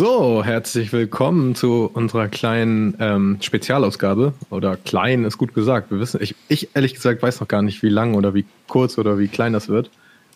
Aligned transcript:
So, 0.00 0.42
herzlich 0.42 0.94
willkommen 0.94 1.54
zu 1.54 1.90
unserer 1.92 2.28
kleinen 2.28 2.96
ähm, 3.00 3.36
Spezialausgabe. 3.42 4.32
Oder 4.48 4.78
klein 4.78 5.26
ist 5.26 5.36
gut 5.36 5.52
gesagt. 5.52 5.90
Wir 5.90 6.00
wissen, 6.00 6.22
ich, 6.22 6.34
ich 6.48 6.70
ehrlich 6.72 6.94
gesagt 6.94 7.22
weiß 7.22 7.38
noch 7.40 7.48
gar 7.48 7.60
nicht, 7.60 7.82
wie 7.82 7.90
lang 7.90 8.14
oder 8.14 8.32
wie 8.32 8.46
kurz 8.66 8.96
oder 8.96 9.18
wie 9.18 9.28
klein 9.28 9.52
das 9.52 9.68
wird. 9.68 9.90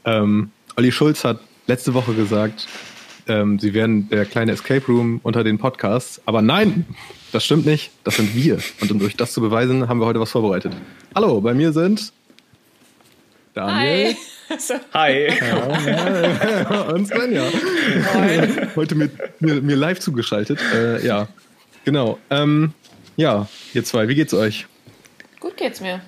Ähm, 0.04 0.50
Olli 0.76 0.92
Schulz 0.92 1.24
hat 1.24 1.40
letzte 1.66 1.94
Woche 1.94 2.12
gesagt, 2.12 2.68
ähm, 3.26 3.58
sie 3.58 3.72
werden 3.72 4.10
der 4.10 4.26
kleine 4.26 4.52
Escape 4.52 4.84
Room 4.86 5.20
unter 5.22 5.42
den 5.42 5.56
Podcasts. 5.56 6.20
Aber 6.26 6.42
nein, 6.42 6.84
das 7.32 7.46
stimmt 7.46 7.64
nicht. 7.64 7.90
Das 8.04 8.16
sind 8.16 8.34
wir. 8.34 8.58
Und 8.82 8.92
um 8.92 9.00
euch 9.00 9.16
das 9.16 9.32
zu 9.32 9.40
beweisen, 9.40 9.88
haben 9.88 9.98
wir 9.98 10.04
heute 10.04 10.20
was 10.20 10.30
vorbereitet. 10.30 10.74
Hallo, 11.14 11.40
bei 11.40 11.54
mir 11.54 11.72
sind 11.72 12.12
Daniel. 13.54 14.08
Hi. 14.12 14.16
So. 14.58 14.74
Hi. 14.92 15.28
Ja, 15.28 16.80
und 16.82 17.06
Svenja. 17.06 17.42
Heute 18.76 18.94
mit 18.94 19.10
mir, 19.40 19.60
mir 19.60 19.76
live 19.76 19.98
zugeschaltet. 20.00 20.58
Äh, 20.74 21.04
ja, 21.06 21.28
genau. 21.84 22.18
Ähm, 22.30 22.72
ja, 23.16 23.48
ihr 23.72 23.84
zwei, 23.84 24.08
wie 24.08 24.14
geht's 24.14 24.34
euch? 24.34 24.66
Gut 25.40 25.56
geht's 25.56 25.80
mir. 25.80 26.00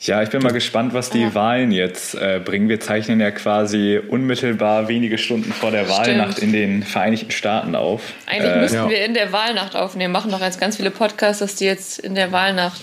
Ja, 0.00 0.20
ich 0.22 0.30
bin 0.30 0.42
mal 0.42 0.52
gespannt, 0.52 0.94
was 0.94 1.10
die 1.10 1.20
Ja. 1.22 1.34
Wahlen 1.34 1.70
jetzt 1.70 2.14
äh, 2.16 2.40
bringen. 2.44 2.68
Wir 2.68 2.80
zeichnen 2.80 3.20
ja 3.20 3.30
quasi 3.30 4.00
unmittelbar 4.08 4.88
wenige 4.88 5.16
Stunden 5.16 5.52
vor 5.52 5.70
der 5.70 5.88
Wahlnacht 5.88 6.40
in 6.40 6.52
den 6.52 6.82
Vereinigten 6.82 7.30
Staaten 7.30 7.76
auf. 7.76 8.12
Eigentlich 8.26 8.50
Äh, 8.52 8.60
müssten 8.60 8.76
ja. 8.76 8.88
wir 8.90 9.04
in 9.04 9.14
der 9.14 9.30
Wahlnacht 9.32 9.76
aufnehmen. 9.76 10.12
Machen 10.12 10.32
doch 10.32 10.40
jetzt 10.40 10.58
ganz 10.60 10.76
viele 10.76 10.90
Podcasts, 10.90 11.54
die 11.54 11.66
jetzt 11.66 12.00
in 12.00 12.16
der 12.16 12.32
Wahlnacht 12.32 12.80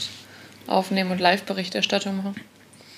aufnehmen 0.67 1.11
und 1.11 1.19
Live-Berichterstattung 1.19 2.15
machen. 2.17 2.35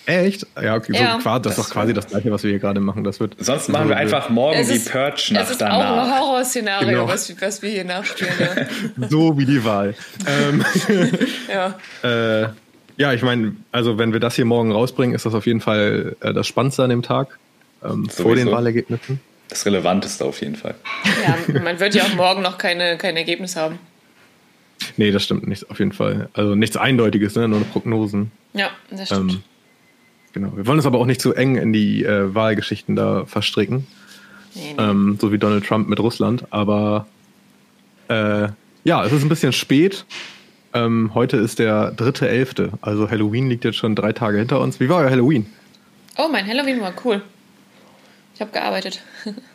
Echt? 0.05 0.47
Ja, 0.61 0.75
okay, 0.75 0.93
Ja. 0.95 1.13
so 1.13 1.19
quasi, 1.23 1.41
das 1.43 1.57
ist 1.57 1.59
doch 1.65 1.69
quasi 1.73 1.93
das 1.93 2.07
gleiche, 2.07 2.31
was 2.31 2.43
wir 2.43 2.49
hier 2.49 2.59
gerade 2.59 2.79
machen. 2.79 3.03
Das 3.03 3.19
wird 3.19 3.35
sonst 3.39 3.69
machen 3.69 3.87
wir 3.89 3.97
einfach 3.97 4.29
morgen 4.29 4.57
Es 4.59 4.67
die 4.67 4.73
ist- 4.75 4.87
Es 4.87 4.91
Purge-Nacht 4.91 5.51
ist 5.51 5.63
auch 5.63 5.67
ein. 5.69 6.19
Horrorszenario, 6.19 6.87
Genau. 6.89 7.07
was, 7.07 7.33
was 7.41 7.61
wir 7.61 7.69
hier 7.69 7.83
nachspielen. 7.85 8.67
so 9.09 9.37
wie 9.37 9.45
die 9.45 9.63
Wahl. 9.63 9.93
ähm, 10.27 10.65
Ja. 11.47 11.75
ja. 12.03 12.41
äh, 12.43 12.49
ja, 12.97 13.13
ich 13.13 13.21
meine, 13.21 13.55
also 13.71 13.97
wenn 13.97 14.11
wir 14.13 14.19
das 14.19 14.35
hier 14.35 14.45
morgen 14.45 14.71
rausbringen, 14.71 15.15
ist 15.15 15.25
das 15.25 15.33
auf 15.33 15.45
jeden 15.45 15.61
Fall 15.61 16.15
äh, 16.21 16.33
das 16.33 16.47
Spannendste 16.47 16.83
an 16.83 16.89
dem 16.89 17.01
Tag. 17.03 17.37
Ähm, 17.83 18.09
vor 18.09 18.35
den. 18.35 18.51
Wahlergebnissen. 18.51 19.19
Das 19.49 19.65
Relevanteste 19.65 20.23
auf 20.25 20.39
jeden 20.41 20.55
Fall. 20.55 20.75
ja, 21.25 21.59
man 21.61 21.79
wird 21.79 21.93
ja 21.95 22.03
auch 22.03 22.13
morgen 22.15 22.41
noch 22.41 22.57
keine, 22.57 22.97
kein 22.97 23.17
Ergebnis 23.17 23.55
haben. 23.55 23.79
Nee, 24.97 25.11
das 25.11 25.23
stimmt 25.23 25.47
nicht, 25.47 25.69
auf 25.69 25.77
jeden 25.79 25.91
Fall. 25.91 26.29
Also 26.33 26.55
nichts 26.55 26.75
Eindeutiges, 26.77 27.35
ne? 27.35 27.47
nur 27.47 27.61
Prognosen. 27.65 28.31
Ja, 28.53 28.69
das 28.89 29.07
stimmt. 29.07 29.33
Ähm, 29.33 29.43
genau. 30.33 30.55
Wir 30.55 30.65
wollen 30.67 30.77
uns 30.77 30.85
aber 30.85 30.99
auch 30.99 31.05
nicht 31.05 31.21
zu 31.21 31.33
eng 31.33 31.55
in 31.55 31.73
die 31.73 32.03
äh, 32.03 32.33
Wahlgeschichten 32.33 32.95
da 32.95 33.25
verstricken. 33.25 33.87
nee, 34.55 34.73
nee. 34.77 34.83
ähm, 34.83 35.17
so 35.19 35.31
wie 35.31 35.37
Donald 35.37 35.65
Trump 35.65 35.87
mit 35.87 35.99
Russland. 35.99 36.45
Aber 36.51 37.07
äh, 38.07 38.49
ja, 38.83 39.05
es 39.05 39.11
ist 39.11 39.23
ein 39.23 39.29
bisschen 39.29 39.53
spät. 39.53 40.05
Ähm, 40.73 41.11
heute 41.13 41.37
ist 41.37 41.59
der 41.59 41.91
dritte 41.91 42.29
Elfte, 42.29 42.71
also 42.81 43.09
Halloween 43.09 43.49
liegt 43.49 43.65
jetzt 43.65 43.77
schon 43.77 43.93
drei 43.93 44.13
Tage 44.13 44.37
hinter 44.37 44.61
uns. 44.61 44.79
Wie 44.79 44.87
war 44.87 44.99
euer 44.99 45.09
Halloween? 45.09 45.45
Oh, 46.17 46.29
mein 46.31 46.47
Halloween 46.47 46.79
war 46.79 46.93
cool. 47.03 47.21
Ich 48.35 48.41
habe 48.41 48.51
gearbeitet. 48.51 49.01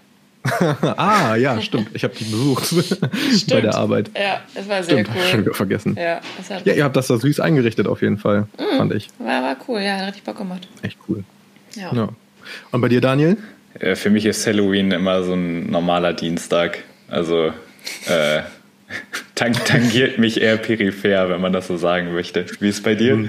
ah, 0.96 1.34
ja, 1.36 1.60
stimmt. 1.60 1.88
Ich 1.94 2.04
habe 2.04 2.14
die 2.14 2.24
besucht 2.24 2.74
bei 3.50 3.60
der 3.60 3.74
Arbeit. 3.74 4.10
Ja, 4.14 4.40
das 4.54 4.68
war 4.68 4.82
sehr 4.82 4.94
Stimmt, 5.04 5.10
hab 5.10 5.16
ich 5.16 5.22
schon 5.30 5.40
cool. 5.40 5.46
wieder 5.46 5.54
vergessen. 5.54 5.96
Ja, 5.98 6.20
das 6.38 6.50
hat 6.50 6.66
Ja, 6.66 6.74
ihr 6.74 6.84
habt 6.84 6.96
das 6.96 7.06
da 7.08 7.16
süß 7.16 7.40
eingerichtet 7.40 7.86
auf 7.86 8.02
jeden 8.02 8.18
Fall, 8.18 8.46
Mhm. 8.58 8.76
fand 8.78 8.94
ich. 8.94 9.08
war, 9.18 9.42
war 9.42 9.56
cool. 9.68 9.80
Ja, 9.80 9.96
hat 9.96 10.06
richtig 10.08 10.24
Bock 10.24 10.38
gemacht. 10.38 10.66
Echt 10.82 10.98
cool. 11.08 11.24
Ja. 11.74 11.92
Ja. 11.94 12.08
Und 12.72 12.80
bei 12.80 12.88
dir, 12.88 13.00
Daniel? 13.00 13.36
Äh, 13.78 13.94
Für 13.96 14.10
mich 14.10 14.24
ist 14.26 14.46
Halloween 14.46 14.90
immer 14.92 15.22
so 15.22 15.34
ein 15.34 15.70
normaler 15.70 16.12
Dienstag. 16.12 16.78
Also 17.08 17.52
äh, 18.06 18.40
tang 19.34 19.52
tangiert 19.52 20.18
mich 20.18 20.40
eher 20.40 20.56
peripher, 20.56 21.28
wenn 21.28 21.40
man 21.40 21.52
das 21.52 21.66
so 21.66 21.76
sagen 21.76 22.12
möchte. 22.14 22.46
Wie 22.60 22.68
ist 22.68 22.76
es 22.76 22.82
bei 22.82 22.94
dir? 22.94 23.28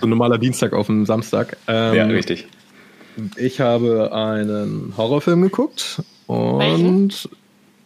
So 0.00 0.06
ein 0.06 0.10
normaler 0.10 0.38
Dienstag 0.38 0.72
auf 0.72 0.86
dem 0.86 1.06
Samstag. 1.06 1.56
Ähm, 1.68 1.94
Ja, 1.94 2.04
richtig. 2.06 2.46
Ich 3.36 3.60
habe 3.60 4.12
einen 4.12 4.94
Horrorfilm 4.96 5.42
geguckt 5.42 6.02
und 6.26 6.58
Welchen? 6.58 7.12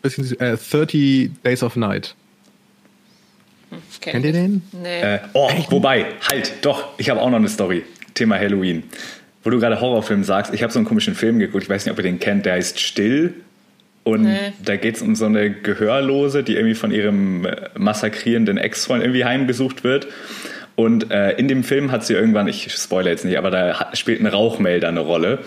bisschen, 0.03 0.39
äh, 0.41 0.57
30 0.57 1.31
Days 1.45 1.62
of 1.62 1.77
Night. 1.77 2.15
Kenn 4.01 4.12
Kennt 4.12 4.25
ihr 4.27 4.31
ich. 4.31 4.37
den? 4.37 4.62
Nee. 4.83 5.01
Äh, 5.01 5.19
oh, 5.33 5.51
wobei, 5.71 6.07
halt, 6.31 6.53
doch, 6.62 6.89
ich 6.99 7.11
habe 7.11 7.21
auch 7.21 7.31
noch 7.31 7.39
eine 7.39 7.49
Story. 7.49 7.83
Thema 8.15 8.37
Halloween. 8.39 8.85
Wo 9.43 9.51
du 9.51 9.59
gerade 9.59 9.81
Horrorfilm 9.81 10.23
sagst, 10.25 10.55
ich 10.55 10.62
habe 10.62 10.73
so 10.73 10.79
einen 10.79 10.87
komischen 10.87 11.15
Film 11.15 11.39
geguckt, 11.39 11.65
ich 11.65 11.69
weiß 11.71 11.85
nicht, 11.85 11.93
ob 11.93 11.99
ihr 11.99 12.05
den 12.05 12.21
kennt, 12.21 12.47
der 12.47 12.55
heißt 12.55 12.79
Still. 12.81 13.35
Und 14.05 14.23
Nee. 14.25 14.53
da 14.62 14.77
geht 14.77 14.97
es 14.97 15.03
um 15.03 15.15
so 15.17 15.25
eine 15.25 15.51
Gehörlose, 15.51 16.43
die 16.45 16.55
irgendwie 16.55 16.75
von 16.75 16.93
ihrem 16.93 17.47
äh, 17.47 17.56
massakrierenden 17.77 18.59
Ex-Freund 18.59 19.03
irgendwie 19.03 19.25
heimgesucht 19.25 19.83
wird. 19.83 20.06
Und 20.77 21.11
äh, 21.11 21.33
in 21.33 21.49
dem 21.49 21.62
Film 21.62 21.93
hat 21.93 22.05
sie 22.05 22.15
irgendwann, 22.15 22.49
ich 22.49 22.73
spoilere 22.73 23.12
jetzt 23.12 23.25
nicht, 23.25 23.39
aber 23.39 23.51
da 23.51 23.91
spielt 23.95 24.21
ein 24.21 24.27
Rauchmelder 24.27 24.89
eine 24.89 25.01
Rolle. 25.01 25.39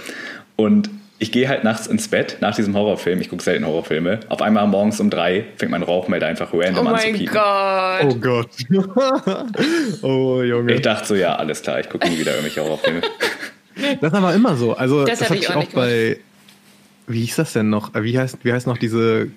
Und 0.55 0.89
ich 1.19 1.31
gehe 1.31 1.49
halt 1.49 1.63
nachts 1.63 1.87
ins 1.87 2.07
Bett 2.07 2.37
nach 2.41 2.55
diesem 2.55 2.75
Horrorfilm. 2.75 3.19
Ich 3.21 3.29
gucke 3.29 3.43
selten 3.43 3.65
Horrorfilme. 3.65 4.19
Auf 4.29 4.41
einmal 4.41 4.67
morgens 4.67 4.99
um 4.99 5.09
drei 5.09 5.45
fängt 5.55 5.71
mein 5.71 5.83
Rauchmelder 5.83 6.27
einfach 6.27 6.53
oh 6.53 6.61
random 6.61 6.87
an 6.87 6.97
zu 6.99 7.07
mein 7.07 7.15
piepen. 7.15 7.33
Gott. 7.33 8.05
Oh 8.05 8.15
Gott. 8.15 8.49
oh 10.03 10.41
Junge. 10.43 10.73
Ich 10.75 10.81
dachte 10.81 11.07
so, 11.07 11.15
ja, 11.15 11.35
alles 11.35 11.61
klar, 11.63 11.79
ich 11.79 11.89
gucke 11.89 12.07
nie 12.07 12.19
wieder 12.19 12.31
irgendwelche 12.31 12.61
Horrorfilme. 12.61 13.01
Das 14.01 14.11
war 14.11 14.33
immer 14.33 14.55
so. 14.55 14.73
Also 14.73 15.05
Das 15.05 15.19
das, 15.19 15.29
hab 15.29 15.35
hatte 15.35 15.39
ich 15.39 15.49
auch 15.49 15.55
auch 15.55 15.59
nicht 15.59 15.73
bei. 15.73 16.17
Wie 17.05 17.19
hieß 17.21 17.35
das 17.35 17.53
denn 17.53 17.69
noch? 17.69 17.93
Äh, 17.93 18.03
Wie 18.03 18.17
heißt, 18.17 18.39
wie 18.41 18.51
heißt 18.51 18.65
noch 18.65 18.79
diese, 18.79 19.29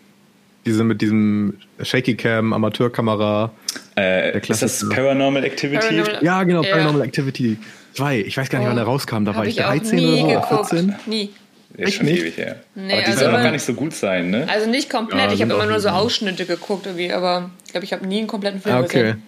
diese 0.67 0.85
mit 0.85 1.01
diesem 1.01 1.55
Shaky 1.83 2.17
Cam, 2.17 2.53
Amateurkamera? 2.53 3.51
Äh, 3.97 4.39
ist 4.49 4.63
das. 4.63 4.89
Paranormal 4.89 5.45
Activity? 5.45 5.79
Paranormal- 5.87 6.23
Ja, 6.25 6.43
genau, 6.45 6.63
Ja. 6.63 6.73
Paranormal 6.73 7.03
Activity 7.03 7.59
2. 7.95 8.21
Ich 8.21 8.37
weiß 8.37 8.49
gar 8.51 8.59
nicht, 8.59 8.67
wann 8.69 8.75
Oh. 8.75 8.79
der 8.79 8.85
rauskam. 8.85 9.25
Da 9.25 9.33
war 9.33 9.39
Hab 9.43 9.47
ich 9.47 9.57
ich 9.59 9.65
auch 9.65 9.69
13 9.71 9.97
nie 9.99 10.07
oder 10.07 10.17
so, 10.19 10.27
geguckt. 10.29 10.69
14. 10.71 10.95
Nie. 11.07 11.31
Ist 11.77 11.95
schon 11.95 12.07
nicht? 12.07 12.21
ewig 12.21 12.37
her. 12.37 12.57
Nee, 12.75 12.93
aber 12.93 13.01
die 13.03 13.07
also 13.07 13.19
sollen 13.21 13.31
auch 13.31 13.35
immer- 13.35 13.43
gar 13.45 13.53
nicht 13.53 13.65
so 13.65 13.75
gut 13.75 13.95
sein, 13.95 14.31
ne? 14.31 14.47
Also 14.51 14.69
nicht 14.69 14.91
komplett. 14.91 15.21
Ja, 15.21 15.33
ich 15.33 15.41
habe 15.41 15.53
immer 15.55 15.63
auch 15.65 15.69
nur 15.69 15.81
so 15.81 15.89
Ausschnitte 15.91 16.45
geguckt, 16.45 16.85
irgendwie, 16.87 17.13
aber 17.13 17.51
ich 17.65 17.71
glaube, 17.73 17.85
ich 17.85 17.93
habe 17.93 18.07
nie 18.07 18.19
einen 18.19 18.27
kompletten 18.27 18.61
Film 18.61 18.75
Ah, 18.75 18.81
okay. 18.81 19.03
gesehen. 19.03 19.23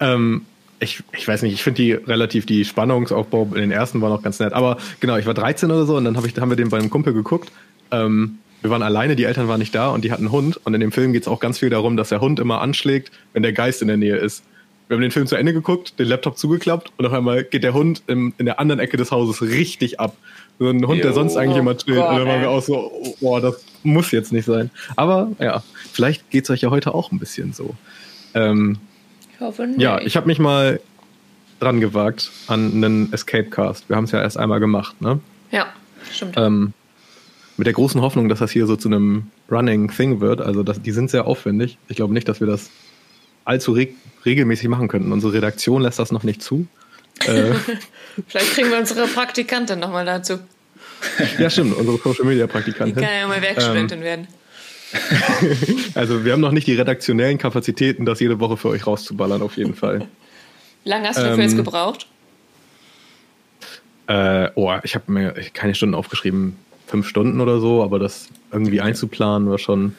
Ähm, 0.00 0.42
ich, 0.80 1.02
ich 1.16 1.26
weiß 1.26 1.42
nicht, 1.42 1.54
ich 1.54 1.62
finde 1.62 1.82
die 1.82 1.92
relativ, 1.92 2.46
die 2.46 2.64
Spannungsaufbau 2.64 3.48
in 3.54 3.60
den 3.60 3.70
ersten 3.70 4.00
war 4.00 4.10
noch 4.10 4.22
ganz 4.22 4.38
nett. 4.40 4.52
Aber 4.52 4.76
genau, 5.00 5.16
ich 5.16 5.24
war 5.26 5.34
13 5.34 5.70
oder 5.70 5.86
so 5.86 5.96
und 5.96 6.04
dann 6.04 6.16
hab 6.16 6.26
ich, 6.26 6.36
haben 6.36 6.50
wir 6.50 6.56
den 6.56 6.68
bei 6.68 6.78
einem 6.78 6.90
Kumpel 6.90 7.12
geguckt. 7.14 7.50
Ähm, 7.90 8.38
wir 8.64 8.70
waren 8.70 8.82
alleine, 8.82 9.14
die 9.14 9.24
Eltern 9.24 9.46
waren 9.46 9.58
nicht 9.60 9.74
da 9.74 9.90
und 9.90 10.04
die 10.06 10.10
hatten 10.10 10.22
einen 10.22 10.32
Hund. 10.32 10.58
Und 10.64 10.72
in 10.72 10.80
dem 10.80 10.90
Film 10.90 11.12
geht 11.12 11.22
es 11.22 11.28
auch 11.28 11.38
ganz 11.38 11.58
viel 11.58 11.68
darum, 11.68 11.98
dass 11.98 12.08
der 12.08 12.22
Hund 12.22 12.40
immer 12.40 12.62
anschlägt, 12.62 13.12
wenn 13.34 13.42
der 13.42 13.52
Geist 13.52 13.82
in 13.82 13.88
der 13.88 13.98
Nähe 13.98 14.16
ist. 14.16 14.42
Wir 14.88 14.94
haben 14.96 15.02
den 15.02 15.10
Film 15.10 15.26
zu 15.26 15.36
Ende 15.36 15.52
geguckt, 15.52 15.98
den 15.98 16.08
Laptop 16.08 16.38
zugeklappt 16.38 16.90
und 16.96 17.04
auf 17.04 17.12
einmal 17.12 17.44
geht 17.44 17.62
der 17.62 17.74
Hund 17.74 18.02
im, 18.06 18.32
in 18.38 18.46
der 18.46 18.58
anderen 18.60 18.80
Ecke 18.80 18.96
des 18.96 19.10
Hauses 19.10 19.42
richtig 19.42 20.00
ab. 20.00 20.16
So 20.58 20.68
ein 20.70 20.86
Hund, 20.86 21.00
der 21.04 21.10
Jo. 21.10 21.14
sonst 21.14 21.36
eigentlich 21.36 21.56
Oh 21.58 21.60
immer 21.60 21.76
chillt. 21.76 21.96
Gott, 21.98 22.10
und 22.10 22.16
dann 22.20 22.26
waren 22.28 22.40
wir 22.40 22.48
auch 22.50 22.62
so, 22.62 22.90
oh, 22.90 23.14
boah, 23.20 23.40
das 23.42 23.62
muss 23.82 24.10
jetzt 24.12 24.32
nicht 24.32 24.46
sein. 24.46 24.70
Aber 24.96 25.30
ja, 25.38 25.62
vielleicht 25.92 26.30
geht 26.30 26.44
es 26.44 26.50
euch 26.50 26.62
ja 26.62 26.70
heute 26.70 26.94
auch 26.94 27.12
ein 27.12 27.18
bisschen 27.18 27.52
so. 27.52 27.74
Ähm, 28.32 28.78
Ich 29.34 29.40
hoffe 29.40 29.66
nicht. 29.66 29.78
ja, 29.80 30.00
ich 30.00 30.16
habe 30.16 30.26
mich 30.26 30.38
mal 30.38 30.80
dran 31.60 31.80
gewagt 31.80 32.30
an 32.46 32.72
einen 32.72 33.12
Escape 33.12 33.50
Cast. 33.50 33.90
Wir 33.90 33.96
haben 33.96 34.04
es 34.04 34.12
ja 34.12 34.22
erst 34.22 34.38
einmal 34.38 34.58
gemacht, 34.60 35.00
ne? 35.02 35.20
Ja, 35.50 35.66
stimmt. 36.10 36.34
Ähm, 36.38 36.72
mit 37.56 37.66
der 37.66 37.74
großen 37.74 38.00
Hoffnung, 38.00 38.28
dass 38.28 38.40
das 38.40 38.50
hier 38.50 38.66
so 38.66 38.76
zu 38.76 38.88
einem 38.88 39.30
Running 39.50 39.90
Thing 39.90 40.20
wird. 40.20 40.40
Also 40.40 40.62
das, 40.62 40.82
die 40.82 40.90
sind 40.92 41.10
sehr 41.10 41.26
aufwendig. 41.26 41.78
Ich 41.88 41.96
glaube 41.96 42.12
nicht, 42.14 42.28
dass 42.28 42.40
wir 42.40 42.46
das 42.46 42.70
allzu 43.44 43.72
reg 43.72 43.94
regelmäßig 44.24 44.68
machen 44.68 44.88
könnten. 44.88 45.12
Unsere 45.12 45.34
Redaktion 45.34 45.82
lässt 45.82 45.98
das 45.98 46.12
noch 46.12 46.22
nicht 46.24 46.42
zu. 46.42 46.66
Äh, 47.28 47.54
Vielleicht 48.26 48.54
kriegen 48.54 48.70
wir 48.72 48.78
unsere 48.78 49.06
Praktikantin 49.06 49.78
nochmal 49.78 50.04
dazu. 50.04 50.40
ja, 51.38 51.48
stimmt, 51.48 51.76
unsere 51.76 51.96
Social 51.98 52.24
Media 52.24 52.46
Die 52.46 52.52
Praktikantin. 52.52 52.96
kann 52.96 53.14
ja 53.20 53.28
mal 53.28 53.40
Werkstudentin 53.40 54.00
werden. 54.02 54.26
Also 55.94 56.24
wir 56.24 56.32
haben 56.32 56.40
noch 56.40 56.50
nicht 56.50 56.66
die 56.66 56.74
redaktionellen 56.74 57.38
Kapazitäten, 57.38 58.04
das 58.04 58.18
jede 58.18 58.40
Woche 58.40 58.56
für 58.56 58.68
euch 58.68 58.84
rauszuballern, 58.86 59.42
auf 59.42 59.56
jeden 59.56 59.74
Fall. 59.76 60.08
Wie 60.82 60.88
lange 60.88 61.06
hast 61.08 61.18
du 61.18 61.22
dafür 61.22 61.34
Ähm, 61.36 61.40
jetzt 61.42 61.56
gebraucht? 61.56 62.06
Äh, 64.08 64.50
oh, 64.56 64.72
ich 64.82 64.94
habe 64.94 65.10
mir 65.10 65.32
keine 65.54 65.74
Stunden 65.74 65.94
aufgeschrieben, 65.94 66.56
fünf 66.86 67.08
Stunden 67.08 67.40
oder 67.40 67.60
so, 67.60 67.82
aber 67.82 67.98
das 67.98 68.28
irgendwie 68.52 68.80
einzuplanen 68.80 69.48
war 69.50 69.58
schon 69.58 69.94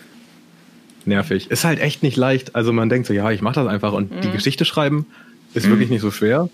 nervig. 1.05 1.51
Ist 1.51 1.63
halt 1.65 1.79
echt 1.79 2.03
nicht 2.03 2.17
leicht. 2.17 2.55
Also 2.55 2.73
man 2.73 2.89
denkt 2.89 3.07
so, 3.07 3.13
ja, 3.13 3.29
ich 3.31 3.41
mache 3.41 3.55
das 3.55 3.67
einfach 3.67 3.93
und 3.93 4.23
die 4.23 4.31
Geschichte 4.31 4.65
schreiben 4.65 5.05
ist 5.53 5.69
wirklich 5.69 5.89
nicht 5.89 6.01
so 6.01 6.11
schwer. 6.11 6.49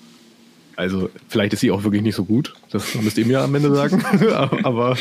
Also 0.75 1.09
vielleicht 1.27 1.53
ist 1.53 1.59
sie 1.59 1.71
auch 1.71 1.83
wirklich 1.83 2.01
nicht 2.01 2.15
so 2.15 2.23
gut. 2.25 2.53
Das 2.71 2.95
müsst 2.95 3.17
ihr 3.17 3.25
mir 3.25 3.41
am 3.41 3.53
Ende 3.55 3.73
sagen. 3.75 4.03
aber 4.63 4.97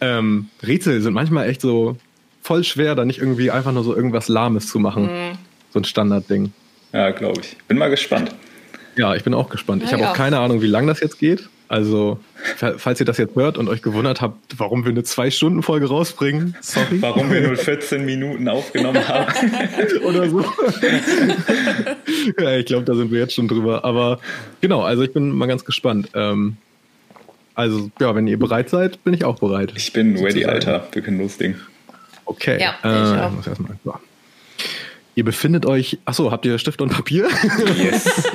ähm, 0.00 0.48
Rätsel 0.62 1.00
sind 1.00 1.14
manchmal 1.14 1.48
echt 1.48 1.60
so 1.60 1.96
voll 2.42 2.64
schwer, 2.64 2.94
da 2.94 3.04
nicht 3.04 3.18
irgendwie 3.18 3.50
einfach 3.50 3.72
nur 3.72 3.84
so 3.84 3.94
irgendwas 3.94 4.28
Lahmes 4.28 4.68
zu 4.68 4.78
machen. 4.78 5.08
So 5.72 5.80
ein 5.80 5.84
Standardding. 5.84 6.52
Ja, 6.92 7.10
glaube 7.10 7.40
ich. 7.40 7.56
Bin 7.66 7.78
mal 7.78 7.90
gespannt. 7.90 8.34
Ja, 8.96 9.14
ich 9.14 9.24
bin 9.24 9.34
auch 9.34 9.48
gespannt. 9.48 9.82
Ich 9.82 9.90
Ja, 9.90 9.94
habe 9.94 10.04
ja. 10.04 10.10
auch 10.12 10.16
keine 10.16 10.38
Ahnung, 10.38 10.62
wie 10.62 10.66
lang 10.68 10.86
das 10.86 11.00
jetzt 11.00 11.18
geht. 11.18 11.48
Also, 11.66 12.18
falls 12.76 13.00
ihr 13.00 13.06
das 13.06 13.16
jetzt 13.16 13.34
hört 13.36 13.56
und 13.56 13.68
euch 13.68 13.80
gewundert 13.80 14.20
habt, 14.20 14.58
warum 14.58 14.84
wir 14.84 14.90
eine 14.90 15.02
Zwei-Stunden-Folge 15.02 15.88
rausbringen, 15.88 16.54
sorry. 16.60 17.00
Warum 17.00 17.32
wir 17.32 17.40
nur 17.40 17.56
14 17.56 18.04
Minuten 18.04 18.48
aufgenommen 18.48 19.06
haben. 19.08 19.32
Oder 20.04 20.28
so. 20.28 20.44
ja, 22.38 22.56
ich 22.56 22.66
glaube, 22.66 22.84
da 22.84 22.94
sind 22.94 23.10
wir 23.10 23.18
jetzt 23.18 23.34
schon 23.34 23.48
drüber. 23.48 23.84
Aber 23.84 24.20
genau, 24.60 24.82
also 24.82 25.02
ich 25.02 25.12
bin 25.12 25.30
mal 25.30 25.46
ganz 25.46 25.64
gespannt. 25.64 26.10
Ähm, 26.14 26.58
also, 27.54 27.90
ja, 27.98 28.14
wenn 28.14 28.26
ihr 28.26 28.38
bereit 28.38 28.68
seid, 28.68 29.02
bin 29.04 29.14
ich 29.14 29.24
auch 29.24 29.38
bereit. 29.38 29.72
Ich 29.74 29.92
bin 29.92 30.18
ready, 30.18 30.44
Alter. 30.44 30.86
Wir 30.92 31.02
können 31.02 31.18
loslegen. 31.18 31.60
Okay. 32.26 32.60
Ja, 32.60 32.74
ich 32.82 32.88
auch. 32.88 33.26
Äh, 33.26 33.30
muss 33.30 33.46
erstmal, 33.46 33.76
so. 33.84 33.94
Ihr 35.14 35.24
befindet 35.24 35.64
euch. 35.64 35.98
Achso, 36.04 36.30
habt 36.30 36.44
ihr 36.44 36.58
Stift 36.58 36.80
und 36.82 36.90
Papier? 36.90 37.28
Yes. 37.76 38.04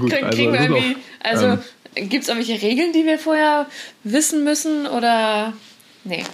Gut, 0.00 0.10
Kriegen 0.10 0.24
also, 0.24 0.38
wir 0.38 0.60
irgendwie, 0.60 0.96
also 1.22 1.46
ähm, 1.46 1.58
gibt 1.94 2.22
es 2.22 2.28
irgendwelche 2.28 2.62
Regeln, 2.62 2.92
die 2.92 3.04
wir 3.04 3.18
vorher 3.18 3.66
wissen 4.04 4.44
müssen 4.44 4.86
oder 4.86 5.52
nee? 6.04 6.24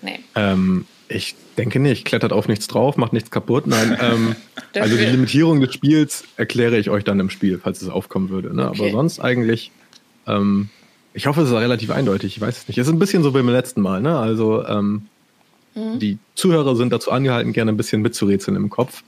Nee. 0.00 0.20
Ähm, 0.34 0.86
ich 1.08 1.36
denke 1.56 1.78
nicht. 1.78 2.04
Klettert 2.04 2.32
auf 2.32 2.48
nichts 2.48 2.66
drauf, 2.66 2.96
macht 2.96 3.12
nichts 3.12 3.30
kaputt. 3.30 3.66
Nein, 3.66 3.96
ähm, 4.00 4.36
also 4.74 4.96
die 4.96 5.04
Limitierung 5.04 5.60
des 5.60 5.74
Spiels 5.74 6.24
erkläre 6.36 6.78
ich 6.78 6.90
euch 6.90 7.04
dann 7.04 7.20
im 7.20 7.30
Spiel, 7.30 7.60
falls 7.62 7.82
es 7.82 7.88
aufkommen 7.88 8.30
würde. 8.30 8.54
Ne? 8.54 8.70
Okay. 8.70 8.82
Aber 8.82 8.90
sonst 8.90 9.20
eigentlich, 9.20 9.70
ähm, 10.26 10.70
ich 11.14 11.26
hoffe, 11.26 11.42
es 11.42 11.50
ist 11.50 11.54
relativ 11.54 11.90
eindeutig. 11.90 12.36
Ich 12.36 12.40
weiß 12.40 12.58
es 12.58 12.68
nicht. 12.68 12.78
Es 12.78 12.86
ist 12.86 12.92
ein 12.92 12.98
bisschen 12.98 13.22
so 13.22 13.30
wie 13.30 13.38
beim 13.38 13.48
letzten 13.50 13.82
Mal. 13.82 14.00
Ne? 14.00 14.18
Also 14.18 14.66
ähm, 14.66 15.06
mhm. 15.74 15.98
die 15.98 16.18
Zuhörer 16.34 16.74
sind 16.76 16.92
dazu 16.92 17.10
angehalten, 17.10 17.52
gerne 17.52 17.72
ein 17.72 17.76
bisschen 17.76 18.02
mitzurätseln 18.02 18.56
im 18.56 18.70
Kopf. 18.70 19.02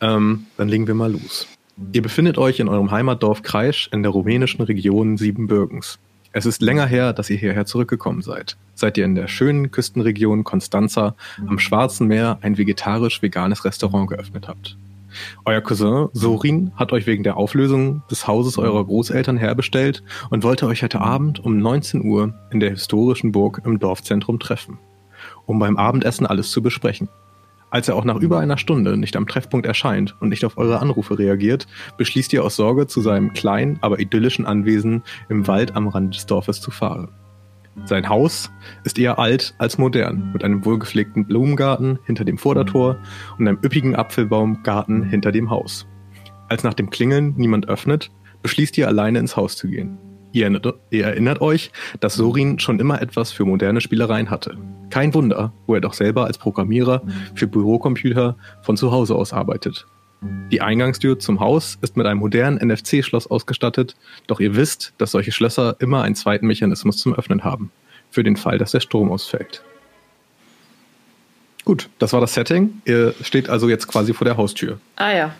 Ähm, 0.00 0.46
dann 0.56 0.68
legen 0.68 0.86
wir 0.86 0.94
mal 0.94 1.12
los. 1.12 1.46
Ihr 1.92 2.00
befindet 2.00 2.38
euch 2.38 2.58
in 2.58 2.68
eurem 2.68 2.90
Heimatdorf 2.90 3.42
Kreisch 3.42 3.88
in 3.92 4.02
der 4.02 4.10
rumänischen 4.10 4.62
Region 4.62 5.18
Siebenbürgens. 5.18 5.98
Es 6.32 6.46
ist 6.46 6.62
länger 6.62 6.86
her, 6.86 7.12
dass 7.12 7.28
ihr 7.28 7.36
hierher 7.36 7.66
zurückgekommen 7.66 8.22
seid. 8.22 8.56
Seid 8.74 8.96
ihr 8.96 9.04
in 9.04 9.14
der 9.14 9.28
schönen 9.28 9.70
Küstenregion 9.70 10.44
Constanza 10.44 11.14
am 11.46 11.58
Schwarzen 11.58 12.06
Meer 12.06 12.38
ein 12.40 12.56
vegetarisch-veganes 12.56 13.64
Restaurant 13.66 14.08
geöffnet 14.08 14.48
habt. 14.48 14.76
Euer 15.44 15.60
Cousin 15.60 16.08
Sorin 16.12 16.72
hat 16.76 16.92
euch 16.92 17.06
wegen 17.06 17.22
der 17.22 17.36
Auflösung 17.36 18.02
des 18.10 18.26
Hauses 18.26 18.58
eurer 18.58 18.84
Großeltern 18.84 19.36
herbestellt 19.36 20.02
und 20.30 20.44
wollte 20.44 20.66
euch 20.66 20.82
heute 20.82 21.00
Abend 21.00 21.44
um 21.44 21.58
19 21.58 22.04
Uhr 22.04 22.34
in 22.50 22.60
der 22.60 22.70
historischen 22.70 23.32
Burg 23.32 23.62
im 23.64 23.78
Dorfzentrum 23.78 24.38
treffen, 24.38 24.78
um 25.44 25.58
beim 25.58 25.76
Abendessen 25.76 26.26
alles 26.26 26.50
zu 26.50 26.62
besprechen. 26.62 27.08
Als 27.76 27.88
er 27.88 27.96
auch 27.96 28.06
nach 28.06 28.16
über 28.16 28.40
einer 28.40 28.56
Stunde 28.56 28.96
nicht 28.96 29.16
am 29.16 29.26
Treffpunkt 29.26 29.66
erscheint 29.66 30.16
und 30.18 30.30
nicht 30.30 30.46
auf 30.46 30.56
eure 30.56 30.80
Anrufe 30.80 31.18
reagiert, 31.18 31.66
beschließt 31.98 32.32
ihr 32.32 32.42
aus 32.42 32.56
Sorge, 32.56 32.86
zu 32.86 33.02
seinem 33.02 33.34
kleinen, 33.34 33.76
aber 33.82 34.00
idyllischen 34.00 34.46
Anwesen 34.46 35.02
im 35.28 35.46
Wald 35.46 35.76
am 35.76 35.86
Rand 35.86 36.14
des 36.16 36.24
Dorfes 36.24 36.62
zu 36.62 36.70
fahren. 36.70 37.10
Sein 37.84 38.08
Haus 38.08 38.50
ist 38.84 38.98
eher 38.98 39.18
alt 39.18 39.54
als 39.58 39.76
modern, 39.76 40.30
mit 40.32 40.42
einem 40.42 40.64
wohlgepflegten 40.64 41.26
Blumengarten 41.26 41.98
hinter 42.06 42.24
dem 42.24 42.38
Vordertor 42.38 42.96
und 43.38 43.46
einem 43.46 43.58
üppigen 43.62 43.94
Apfelbaumgarten 43.94 45.02
hinter 45.02 45.30
dem 45.30 45.50
Haus. 45.50 45.86
Als 46.48 46.64
nach 46.64 46.72
dem 46.72 46.88
Klingeln 46.88 47.34
niemand 47.36 47.68
öffnet, 47.68 48.10
beschließt 48.40 48.78
ihr 48.78 48.88
alleine 48.88 49.18
ins 49.18 49.36
Haus 49.36 49.54
zu 49.54 49.68
gehen. 49.68 49.98
Ihr 50.36 51.04
erinnert 51.04 51.40
euch, 51.40 51.70
dass 52.00 52.14
Sorin 52.14 52.58
schon 52.58 52.78
immer 52.78 53.00
etwas 53.00 53.32
für 53.32 53.44
moderne 53.44 53.80
Spielereien 53.80 54.28
hatte. 54.28 54.56
Kein 54.90 55.14
Wunder, 55.14 55.52
wo 55.66 55.74
er 55.74 55.80
doch 55.80 55.94
selber 55.94 56.26
als 56.26 56.36
Programmierer 56.36 57.02
für 57.34 57.46
Bürocomputer 57.46 58.36
von 58.62 58.76
zu 58.76 58.92
Hause 58.92 59.14
aus 59.14 59.32
arbeitet. 59.32 59.86
Die 60.50 60.60
Eingangstür 60.60 61.18
zum 61.18 61.40
Haus 61.40 61.78
ist 61.80 61.96
mit 61.96 62.06
einem 62.06 62.20
modernen 62.20 62.58
NFC-Schloss 62.58 63.26
ausgestattet, 63.26 63.96
doch 64.26 64.40
ihr 64.40 64.56
wisst, 64.56 64.92
dass 64.98 65.12
solche 65.12 65.32
Schlösser 65.32 65.76
immer 65.78 66.02
einen 66.02 66.14
zweiten 66.14 66.46
Mechanismus 66.46 66.98
zum 66.98 67.14
Öffnen 67.14 67.44
haben, 67.44 67.70
für 68.10 68.22
den 68.22 68.36
Fall, 68.36 68.58
dass 68.58 68.72
der 68.72 68.80
Strom 68.80 69.10
ausfällt. 69.10 69.62
Gut, 71.64 71.88
das 71.98 72.12
war 72.12 72.20
das 72.20 72.34
Setting. 72.34 72.80
Ihr 72.84 73.14
steht 73.22 73.48
also 73.48 73.68
jetzt 73.68 73.88
quasi 73.88 74.14
vor 74.14 74.24
der 74.24 74.36
Haustür. 74.36 74.78
Ah 74.94 75.12
ja. 75.12 75.34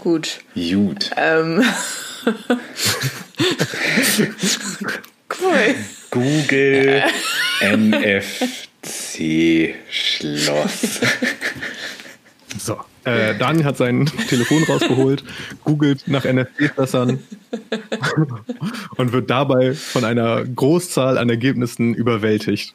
Gut. 0.00 0.40
Gut. 0.54 1.10
Ähm. 1.16 1.62
cool. 5.40 5.74
Google 6.10 7.02
NFC 7.60 9.74
Schloss. 9.90 11.00
So, 12.58 12.78
äh, 13.04 13.34
Daniel 13.38 13.64
hat 13.64 13.76
sein 13.76 14.10
Telefon 14.28 14.62
rausgeholt, 14.64 15.24
googelt 15.64 16.06
nach 16.06 16.24
NFC-Schlössern 16.24 17.18
und 18.96 19.12
wird 19.12 19.30
dabei 19.30 19.74
von 19.74 20.04
einer 20.04 20.44
Großzahl 20.44 21.18
an 21.18 21.30
Ergebnissen 21.30 21.94
überwältigt. 21.94 22.74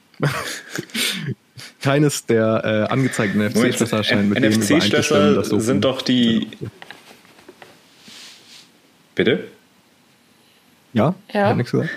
Keines 1.81 2.25
der 2.25 2.88
äh, 2.89 2.91
angezeigten 2.91 3.39
NFC-Schlösser 3.39 4.03
scheint 4.03 4.29
mit 4.29 4.39
NFC 4.39 4.41
dem 4.41 4.77
übereinzustimmen. 4.77 5.35
NFC-Schlösser 5.35 5.59
sind 5.61 5.85
doch 5.85 6.01
die 6.01 6.47
Bitte? 9.17 9.45
Ja? 10.93 11.15
Ja. 11.33 11.49
Hat 11.49 11.57
nichts 11.57 11.71
gesagt? 11.71 11.89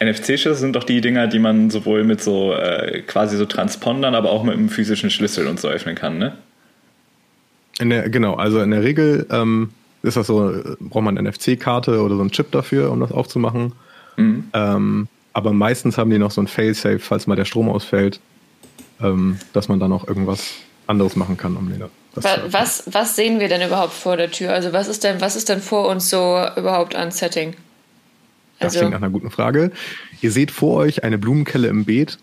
NFC-Schlüssel 0.00 0.54
sind 0.54 0.76
doch 0.76 0.84
die 0.84 1.00
Dinger, 1.00 1.26
die 1.26 1.38
man 1.38 1.70
sowohl 1.70 2.04
mit 2.04 2.22
so 2.22 2.54
äh, 2.54 3.02
quasi 3.02 3.36
so 3.36 3.46
Transpondern, 3.46 4.14
aber 4.14 4.30
auch 4.30 4.44
mit 4.44 4.54
einem 4.54 4.68
physischen 4.68 5.10
Schlüssel 5.10 5.48
und 5.48 5.60
so 5.60 5.68
öffnen 5.68 5.96
kann, 5.96 6.18
ne? 6.18 6.38
In 7.80 7.90
der, 7.90 8.08
genau, 8.10 8.34
also 8.34 8.60
in 8.60 8.70
der 8.70 8.82
Regel 8.82 9.26
ähm, 9.30 9.70
ist 10.02 10.16
das 10.16 10.28
so, 10.28 10.52
braucht 10.78 11.04
man 11.04 11.18
eine 11.18 11.28
NFC-Karte 11.28 12.00
oder 12.00 12.14
so 12.14 12.20
einen 12.20 12.30
Chip 12.30 12.52
dafür, 12.52 12.92
um 12.92 13.00
das 13.00 13.10
aufzumachen. 13.10 13.72
Mhm. 14.16 14.44
Ähm, 14.52 15.08
aber 15.32 15.52
meistens 15.52 15.98
haben 15.98 16.10
die 16.10 16.18
noch 16.18 16.30
so 16.30 16.40
ein 16.40 16.46
Fail-Safe, 16.46 17.00
falls 17.00 17.26
mal 17.26 17.36
der 17.36 17.44
Strom 17.44 17.68
ausfällt, 17.68 18.20
ähm, 19.00 19.38
dass 19.52 19.68
man 19.68 19.80
dann 19.80 19.92
auch 19.92 20.06
irgendwas 20.06 20.54
anderes 20.86 21.16
machen 21.16 21.36
kann, 21.36 21.56
um 21.56 21.70
den 21.70 21.82
was, 22.14 22.84
was 22.86 23.16
sehen 23.16 23.40
wir 23.40 23.48
denn 23.48 23.62
überhaupt 23.62 23.92
vor 23.92 24.16
der 24.16 24.30
Tür? 24.30 24.52
Also 24.52 24.72
was 24.72 24.88
ist 24.88 25.04
denn, 25.04 25.20
was 25.20 25.36
ist 25.36 25.48
denn 25.48 25.60
vor 25.60 25.88
uns 25.88 26.10
so 26.10 26.44
überhaupt 26.56 26.94
an 26.94 27.10
Setting? 27.10 27.54
Also, 28.58 28.74
das 28.74 28.78
klingt 28.78 28.92
nach 28.92 29.02
einer 29.02 29.10
guten 29.10 29.30
Frage. 29.30 29.72
Ihr 30.20 30.30
seht 30.30 30.50
vor 30.50 30.76
euch 30.76 31.02
eine 31.04 31.18
Blumenkelle 31.18 31.68
im 31.68 31.84
Beet, 31.84 32.18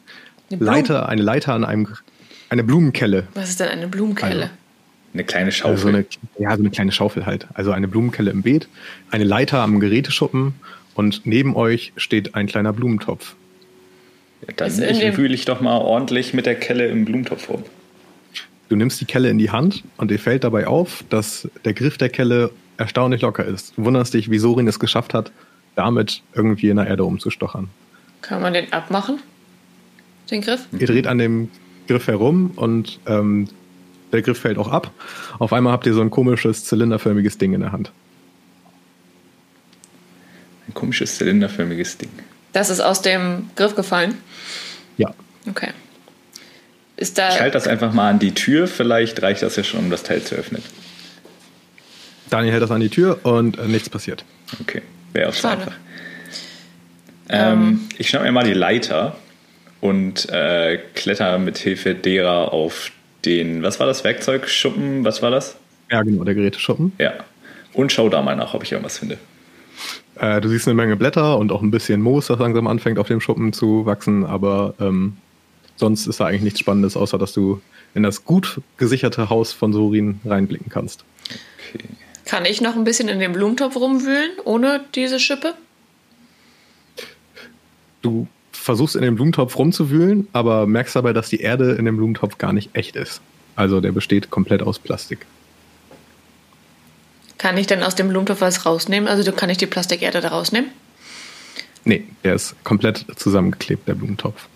eine 0.51 0.63
Leiter, 0.63 1.09
eine 1.09 1.21
Leiter 1.21 1.53
an 1.53 1.65
einem, 1.65 1.87
eine 2.49 2.63
Blumenkelle. 2.63 3.27
Was 3.33 3.49
ist 3.49 3.59
denn 3.59 3.67
eine 3.67 3.87
Blumenkelle? 3.87 4.43
Also, 4.43 4.53
eine 5.13 5.23
kleine 5.23 5.51
Schaufel. 5.51 5.75
Also 5.75 5.87
eine, 5.89 6.05
ja, 6.37 6.55
so 6.55 6.61
eine 6.61 6.69
kleine 6.69 6.91
Schaufel 6.91 7.25
halt. 7.25 7.47
Also 7.53 7.71
eine 7.71 7.87
Blumenkelle 7.87 8.31
im 8.31 8.43
Beet, 8.43 8.67
eine 9.11 9.23
Leiter 9.23 9.59
am 9.59 9.79
Geräteschuppen 9.79 10.53
und 10.93 11.25
neben 11.25 11.55
euch 11.55 11.93
steht 11.97 12.35
ein 12.35 12.47
kleiner 12.47 12.73
Blumentopf. 12.73 13.35
Ja, 14.47 14.53
dann 14.55 15.17
wühle 15.17 15.33
ich 15.33 15.45
doch 15.45 15.61
mal 15.61 15.77
ordentlich 15.77 16.33
mit 16.33 16.45
der 16.45 16.55
Kelle 16.55 16.87
im 16.87 17.05
Blumentopf 17.05 17.49
rum. 17.49 17.63
Du 18.69 18.75
nimmst 18.75 19.01
die 19.01 19.05
Kelle 19.05 19.29
in 19.29 19.39
die 19.39 19.49
Hand 19.49 19.83
und 19.97 20.11
dir 20.11 20.19
fällt 20.19 20.43
dabei 20.43 20.67
auf, 20.67 21.03
dass 21.09 21.49
der 21.65 21.73
Griff 21.73 21.97
der 21.97 22.09
Kelle 22.09 22.51
erstaunlich 22.77 23.21
locker 23.21 23.43
ist. 23.43 23.73
Du 23.75 23.83
wunderst 23.83 24.13
dich, 24.13 24.29
wie 24.29 24.37
Sorin 24.37 24.67
es 24.67 24.79
geschafft 24.79 25.13
hat, 25.13 25.31
damit 25.75 26.21
irgendwie 26.33 26.69
in 26.69 26.77
der 26.77 26.87
Erde 26.87 27.03
umzustochern. 27.03 27.69
Kann 28.21 28.41
man 28.41 28.53
den 28.53 28.71
abmachen? 28.71 29.19
Den 30.29 30.41
Griff? 30.41 30.67
Ihr 30.77 30.85
dreht 30.85 31.07
an 31.07 31.17
dem 31.17 31.49
Griff 31.87 32.07
herum 32.07 32.51
und 32.55 32.99
ähm, 33.07 33.47
der 34.11 34.21
Griff 34.21 34.39
fällt 34.39 34.59
auch 34.59 34.67
ab. 34.67 34.91
Auf 35.39 35.51
einmal 35.51 35.73
habt 35.73 35.87
ihr 35.87 35.93
so 35.93 36.01
ein 36.01 36.11
komisches 36.11 36.65
zylinderförmiges 36.65 37.39
Ding 37.39 37.53
in 37.53 37.61
der 37.61 37.71
Hand. 37.71 37.91
Ein 40.67 40.75
komisches 40.75 41.17
zylinderförmiges 41.17 41.97
Ding. 41.97 42.11
Das 42.53 42.69
ist 42.69 42.81
aus 42.81 43.01
dem 43.01 43.49
Griff 43.55 43.75
gefallen? 43.75 44.15
Ja. 44.97 45.13
Okay. 45.47 45.71
Ist 46.99 47.17
da 47.17 47.29
ich 47.29 47.39
halte 47.39 47.53
das 47.53 47.65
einfach 47.65 47.93
mal 47.93 48.09
an 48.09 48.19
die 48.19 48.33
Tür, 48.33 48.67
vielleicht 48.67 49.21
reicht 49.21 49.41
das 49.41 49.55
ja 49.55 49.63
schon, 49.63 49.79
um 49.79 49.89
das 49.89 50.03
Teil 50.03 50.21
zu 50.21 50.35
öffnen. 50.35 50.61
Daniel 52.29 52.51
hält 52.51 52.61
das 52.61 52.71
an 52.71 52.81
die 52.81 52.89
Tür 52.89 53.19
und 53.23 53.57
äh, 53.57 53.67
nichts 53.67 53.89
passiert. 53.89 54.25
Okay, 54.59 54.81
wäre 55.13 55.29
auch 55.29 55.33
so 55.33 55.47
einfach. 55.47 55.71
Ähm, 57.29 57.53
ähm, 57.53 57.89
ich 57.97 58.09
schnappe 58.09 58.25
mir 58.25 58.33
mal 58.33 58.43
die 58.43 58.53
Leiter 58.53 59.15
und 59.79 60.27
äh, 60.29 60.77
kletter 60.93 61.39
mit 61.39 61.57
Hilfe 61.57 61.95
derer 61.95 62.51
auf 62.51 62.91
den, 63.23 63.63
was 63.63 63.79
war 63.79 63.87
das, 63.87 64.03
Werkzeugschuppen, 64.03 65.05
was 65.05 65.21
war 65.21 65.31
das? 65.31 65.55
Ja, 65.89 66.01
genau, 66.01 66.25
der 66.25 66.35
Geräteschuppen. 66.35 66.91
Ja. 66.97 67.13
Und 67.71 67.93
schau 67.93 68.09
da 68.09 68.21
mal 68.21 68.35
nach, 68.35 68.53
ob 68.53 68.63
ich 68.63 68.73
irgendwas 68.73 68.97
finde. 68.97 69.17
Äh, 70.19 70.41
du 70.41 70.49
siehst 70.49 70.67
eine 70.67 70.75
Menge 70.75 70.97
Blätter 70.97 71.37
und 71.37 71.53
auch 71.53 71.61
ein 71.61 71.71
bisschen 71.71 72.01
Moos, 72.01 72.27
das 72.27 72.39
langsam 72.39 72.67
anfängt 72.67 72.99
auf 72.99 73.07
dem 73.07 73.21
Schuppen 73.21 73.53
zu 73.53 73.85
wachsen, 73.85 74.25
aber 74.25 74.73
ähm, 74.81 75.15
sonst 75.79 76.07
ist 76.07 76.19
da 76.19 76.25
eigentlich 76.25 76.43
nichts 76.43 76.59
Spannendes, 76.59 76.95
außer 76.95 77.17
dass 77.17 77.33
du 77.33 77.61
in 77.95 78.03
das 78.03 78.25
gut 78.25 78.61
gesicherte 78.77 79.29
Haus 79.29 79.53
von 79.53 79.73
Sorin 79.73 80.19
reinblicken 80.25 80.69
kannst. 80.69 81.03
Okay. 81.73 81.85
Kann 82.25 82.45
ich 82.45 82.61
noch 82.61 82.75
ein 82.75 82.83
bisschen 82.83 83.09
in 83.09 83.19
dem 83.19 83.33
Blumentopf 83.33 83.75
rumwühlen, 83.75 84.31
ohne 84.45 84.81
diese 84.93 85.19
Schippe? 85.19 85.55
Du 88.01 88.27
versuchst 88.51 88.95
in 88.95 89.01
dem 89.01 89.15
Blumentopf 89.15 89.57
rumzuwühlen, 89.57 90.27
aber 90.31 90.67
merkst 90.67 90.95
dabei, 90.95 91.13
dass 91.13 91.29
die 91.29 91.39
Erde 91.39 91.71
in 91.71 91.85
dem 91.85 91.97
Blumentopf 91.97 92.37
gar 92.37 92.53
nicht 92.53 92.69
echt 92.73 92.95
ist. 92.95 93.21
Also 93.55 93.81
der 93.81 93.91
besteht 93.91 94.29
komplett 94.29 94.61
aus 94.61 94.77
Plastik. 94.77 95.25
Kann 97.39 97.57
ich 97.57 97.67
denn 97.67 97.81
aus 97.81 97.95
dem 97.95 98.09
Blumentopf 98.09 98.41
was 98.41 98.65
rausnehmen? 98.65 99.09
Also 99.09 99.31
kann 99.31 99.49
ich 99.49 99.57
die 99.57 99.65
Plastikerde 99.65 100.21
da 100.21 100.27
rausnehmen? 100.27 100.69
Nee, 101.85 102.03
der 102.23 102.35
ist 102.35 102.55
komplett 102.63 103.05
zusammengeklebt, 103.15 103.87
der 103.87 103.95
Blumentopf. 103.95 104.47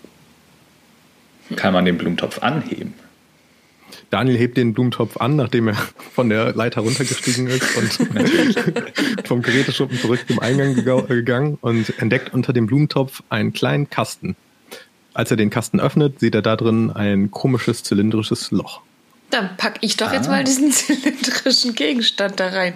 Kann 1.56 1.72
man 1.72 1.84
den 1.84 1.98
Blumentopf 1.98 2.42
anheben? 2.42 2.94
Daniel 4.10 4.36
hebt 4.36 4.56
den 4.56 4.74
Blumentopf 4.74 5.16
an, 5.16 5.36
nachdem 5.36 5.68
er 5.68 5.74
von 6.14 6.28
der 6.28 6.54
Leiter 6.54 6.80
runtergestiegen 6.82 7.46
ist 7.48 7.76
und 7.76 9.26
vom 9.26 9.42
Geräteschuppen 9.42 9.98
zurück 9.98 10.20
zum 10.26 10.38
Eingang 10.40 10.74
gegangen 10.74 11.58
und 11.60 11.98
entdeckt 12.00 12.32
unter 12.32 12.52
dem 12.52 12.66
Blumentopf 12.66 13.22
einen 13.28 13.52
kleinen 13.52 13.90
Kasten. 13.90 14.36
Als 15.12 15.30
er 15.30 15.36
den 15.36 15.50
Kasten 15.50 15.80
öffnet, 15.80 16.20
sieht 16.20 16.34
er 16.34 16.42
da 16.42 16.56
drin 16.56 16.90
ein 16.90 17.30
komisches 17.30 17.82
zylindrisches 17.84 18.50
Loch. 18.50 18.82
Dann 19.30 19.56
packe 19.56 19.78
ich 19.80 19.96
doch 19.96 20.10
ah. 20.10 20.14
jetzt 20.14 20.28
mal 20.28 20.44
diesen 20.44 20.72
zylindrischen 20.72 21.74
Gegenstand 21.74 22.40
da 22.40 22.48
rein. 22.48 22.74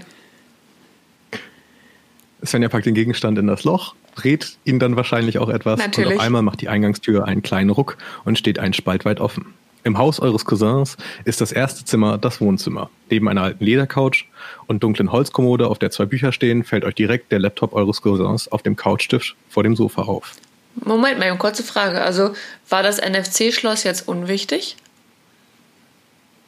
Svenja 2.45 2.69
packt 2.69 2.87
den 2.87 2.95
Gegenstand 2.95 3.39
in 3.39 3.49
das 3.49 3.65
Loch, 3.65 3.95
dreht 4.19 4.59
ihn 4.65 4.79
dann 4.79 4.97
wahrscheinlich 4.97 5.39
auch 5.39 5.49
etwas 5.49 5.79
Natürlich. 5.79 6.11
und 6.11 6.17
auf 6.17 6.23
einmal 6.23 6.43
macht 6.43 6.61
die 6.61 6.69
Eingangstür 6.69 7.27
einen 7.27 7.43
kleinen 7.43 7.71
Ruck 7.71 7.97
und 8.25 8.39
steht 8.39 8.59
ein 8.59 8.73
Spalt 8.73 9.05
weit 9.05 9.21
offen. 9.21 9.55
Im 9.85 9.97
Haus 9.97 10.19
eures 10.21 10.45
Cousins 10.45 10.97
ist 11.25 11.41
das 11.41 11.53
erste 11.53 11.85
Zimmer 11.85 12.19
das 12.19 12.41
Wohnzimmer. 12.41 12.91
Neben 13.11 13.29
einer 13.29 13.43
alten 13.43 13.65
Ledercouch 13.65 14.27
und 14.67 14.83
dunklen 14.83 15.13
Holzkommode, 15.13 15.69
auf 15.69 15.79
der 15.79 15.91
zwei 15.91 16.05
Bücher 16.05 16.33
stehen, 16.33 16.65
fällt 16.65 16.85
euch 16.85 16.97
direkt 16.97 17.31
der 17.31 17.39
Laptop 17.39 17.73
eures 17.73 18.03
Cousins 18.03 18.51
auf 18.51 18.63
dem 18.63 18.75
Couchtisch 18.75 19.37
vor 19.49 19.63
dem 19.63 19.77
Sofa 19.77 20.03
auf. 20.03 20.35
Moment 20.75 21.19
mal, 21.19 21.27
eine 21.27 21.39
kurze 21.39 21.63
Frage. 21.63 22.03
Also 22.03 22.33
war 22.69 22.83
das 22.83 23.01
NFC-Schloss 23.01 23.85
jetzt 23.85 24.09
unwichtig? 24.09 24.77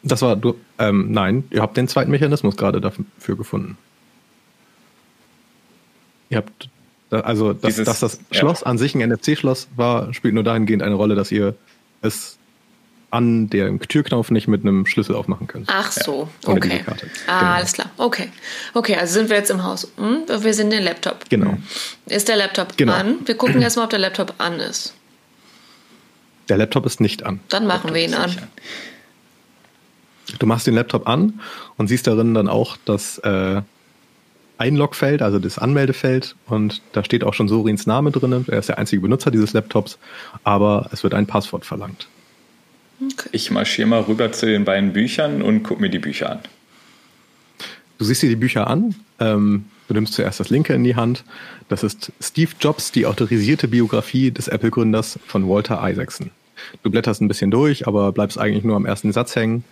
Das 0.03 0.23
war, 0.23 0.35
du, 0.35 0.57
ähm, 0.79 1.13
nein, 1.13 1.45
ihr 1.51 1.63
habt 1.63 1.77
den 1.77 1.89
zweiten 1.89 2.11
Mechanismus 2.11 2.57
gerade 2.57 2.81
dafür 2.81 3.37
gefunden. 3.37 3.77
Ihr 6.31 6.39
habt, 6.39 6.69
also, 7.11 7.53
dass, 7.53 7.75
Dieses, 7.75 7.87
dass 7.87 8.01
das 8.01 8.21
Schloss 8.31 8.61
ja. 8.61 8.67
an 8.67 8.79
sich 8.79 8.95
ein 8.95 9.09
NFC-Schloss 9.09 9.69
war, 9.77 10.13
spielt 10.15 10.35
nur 10.35 10.45
dahingehend 10.45 10.83
eine 10.83 10.95
Rolle, 10.95 11.15
dass 11.15 11.33
ihr 11.33 11.55
es 12.03 12.39
an 13.11 13.51
dem 13.51 13.81
Türknauf 13.81 14.31
nicht 14.31 14.47
mit 14.47 14.63
einem 14.63 14.87
Schlüssel 14.87 15.17
aufmachen 15.17 15.49
könnt. 15.49 15.69
Ach 15.73 15.91
so, 15.91 16.29
ja, 16.47 16.55
okay. 16.55 16.85
Ah, 16.87 17.41
genau. 17.41 17.53
alles 17.53 17.73
klar. 17.73 17.91
Okay. 17.97 18.29
Okay, 18.73 18.95
also 18.95 19.15
sind 19.15 19.31
wir 19.31 19.37
jetzt 19.37 19.51
im 19.51 19.65
Haus. 19.65 19.91
Hm? 19.97 20.23
Wir 20.29 20.55
sind 20.55 20.73
im 20.73 20.85
Laptop. 20.85 21.29
Genau. 21.29 21.57
Ist 22.07 22.29
der 22.29 22.37
Laptop 22.37 22.77
genau. 22.77 22.93
an? 22.93 23.17
Wir 23.25 23.37
gucken 23.37 23.61
erstmal, 23.61 23.85
ob 23.87 23.91
der 23.91 23.99
Laptop 23.99 24.35
an 24.39 24.61
ist. 24.61 24.95
Der 26.49 26.57
Laptop 26.57 26.87
ist 26.87 27.01
nicht 27.01 27.25
an. 27.25 27.41
Dann 27.49 27.67
machen 27.67 27.95
wir 27.95 28.05
ihn 28.05 28.15
an. 28.15 28.31
an. 28.31 28.49
Du 30.39 30.47
machst 30.47 30.67
den 30.69 30.75
Laptop 30.75 31.09
an 31.09 31.41
und 31.77 31.89
siehst 31.89 32.07
darin 32.07 32.35
dann 32.35 32.49
auch 32.49 32.77
das 32.85 33.19
äh, 33.19 33.63
Einlogfeld, 34.61 35.23
also 35.23 35.39
das 35.39 35.59
Anmeldefeld. 35.59 36.37
Und 36.47 36.83
da 36.93 37.03
steht 37.03 37.25
auch 37.25 37.35
schon 37.35 37.49
Sorins 37.49 37.87
Name 37.87 38.11
drin. 38.11 38.45
Er 38.47 38.59
ist 38.59 38.69
der 38.69 38.79
einzige 38.79 39.01
Benutzer 39.01 39.31
dieses 39.31 39.53
Laptops, 39.55 39.99
aber 40.45 40.91
es 40.93 41.03
wird 41.03 41.15
ein 41.15 41.27
Passwort 41.27 41.65
verlangt. 41.65 42.09
Ich 43.33 43.51
marschiere 43.51 43.89
mal 43.89 44.03
rüber 44.03 44.31
zu 44.33 44.45
den 44.45 44.65
beiden 44.65 44.93
Büchern 44.93 45.41
und 45.41 45.63
gucke 45.63 45.81
mir 45.81 45.89
die 45.89 45.99
Bücher 45.99 46.33
an. 46.33 46.39
Du 47.97 48.05
siehst 48.05 48.23
dir 48.23 48.29
die 48.29 48.37
Bücher 48.37 48.67
an. 48.67 48.95
Ähm, 49.19 49.65
du 49.89 49.95
nimmst 49.95 50.13
zuerst 50.13 50.41
das 50.41 50.51
linke 50.51 50.75
in 50.75 50.85
die 50.85 50.97
Hand. 50.97 51.25
Das 51.69 51.83
ist 51.83 52.13
Steve 52.21 52.51
Jobs, 52.61 52.93
die 52.93 53.07
autorisierte 53.07 53.69
Biografie 53.69 54.31
des 54.31 54.49
Apple-Gründers 54.49 55.19
von 55.27 55.49
Walter 55.49 55.81
Isaacson. 55.83 56.31
Du 56.83 56.91
blätterst 56.91 57.23
ein 57.23 57.29
bisschen 57.29 57.51
durch, 57.51 57.87
aber 57.87 58.13
bleibst 58.13 58.39
eigentlich 58.39 58.65
nur 58.65 58.77
am 58.77 58.85
ersten 58.85 59.13
Satz 59.13 59.35
hängen. 59.35 59.65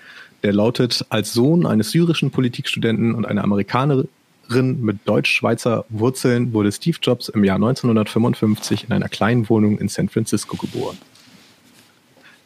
Der 0.43 0.55
lautet, 0.55 1.05
als 1.11 1.35
Sohn 1.35 1.67
eines 1.67 1.91
syrischen 1.91 2.31
Politikstudenten 2.31 3.15
und 3.15 3.27
einer 3.27 3.43
Amerikanerin 4.49 4.83
mit 4.83 4.99
deutsch-schweizer 5.05 5.85
Wurzeln 5.89 6.53
wurde 6.53 6.73
Steve 6.73 6.99
Jobs 7.03 7.29
im 7.29 7.45
Jahr 7.45 7.57
1955 7.57 8.85
in 8.85 8.93
einer 8.93 9.09
kleinen 9.09 9.49
Wohnung 9.49 9.79
in 9.79 9.89
San 9.89 10.09
Francisco 10.09 10.57
geboren. 10.57 10.99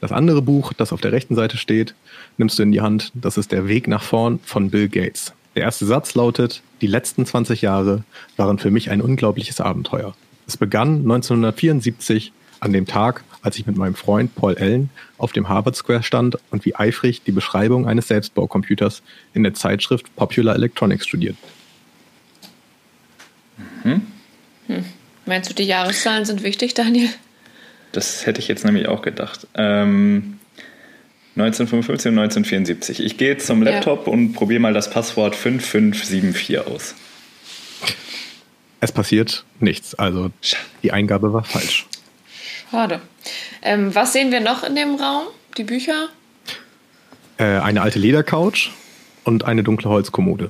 Das 0.00 0.10
andere 0.10 0.42
Buch, 0.42 0.72
das 0.72 0.92
auf 0.92 1.00
der 1.00 1.12
rechten 1.12 1.36
Seite 1.36 1.56
steht, 1.56 1.94
nimmst 2.36 2.58
du 2.58 2.64
in 2.64 2.72
die 2.72 2.80
Hand. 2.80 3.12
Das 3.14 3.38
ist 3.38 3.52
Der 3.52 3.68
Weg 3.68 3.86
nach 3.86 4.02
vorn 4.02 4.40
von 4.44 4.70
Bill 4.70 4.88
Gates. 4.88 5.32
Der 5.54 5.62
erste 5.62 5.86
Satz 5.86 6.14
lautet, 6.14 6.62
die 6.80 6.86
letzten 6.88 7.24
20 7.24 7.62
Jahre 7.62 8.02
waren 8.36 8.58
für 8.58 8.70
mich 8.70 8.90
ein 8.90 9.00
unglaubliches 9.00 9.60
Abenteuer. 9.60 10.14
Es 10.46 10.56
begann 10.56 11.02
1974 11.02 12.32
an 12.58 12.72
dem 12.72 12.86
Tag, 12.86 13.22
als 13.42 13.58
ich 13.58 13.66
mit 13.66 13.76
meinem 13.76 13.94
Freund 13.94 14.34
Paul 14.34 14.56
Allen 14.56 14.90
auf 15.18 15.32
dem 15.32 15.48
Harvard 15.48 15.76
Square 15.76 16.02
stand 16.02 16.36
und 16.50 16.64
wie 16.64 16.74
eifrig 16.74 17.22
die 17.22 17.32
Beschreibung 17.32 17.86
eines 17.86 18.08
Selbstbaucomputers 18.08 19.02
in 19.34 19.44
der 19.44 19.54
Zeitschrift 19.54 20.14
Popular 20.16 20.56
Electronics 20.56 21.06
studiert. 21.06 21.36
Mhm. 23.84 24.02
Hm. 24.68 24.84
Meinst 25.26 25.50
du, 25.50 25.54
die 25.54 25.64
Jahreszahlen 25.64 26.24
sind 26.24 26.42
wichtig, 26.42 26.74
Daniel? 26.74 27.08
Das 27.92 28.26
hätte 28.26 28.40
ich 28.40 28.48
jetzt 28.48 28.64
nämlich 28.64 28.88
auch 28.88 29.02
gedacht. 29.02 29.46
Ähm, 29.54 30.38
1955 31.36 32.12
und 32.12 32.18
1974. 32.18 33.00
Ich 33.00 33.16
gehe 33.16 33.36
zum 33.38 33.62
Laptop 33.62 34.06
ja. 34.06 34.12
und 34.12 34.32
probiere 34.32 34.60
mal 34.60 34.74
das 34.74 34.90
Passwort 34.90 35.34
5574 35.34 36.58
aus. 36.58 36.94
Es 38.80 38.92
passiert 38.92 39.44
nichts. 39.60 39.94
Also 39.94 40.30
die 40.82 40.92
Eingabe 40.92 41.32
war 41.32 41.44
falsch. 41.44 41.86
Schade. 42.70 43.00
Ähm, 43.62 43.94
was 43.94 44.12
sehen 44.12 44.32
wir 44.32 44.40
noch 44.40 44.64
in 44.64 44.74
dem 44.74 44.96
Raum? 44.96 45.24
Die 45.56 45.64
Bücher? 45.64 46.08
Äh, 47.38 47.44
eine 47.44 47.82
alte 47.82 47.98
Ledercouch 47.98 48.70
und 49.24 49.44
eine 49.44 49.62
dunkle 49.62 49.88
Holzkommode. 49.88 50.48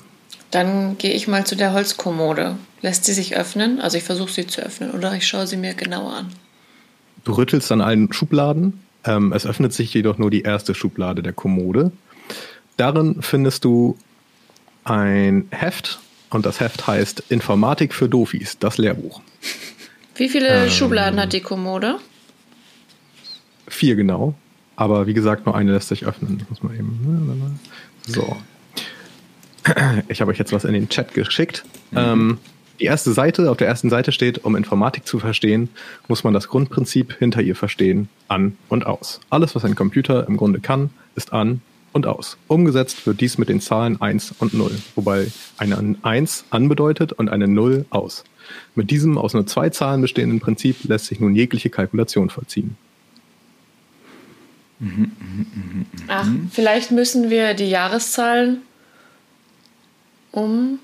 Dann 0.52 0.98
gehe 0.98 1.12
ich 1.12 1.26
mal 1.26 1.44
zu 1.44 1.56
der 1.56 1.72
Holzkommode. 1.72 2.56
Lässt 2.82 3.06
sie 3.06 3.14
sich 3.14 3.36
öffnen? 3.36 3.80
Also 3.80 3.96
ich 3.96 4.04
versuche 4.04 4.30
sie 4.30 4.46
zu 4.46 4.60
öffnen 4.60 4.90
oder 4.92 5.14
ich 5.14 5.26
schaue 5.26 5.46
sie 5.46 5.56
mir 5.56 5.74
genauer 5.74 6.12
an. 6.12 6.32
Du 7.24 7.32
rüttelst 7.32 7.72
an 7.72 7.80
allen 7.80 8.12
Schubladen. 8.12 8.80
Ähm, 9.04 9.32
es 9.32 9.46
öffnet 9.46 9.72
sich 9.72 9.92
jedoch 9.94 10.18
nur 10.18 10.30
die 10.30 10.42
erste 10.42 10.74
Schublade 10.74 11.22
der 11.22 11.32
Kommode. 11.32 11.90
Darin 12.76 13.22
findest 13.22 13.64
du 13.64 13.96
ein 14.84 15.48
Heft 15.50 16.00
und 16.28 16.44
das 16.44 16.60
Heft 16.60 16.86
heißt 16.86 17.24
Informatik 17.30 17.94
für 17.94 18.08
Dofis, 18.08 18.58
das 18.58 18.76
Lehrbuch. 18.76 19.22
Wie 20.16 20.28
viele 20.28 20.64
ähm, 20.64 20.70
Schubladen 20.70 21.18
hat 21.18 21.32
die 21.32 21.40
Kommode? 21.40 21.98
Vier 23.68 23.96
genau. 23.96 24.34
Aber 24.76 25.06
wie 25.06 25.14
gesagt, 25.14 25.46
nur 25.46 25.54
eine 25.54 25.72
lässt 25.72 25.88
sich 25.88 26.04
öffnen. 26.04 26.40
Ich 26.42 26.50
muss 26.50 26.62
mal 26.62 26.74
eben. 26.74 27.58
So. 28.06 28.36
Ich 30.08 30.20
habe 30.20 30.30
euch 30.30 30.38
jetzt 30.38 30.52
was 30.52 30.64
in 30.64 30.72
den 30.72 30.88
Chat 30.88 31.14
geschickt. 31.14 31.64
Mhm. 31.90 31.98
Ähm, 31.98 32.38
die 32.80 32.86
erste 32.86 33.12
Seite, 33.12 33.50
auf 33.50 33.56
der 33.56 33.68
ersten 33.68 33.90
Seite 33.90 34.10
steht, 34.10 34.44
um 34.44 34.56
Informatik 34.56 35.06
zu 35.06 35.18
verstehen, 35.18 35.68
muss 36.08 36.24
man 36.24 36.34
das 36.34 36.48
Grundprinzip 36.48 37.16
hinter 37.18 37.40
ihr 37.40 37.54
verstehen, 37.54 38.08
an 38.28 38.56
und 38.68 38.86
aus. 38.86 39.20
Alles, 39.30 39.54
was 39.54 39.64
ein 39.64 39.74
Computer 39.74 40.26
im 40.26 40.36
Grunde 40.36 40.58
kann, 40.58 40.90
ist 41.14 41.32
an 41.32 41.60
und 41.92 42.06
aus. 42.06 42.38
Umgesetzt 42.48 43.06
wird 43.06 43.20
dies 43.20 43.38
mit 43.38 43.48
den 43.48 43.60
Zahlen 43.60 44.00
1 44.00 44.34
und 44.38 44.54
0, 44.54 44.72
wobei 44.96 45.28
eine 45.58 45.96
1 46.02 46.46
an 46.50 46.68
bedeutet 46.68 47.12
und 47.12 47.28
eine 47.28 47.46
0 47.46 47.84
aus. 47.90 48.24
Mit 48.74 48.90
diesem 48.90 49.18
aus 49.18 49.34
nur 49.34 49.46
zwei 49.46 49.70
Zahlen 49.70 50.00
bestehenden 50.00 50.40
Prinzip 50.40 50.82
lässt 50.84 51.06
sich 51.06 51.20
nun 51.20 51.36
jegliche 51.36 51.70
Kalkulation 51.70 52.30
vollziehen. 52.30 52.76
Ach, 56.08 56.26
vielleicht 56.50 56.90
müssen 56.90 57.30
wir 57.30 57.54
die 57.54 57.70
Jahreszahlen 57.70 58.62
um 60.32 60.78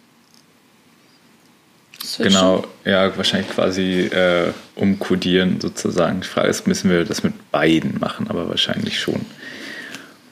Switchen? 2.02 2.32
Genau, 2.32 2.64
ja, 2.84 3.16
wahrscheinlich 3.16 3.50
quasi 3.50 4.02
äh, 4.02 4.52
umkodieren 4.76 5.60
sozusagen. 5.60 6.20
Die 6.20 6.26
Frage 6.26 6.48
ist, 6.48 6.66
müssen 6.66 6.90
wir 6.90 7.04
das 7.04 7.22
mit 7.22 7.50
beiden 7.50 7.98
machen, 7.98 8.28
aber 8.30 8.48
wahrscheinlich 8.48 8.98
schon. 9.00 9.26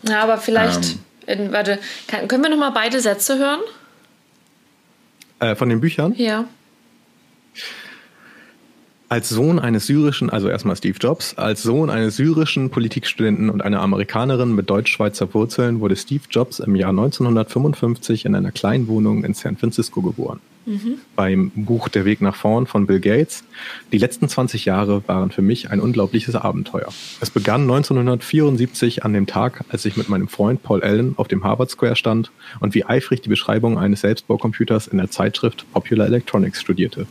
Ja, 0.02 0.22
aber 0.22 0.38
vielleicht, 0.38 0.96
ähm, 1.26 1.46
in, 1.46 1.52
warte, 1.52 1.78
kann, 2.06 2.28
können 2.28 2.44
wir 2.44 2.50
nochmal 2.50 2.72
beide 2.72 3.00
Sätze 3.00 3.38
hören? 3.38 3.60
Äh, 5.40 5.54
von 5.54 5.68
den 5.68 5.80
Büchern? 5.80 6.14
Ja. 6.16 6.44
Als 9.08 9.28
Sohn 9.28 9.60
eines 9.60 9.86
syrischen, 9.86 10.30
also 10.30 10.48
erstmal 10.48 10.74
Steve 10.74 10.98
Jobs, 11.00 11.34
als 11.34 11.62
Sohn 11.62 11.90
eines 11.90 12.16
syrischen 12.16 12.70
Politikstudenten 12.70 13.50
und 13.50 13.62
einer 13.62 13.80
Amerikanerin 13.80 14.52
mit 14.52 14.68
deutsch-schweizer 14.68 15.32
Wurzeln 15.32 15.78
wurde 15.78 15.94
Steve 15.94 16.24
Jobs 16.28 16.58
im 16.58 16.74
Jahr 16.74 16.90
1955 16.90 18.24
in 18.24 18.34
einer 18.34 18.50
kleinen 18.50 18.88
Wohnung 18.88 19.22
in 19.22 19.32
San 19.34 19.56
Francisco 19.56 20.02
geboren. 20.02 20.40
Mhm. 20.66 20.98
Beim 21.14 21.52
Buch 21.54 21.88
Der 21.88 22.04
Weg 22.04 22.20
nach 22.20 22.34
vorn 22.34 22.66
von 22.66 22.88
Bill 22.88 22.98
Gates. 22.98 23.44
Die 23.92 23.98
letzten 23.98 24.28
20 24.28 24.64
Jahre 24.64 25.06
waren 25.06 25.30
für 25.30 25.42
mich 25.42 25.70
ein 25.70 25.78
unglaubliches 25.78 26.34
Abenteuer. 26.34 26.88
Es 27.20 27.30
begann 27.30 27.62
1974 27.62 29.04
an 29.04 29.12
dem 29.12 29.28
Tag, 29.28 29.64
als 29.68 29.84
ich 29.84 29.96
mit 29.96 30.08
meinem 30.08 30.26
Freund 30.26 30.64
Paul 30.64 30.82
Allen 30.82 31.14
auf 31.16 31.28
dem 31.28 31.44
Harvard 31.44 31.70
Square 31.70 31.94
stand 31.94 32.32
und 32.58 32.74
wie 32.74 32.84
eifrig 32.84 33.20
die 33.20 33.28
Beschreibung 33.28 33.78
eines 33.78 34.00
Selbstbaucomputers 34.00 34.88
in 34.88 34.98
der 34.98 35.12
Zeitschrift 35.12 35.64
Popular 35.72 36.08
Electronics 36.08 36.60
studierte. 36.60 37.06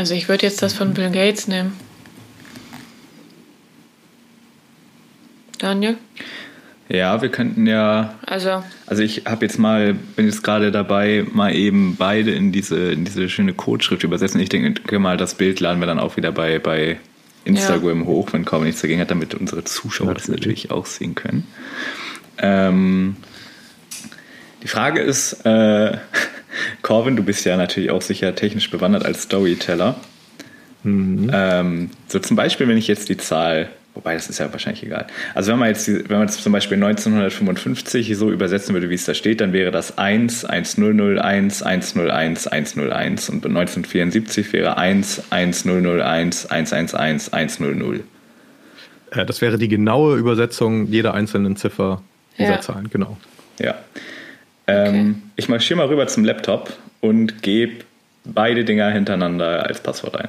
Also 0.00 0.14
ich 0.14 0.30
würde 0.30 0.46
jetzt 0.46 0.62
das 0.62 0.72
von 0.72 0.94
Bill 0.94 1.10
Gates 1.10 1.46
nehmen. 1.46 1.74
Daniel? 5.58 5.98
Ja, 6.88 7.20
wir 7.20 7.28
könnten 7.28 7.66
ja. 7.66 8.14
Also. 8.24 8.64
Also 8.86 9.02
ich 9.02 9.26
habe 9.26 9.44
jetzt 9.44 9.58
mal, 9.58 9.92
bin 9.92 10.24
jetzt 10.24 10.42
gerade 10.42 10.72
dabei, 10.72 11.26
mal 11.30 11.54
eben 11.54 11.96
beide 11.96 12.30
in 12.30 12.50
diese, 12.50 12.92
in 12.92 13.04
diese 13.04 13.28
schöne 13.28 13.52
Codeschrift 13.52 14.02
übersetzen. 14.02 14.40
Ich 14.40 14.48
denke 14.48 14.98
mal, 14.98 15.18
das 15.18 15.34
Bild 15.34 15.60
laden 15.60 15.80
wir 15.80 15.86
dann 15.86 16.00
auch 16.00 16.16
wieder 16.16 16.32
bei, 16.32 16.58
bei 16.58 16.98
Instagram 17.44 18.00
ja. 18.00 18.06
hoch, 18.06 18.32
wenn 18.32 18.46
Corbin 18.46 18.68
nichts 18.68 18.80
dagegen 18.80 19.02
hat, 19.02 19.10
damit 19.10 19.34
unsere 19.34 19.64
Zuschauer 19.64 20.06
natürlich. 20.06 20.28
das 20.28 20.34
natürlich 20.34 20.70
auch 20.70 20.86
sehen 20.86 21.14
können. 21.14 21.46
Ähm, 22.38 23.16
die 24.62 24.68
Frage 24.68 25.00
ist, 25.00 25.44
äh, 25.44 25.98
Corvin, 26.90 27.14
du 27.14 27.22
bist 27.22 27.44
ja 27.44 27.56
natürlich 27.56 27.92
auch 27.92 28.02
sicher 28.02 28.34
technisch 28.34 28.68
bewandert 28.68 29.04
als 29.04 29.22
Storyteller. 29.22 29.94
Mhm. 30.82 31.30
Ähm, 31.32 31.90
so 32.08 32.18
zum 32.18 32.36
Beispiel, 32.36 32.66
wenn 32.66 32.76
ich 32.76 32.88
jetzt 32.88 33.08
die 33.08 33.16
Zahl 33.16 33.68
Wobei, 33.94 34.14
das 34.14 34.30
ist 34.30 34.38
ja 34.38 34.52
wahrscheinlich 34.52 34.84
egal. 34.84 35.08
Also 35.34 35.50
wenn 35.50 35.58
man 35.58 35.68
jetzt, 35.68 35.88
wenn 35.88 36.18
man 36.18 36.28
jetzt 36.28 36.40
zum 36.42 36.52
Beispiel 36.52 36.76
1955 36.76 38.16
so 38.16 38.30
übersetzen 38.30 38.72
würde, 38.72 38.88
wie 38.88 38.94
es 38.94 39.04
da 39.04 39.14
steht, 39.14 39.40
dann 39.40 39.52
wäre 39.52 39.72
das 39.72 39.98
1, 39.98 40.44
1001, 40.44 41.62
101, 41.62 42.46
101 42.46 43.28
und 43.28 43.44
1974 43.44 44.52
wäre 44.52 44.76
1, 44.76 45.24
1001, 45.30 46.46
111, 46.48 47.32
100. 47.32 48.02
Das 49.28 49.40
wäre 49.40 49.58
die 49.58 49.68
genaue 49.68 50.16
Übersetzung 50.16 50.86
jeder 50.86 51.14
einzelnen 51.14 51.56
Ziffer 51.56 52.00
dieser 52.38 52.52
ja. 52.52 52.60
Zahlen, 52.60 52.90
genau. 52.90 53.16
Ja. 53.58 53.74
Ähm, 54.66 55.10
okay. 55.10 55.32
Ich 55.36 55.48
marschiere 55.48 55.78
mal 55.78 55.86
rüber 55.86 56.06
zum 56.06 56.24
Laptop 56.24 56.76
und 57.00 57.42
gebe 57.42 57.84
beide 58.24 58.64
Dinger 58.64 58.90
hintereinander 58.90 59.66
als 59.66 59.80
Passwort 59.80 60.16
ein. 60.16 60.28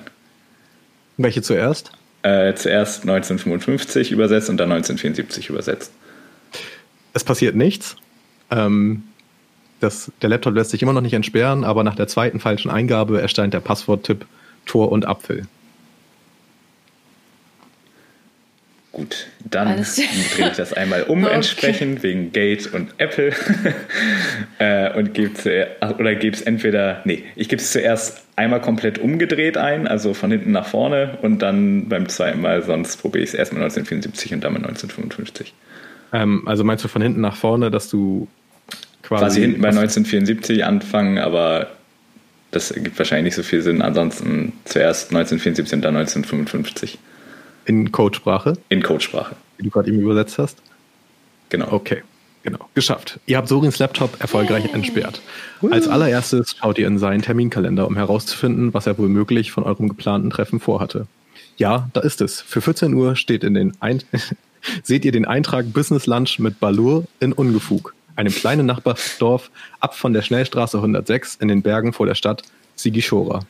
Welche 1.17 1.41
zuerst? 1.41 1.91
äh, 2.23 2.53
zuerst 2.53 3.01
1955 3.01 4.11
übersetzt 4.11 4.50
und 4.50 4.57
dann 4.57 4.71
1974 4.71 5.50
übersetzt. 5.50 5.91
Es 7.13 7.23
passiert 7.23 7.55
nichts. 7.55 7.95
Ähm, 8.50 9.03
das, 9.79 10.11
der 10.21 10.29
Laptop 10.29 10.55
lässt 10.55 10.71
sich 10.71 10.81
immer 10.81 10.93
noch 10.93 11.01
nicht 11.01 11.13
entsperren, 11.13 11.63
aber 11.63 11.83
nach 11.83 11.95
der 11.95 12.07
zweiten 12.07 12.39
falschen 12.39 12.69
Eingabe 12.69 13.21
erscheint 13.21 13.53
der 13.53 13.59
Passworttipp 13.59 14.25
Tor 14.65 14.91
und 14.91 15.07
Apfel. 15.07 15.47
Gut, 18.93 19.27
dann 19.50 19.86
drehe 20.36 20.50
ich 20.50 20.57
das 20.57 20.74
einmal 20.74 21.03
um 21.03 21.24
okay. 21.24 21.33
entsprechend 21.33 22.03
wegen 22.03 22.33
Gate 22.33 22.74
und 22.74 22.93
Apple 22.98 23.31
äh, 24.60 24.91
und 24.98 25.13
gebe 25.13 25.67
oder 25.98 26.15
gebe 26.15 26.36
es 26.36 26.41
entweder, 26.41 27.01
nee, 27.05 27.24
ich 27.38 27.48
gebe 27.48 27.62
es 27.62 27.71
zuerst 27.71 28.25
einmal 28.36 28.60
komplett 28.60 29.00
umgedreht 29.00 29.55
ein, 29.55 29.88
also 29.88 30.13
von 30.13 30.29
hinten 30.29 30.51
nach 30.51 30.67
vorne 30.67 31.17
und 31.21 31.41
dann 31.41 31.88
beim 31.88 32.10
zweiten 32.10 32.41
Mal, 32.41 32.63
sonst 32.63 32.98
probiere 32.98 33.24
ich 33.24 33.29
es 33.29 33.33
erst 33.33 33.53
mit 33.53 33.62
1974 33.62 34.33
und 34.33 34.43
dann 34.43 34.53
mit 34.53 34.63
1955. 34.63 35.53
Ähm, 36.12 36.45
also 36.45 36.65
meinst 36.65 36.83
du 36.83 36.89
von 36.89 37.01
hinten 37.01 37.21
nach 37.21 37.38
vorne, 37.38 37.71
dass 37.71 37.89
du 37.89 38.27
quasi... 39.03 39.24
Quasi 39.24 39.41
hinten 39.41 39.62
bei 39.62 39.69
1974 39.69 40.65
anfangen, 40.65 41.17
aber 41.17 41.71
das 42.51 42.74
gibt 42.74 42.98
wahrscheinlich 42.98 43.24
nicht 43.24 43.36
so 43.36 43.43
viel 43.43 43.62
Sinn, 43.62 43.81
ansonsten 43.81 44.51
zuerst 44.65 45.12
1974 45.12 45.75
und 45.75 45.81
dann 45.81 45.95
1955. 45.95 47.00
In 47.65 47.91
Codesprache? 47.91 48.53
In 48.69 48.81
Codesprache. 48.81 49.35
Wie 49.57 49.63
du 49.63 49.69
gerade 49.69 49.89
eben 49.89 49.99
übersetzt 49.99 50.37
hast? 50.37 50.61
Genau. 51.49 51.71
Okay, 51.71 52.03
genau. 52.43 52.69
Geschafft. 52.73 53.19
Ihr 53.25 53.37
habt 53.37 53.47
Sorins 53.47 53.77
Laptop 53.79 54.19
erfolgreich 54.19 54.65
Yay. 54.65 54.73
entsperrt. 54.73 55.21
Als 55.69 55.87
allererstes 55.87 56.55
schaut 56.57 56.77
ihr 56.79 56.87
in 56.87 56.97
seinen 56.97 57.21
Terminkalender, 57.21 57.87
um 57.87 57.95
herauszufinden, 57.95 58.73
was 58.73 58.87
er 58.87 58.97
wohl 58.97 59.09
möglich 59.09 59.51
von 59.51 59.63
eurem 59.63 59.89
geplanten 59.89 60.29
Treffen 60.29 60.59
vorhatte. 60.59 61.07
Ja, 61.57 61.89
da 61.93 62.01
ist 62.01 62.21
es. 62.21 62.41
Für 62.41 62.61
14 62.61 62.93
Uhr 62.93 63.15
steht 63.15 63.43
in 63.43 63.53
den 63.53 63.73
Ein 63.79 64.01
seht 64.83 65.05
ihr 65.05 65.11
den 65.11 65.25
Eintrag 65.25 65.73
Business 65.73 66.07
Lunch 66.07 66.39
mit 66.39 66.59
Balur 66.59 67.05
in 67.19 67.33
Ungefug, 67.33 67.93
einem 68.15 68.33
kleinen 68.33 68.65
Nachbardorf 68.65 69.51
ab 69.79 69.95
von 69.95 70.13
der 70.13 70.21
Schnellstraße 70.21 70.77
106 70.77 71.35
in 71.35 71.47
den 71.47 71.61
Bergen 71.61 71.93
vor 71.93 72.05
der 72.05 72.15
Stadt 72.15 72.43
Sigishora. 72.75 73.41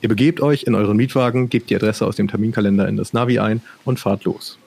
Ihr 0.00 0.08
begebt 0.08 0.40
euch 0.40 0.64
in 0.64 0.74
euren 0.74 0.96
Mietwagen, 0.96 1.48
gebt 1.48 1.70
die 1.70 1.76
Adresse 1.76 2.06
aus 2.06 2.16
dem 2.16 2.28
Terminkalender 2.28 2.88
in 2.88 2.96
das 2.96 3.12
Navi 3.12 3.38
ein 3.38 3.62
und 3.84 3.98
fahrt 3.98 4.24
los. 4.24 4.58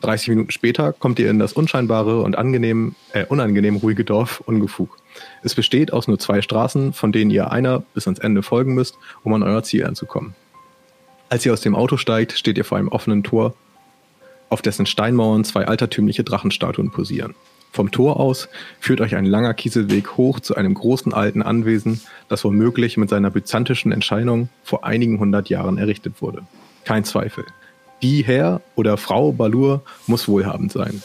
30 0.00 0.28
Minuten 0.28 0.50
später 0.50 0.92
kommt 0.92 1.18
ihr 1.18 1.30
in 1.30 1.38
das 1.38 1.54
unscheinbare 1.54 2.20
und 2.20 2.36
angenehm, 2.36 2.94
äh, 3.12 3.24
unangenehm 3.24 3.76
ruhige 3.76 4.04
Dorf 4.04 4.40
Ungefug. 4.40 4.98
Es 5.42 5.54
besteht 5.54 5.92
aus 5.92 6.08
nur 6.08 6.18
zwei 6.18 6.42
Straßen, 6.42 6.92
von 6.92 7.12
denen 7.12 7.30
ihr 7.30 7.50
einer 7.50 7.82
bis 7.94 8.06
ans 8.06 8.18
Ende 8.18 8.42
folgen 8.42 8.74
müsst, 8.74 8.98
um 9.22 9.32
an 9.32 9.42
euer 9.42 9.62
Ziel 9.62 9.86
anzukommen. 9.86 10.34
Als 11.30 11.46
ihr 11.46 11.52
aus 11.52 11.62
dem 11.62 11.74
Auto 11.74 11.96
steigt, 11.96 12.32
steht 12.32 12.58
ihr 12.58 12.64
vor 12.64 12.76
einem 12.76 12.88
offenen 12.88 13.22
Tor, 13.22 13.54
auf 14.50 14.60
dessen 14.60 14.86
Steinmauern 14.86 15.44
zwei 15.44 15.66
altertümliche 15.66 16.22
Drachenstatuen 16.22 16.90
posieren. 16.90 17.34
Vom 17.74 17.90
Tor 17.90 18.20
aus 18.20 18.48
führt 18.78 19.00
euch 19.00 19.16
ein 19.16 19.24
langer 19.24 19.52
Kieselweg 19.52 20.16
hoch 20.16 20.38
zu 20.38 20.54
einem 20.54 20.74
großen 20.74 21.12
alten 21.12 21.42
Anwesen, 21.42 22.00
das 22.28 22.44
womöglich 22.44 22.96
mit 22.98 23.10
seiner 23.10 23.30
byzantischen 23.30 23.90
Entscheidung 23.90 24.48
vor 24.62 24.84
einigen 24.84 25.18
hundert 25.18 25.48
Jahren 25.48 25.76
errichtet 25.76 26.22
wurde. 26.22 26.44
Kein 26.84 27.02
Zweifel. 27.02 27.44
Die 28.00 28.22
Herr 28.22 28.60
oder 28.76 28.96
Frau 28.96 29.32
Balur 29.32 29.82
muss 30.06 30.28
wohlhabend 30.28 30.70
sein. 30.70 31.02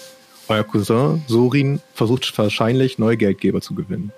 Euer 0.47 0.63
Cousin 0.63 1.23
Sorin 1.25 1.81
versucht 1.95 2.37
wahrscheinlich 2.37 2.99
neue 2.99 3.17
Geldgeber 3.17 3.61
zu 3.61 3.73
gewinnen. 3.73 4.11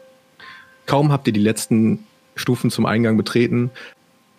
Kaum 0.88 1.14
habt 1.14 1.28
ihr 1.28 1.34
die 1.34 1.40
letzten 1.40 2.06
Stufen 2.36 2.70
zum 2.70 2.86
Eingang 2.86 3.16
betreten, 3.16 3.72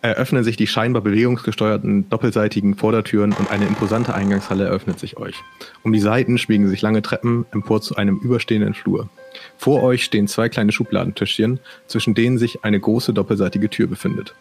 eröffnen 0.03 0.43
sich 0.43 0.57
die 0.57 0.67
scheinbar 0.67 1.03
bewegungsgesteuerten 1.03 2.09
doppelseitigen 2.11 2.77
Vordertüren 2.77 3.33
und 3.33 3.51
eine 3.51 3.67
imposante 3.67 4.15
Eingangshalle 4.15 4.65
eröffnet 4.65 4.99
sich 4.99 5.17
euch. 5.17 5.37
Um 5.85 5.93
die 5.93 6.01
Seiten 6.01 6.39
schmiegen 6.39 6.69
sich 6.69 6.83
lange 6.83 7.03
Treppen 7.03 7.47
empor 7.53 7.81
zu 7.81 7.97
einem 7.97 8.19
überstehenden 8.19 8.75
Flur. 8.75 9.09
Vor 9.57 9.83
euch 9.83 10.05
stehen 10.05 10.27
zwei 10.27 10.49
kleine 10.49 10.73
Schubladentischchen, 10.73 11.61
zwischen 11.87 12.15
denen 12.15 12.37
sich 12.37 12.65
eine 12.65 12.81
große 12.81 13.15
doppelseitige 13.15 13.71
Tür 13.71 13.87
befindet. 13.87 14.35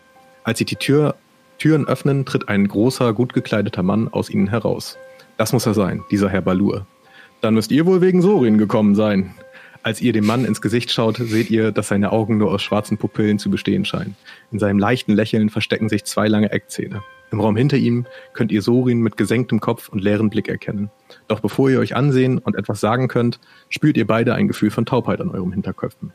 Als 0.43 0.57
sich 0.57 0.67
die 0.67 0.75
Tür, 0.75 1.15
Türen 1.59 1.87
öffnen, 1.87 2.25
tritt 2.25 2.49
ein 2.49 2.67
großer, 2.67 3.13
gut 3.13 3.33
gekleideter 3.33 3.83
Mann 3.83 4.07
aus 4.07 4.31
ihnen 4.31 4.47
heraus. 4.47 4.97
Das 5.37 5.53
muss 5.53 5.67
er 5.67 5.75
sein, 5.75 6.03
dieser 6.09 6.29
Herr 6.29 6.41
Balur. 6.41 6.87
Dann 7.41 7.53
müsst 7.53 7.71
ihr 7.71 7.85
wohl 7.85 8.01
wegen 8.01 8.23
Sorin 8.23 8.57
gekommen 8.57 8.95
sein. 8.95 9.35
Als 9.83 9.99
ihr 9.99 10.13
dem 10.13 10.27
Mann 10.27 10.45
ins 10.45 10.61
Gesicht 10.61 10.91
schaut, 10.91 11.17
seht 11.17 11.49
ihr, 11.49 11.71
dass 11.71 11.87
seine 11.87 12.11
Augen 12.11 12.37
nur 12.37 12.51
aus 12.51 12.61
schwarzen 12.61 12.99
Pupillen 12.99 13.39
zu 13.39 13.49
bestehen 13.49 13.83
scheinen. 13.83 14.15
In 14.51 14.59
seinem 14.59 14.77
leichten 14.77 15.13
Lächeln 15.13 15.49
verstecken 15.49 15.89
sich 15.89 16.03
zwei 16.03 16.27
lange 16.27 16.51
Eckzähne. 16.51 17.01
Im 17.31 17.39
Raum 17.39 17.55
hinter 17.55 17.77
ihm 17.77 18.05
könnt 18.33 18.51
ihr 18.51 18.61
Sorin 18.61 19.01
mit 19.01 19.17
gesenktem 19.17 19.59
Kopf 19.59 19.89
und 19.89 20.03
leeren 20.03 20.29
Blick 20.29 20.49
erkennen. 20.49 20.91
Doch 21.27 21.39
bevor 21.39 21.69
ihr 21.71 21.79
euch 21.79 21.95
ansehen 21.95 22.37
und 22.37 22.55
etwas 22.55 22.79
sagen 22.79 23.07
könnt, 23.07 23.39
spürt 23.69 23.97
ihr 23.97 24.05
beide 24.05 24.35
ein 24.35 24.47
Gefühl 24.47 24.69
von 24.69 24.85
Taubheit 24.85 25.19
an 25.19 25.29
eurem 25.29 25.51
Hinterköpfen. 25.51 26.13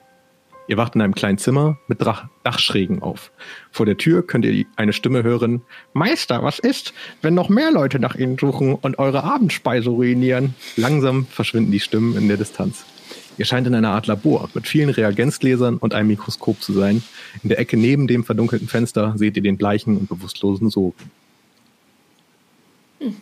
Ihr 0.68 0.76
wacht 0.76 0.94
in 0.94 1.00
einem 1.00 1.14
kleinen 1.14 1.38
Zimmer 1.38 1.78
mit 1.88 2.02
Drach 2.02 2.28
Dachschrägen 2.44 3.02
auf. 3.02 3.32
Vor 3.70 3.86
der 3.86 3.96
Tür 3.96 4.24
könnt 4.24 4.44
ihr 4.44 4.64
eine 4.76 4.92
Stimme 4.92 5.22
hören. 5.22 5.62
Meister, 5.92 6.42
was 6.42 6.58
ist, 6.58 6.92
wenn 7.22 7.34
noch 7.34 7.48
mehr 7.48 7.72
Leute 7.72 7.98
nach 7.98 8.14
Ihnen 8.14 8.36
suchen 8.38 8.74
und 8.74 8.98
eure 8.98 9.24
Abendspeise 9.24 9.90
ruinieren? 9.90 10.54
Langsam 10.76 11.26
verschwinden 11.26 11.72
die 11.72 11.80
Stimmen 11.80 12.16
in 12.16 12.28
der 12.28 12.36
Distanz. 12.36 12.84
Ihr 13.38 13.44
scheint 13.44 13.66
in 13.66 13.74
einer 13.74 13.90
Art 13.90 14.06
Labor 14.06 14.48
mit 14.54 14.66
vielen 14.66 14.90
Reagenzgläsern 14.90 15.76
und 15.76 15.94
einem 15.94 16.08
Mikroskop 16.08 16.62
zu 16.62 16.72
sein. 16.72 17.02
In 17.42 17.48
der 17.50 17.58
Ecke 17.58 17.76
neben 17.76 18.06
dem 18.06 18.24
verdunkelten 18.24 18.68
Fenster 18.68 19.14
seht 19.16 19.36
ihr 19.36 19.42
den 19.42 19.56
bleichen 19.56 19.96
und 19.96 20.08
bewusstlosen 20.08 20.70
Sohn. 20.70 20.94
Hm. 23.00 23.16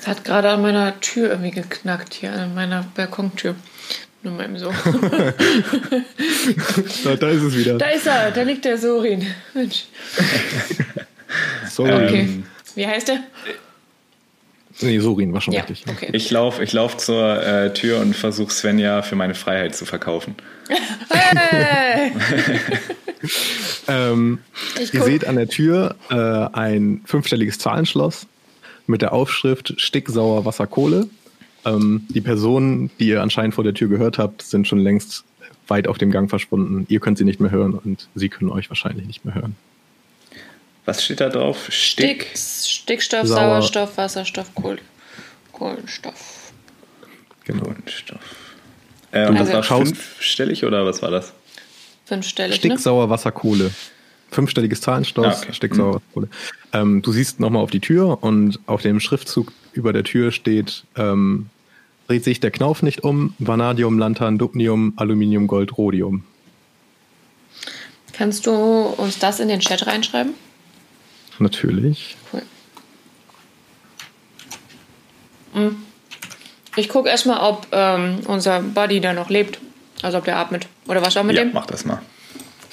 Es 0.00 0.06
hat 0.06 0.24
gerade 0.24 0.50
an 0.50 0.62
meiner 0.62 1.00
Tür 1.00 1.30
irgendwie 1.30 1.50
geknackt, 1.50 2.14
hier 2.14 2.32
an 2.32 2.54
meiner 2.54 2.84
Balkontür. 2.94 3.54
Nur 4.22 4.34
meinem 4.34 4.58
Sohn. 4.58 4.74
da, 7.04 7.16
da, 7.16 7.28
ist 7.28 7.42
es 7.42 7.56
wieder. 7.56 7.76
Da 7.78 7.86
ist 7.86 8.06
er, 8.06 8.30
da 8.30 8.42
liegt 8.42 8.64
der 8.64 8.78
Sorin. 8.78 9.26
Mensch. 9.52 9.84
Sorin. 11.70 12.04
Okay. 12.06 12.42
Wie 12.74 12.86
heißt 12.86 13.10
er? 13.10 13.20
Nee, 14.80 14.98
Sorin 14.98 15.32
war 15.32 15.40
schon 15.40 15.54
ja, 15.54 15.62
richtig. 15.62 15.84
Okay. 15.88 16.10
Ich 16.12 16.30
laufe 16.30 16.62
ich 16.62 16.72
lauf 16.72 16.96
zur 16.96 17.42
äh, 17.42 17.72
Tür 17.72 18.00
und 18.00 18.14
versuche 18.14 18.52
Svenja 18.52 19.02
für 19.02 19.16
meine 19.16 19.34
Freiheit 19.34 19.74
zu 19.76 19.84
verkaufen. 19.84 20.34
Hey! 21.10 22.12
ähm, 23.88 24.38
ihr 24.92 25.02
seht 25.02 25.26
an 25.26 25.36
der 25.36 25.48
Tür 25.48 25.96
äh, 26.10 26.14
ein 26.14 27.02
fünfstelliges 27.04 27.58
Zahlenschloss 27.58 28.26
mit 28.86 29.02
der 29.02 29.12
Aufschrift 29.12 29.74
Sticksauer 29.80 30.44
Wasserkohle. 30.44 31.08
Ähm, 31.64 32.06
die 32.08 32.20
Personen, 32.20 32.90
die 32.98 33.08
ihr 33.08 33.22
anscheinend 33.22 33.54
vor 33.54 33.64
der 33.64 33.74
Tür 33.74 33.88
gehört 33.88 34.18
habt, 34.18 34.42
sind 34.42 34.66
schon 34.66 34.80
längst 34.80 35.24
weit 35.68 35.88
auf 35.88 35.98
dem 35.98 36.10
Gang 36.10 36.28
verschwunden. 36.28 36.84
Ihr 36.88 37.00
könnt 37.00 37.18
sie 37.18 37.24
nicht 37.24 37.40
mehr 37.40 37.50
hören 37.50 37.74
und 37.74 38.08
sie 38.14 38.28
können 38.28 38.50
euch 38.50 38.68
wahrscheinlich 38.70 39.06
nicht 39.06 39.24
mehr 39.24 39.34
hören. 39.34 39.56
Was 40.84 41.02
steht 41.02 41.20
da 41.20 41.28
drauf? 41.30 41.66
Stick, 41.70 42.30
Stickstoff, 42.36 43.26
Sauer. 43.26 43.38
Sauerstoff, 43.38 43.96
Wasserstoff, 43.96 44.54
Kohl, 44.54 44.78
Kohlenstoff. 45.52 46.52
Genau. 47.44 47.64
Kohlenstoff. 47.64 48.20
Äh, 49.12 49.28
und 49.28 49.38
also, 49.38 49.52
das 49.52 49.70
war 49.70 49.78
fünfstellig 49.78 50.64
oder 50.64 50.84
was 50.84 51.00
war 51.00 51.10
das? 51.10 51.32
Fünfstellig. 52.04 52.56
Stick, 52.56 52.72
ne? 52.72 52.78
Sauer, 52.78 53.08
Wasser, 53.08 53.32
Kohle. 53.32 53.70
fünfstelliges 54.30 54.80
Zahlenschloss, 54.80 55.36
ah, 55.36 55.42
okay. 55.42 55.52
Sticksauer 55.52 56.02
mhm. 56.14 56.28
ähm, 56.72 57.02
Du 57.02 57.12
siehst 57.12 57.40
nochmal 57.40 57.62
auf 57.62 57.70
die 57.70 57.80
Tür 57.80 58.22
und 58.22 58.58
auf 58.66 58.82
dem 58.82 59.00
Schriftzug 59.00 59.52
über 59.72 59.92
der 59.92 60.04
Tür 60.04 60.32
steht, 60.32 60.84
ähm, 60.96 61.48
dreht 62.08 62.24
sich 62.24 62.40
der 62.40 62.50
Knauf 62.50 62.82
nicht 62.82 63.04
um, 63.04 63.34
Vanadium, 63.38 63.98
Lanthan, 63.98 64.36
Dubnium, 64.36 64.92
Aluminium, 64.96 65.46
Gold, 65.46 65.78
Rhodium. 65.78 66.24
Kannst 68.12 68.46
du 68.46 68.52
uns 68.52 69.18
das 69.18 69.40
in 69.40 69.48
den 69.48 69.60
Chat 69.60 69.86
reinschreiben? 69.86 70.34
Natürlich. 71.38 72.16
Cool. 72.32 72.42
Hm. 75.54 75.76
Ich 76.76 76.88
gucke 76.88 77.08
erstmal, 77.08 77.40
ob 77.40 77.68
ähm, 77.72 78.20
unser 78.26 78.60
Buddy 78.60 79.00
da 79.00 79.12
noch 79.12 79.30
lebt. 79.30 79.58
Also 80.02 80.18
ob 80.18 80.24
der 80.24 80.36
atmet. 80.36 80.66
Oder 80.86 81.02
was 81.02 81.16
auch 81.16 81.22
mit 81.22 81.36
ja, 81.36 81.44
dem? 81.44 81.52
mach 81.52 81.66
das 81.66 81.84
mal. 81.84 82.02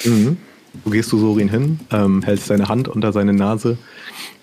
Mhm. 0.04 0.38
Du 0.84 0.90
gehst 0.90 1.10
zu 1.10 1.20
Sorin 1.20 1.50
hin, 1.50 1.80
ähm, 1.92 2.24
hältst 2.24 2.48
seine 2.48 2.68
Hand 2.68 2.88
unter 2.88 3.12
seine 3.12 3.34
Nase 3.34 3.78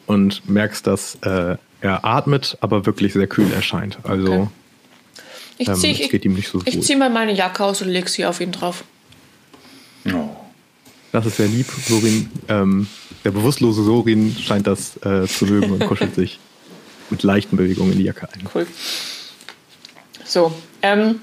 und 0.07 0.49
merkst, 0.49 0.87
dass 0.87 1.17
äh, 1.23 1.57
er 1.81 2.05
atmet, 2.05 2.59
aber 2.61 2.87
wirklich 2.87 3.13
sehr 3.15 3.27
kühl 3.27 3.53
erscheint. 3.53 3.99
Also 4.05 4.33
okay. 4.33 4.49
ich 5.59 5.73
zieh, 5.75 5.89
ähm, 5.89 5.99
es 6.03 6.11
geht 6.11 6.25
ihm 6.25 6.35
nicht 6.35 6.49
so 6.49 6.59
ich, 6.59 6.65
gut. 6.67 6.75
Ich 6.75 6.83
ziehe 6.83 6.99
mal 6.99 7.11
meine 7.11 7.33
Jacke 7.33 7.65
aus 7.65 7.83
und 7.83 7.89
leg 7.89 8.09
sie 8.09 8.27
auf 8.27 8.41
ihn 8.41 8.53
drauf. 8.53 8.85
Oh. 10.13 10.29
Das 11.13 11.27
ist 11.27 11.37
sehr 11.37 11.49
lieb, 11.49 11.67
Sorin. 11.67 12.31
Ähm, 12.49 12.87
der 13.25 13.31
bewusstlose 13.31 13.83
Sorin 13.83 14.37
scheint 14.37 14.67
das 14.67 14.97
äh, 14.99 15.27
zu 15.27 15.47
mögen 15.47 15.73
und 15.73 15.87
kuschelt 15.87 16.15
sich 16.15 16.39
mit 17.11 17.23
leichten 17.23 17.57
Bewegungen 17.57 17.93
in 17.93 17.99
die 17.99 18.05
Jacke 18.05 18.29
ein. 18.33 18.49
Cool. 18.55 18.67
So, 20.25 20.53
ähm, 20.83 21.21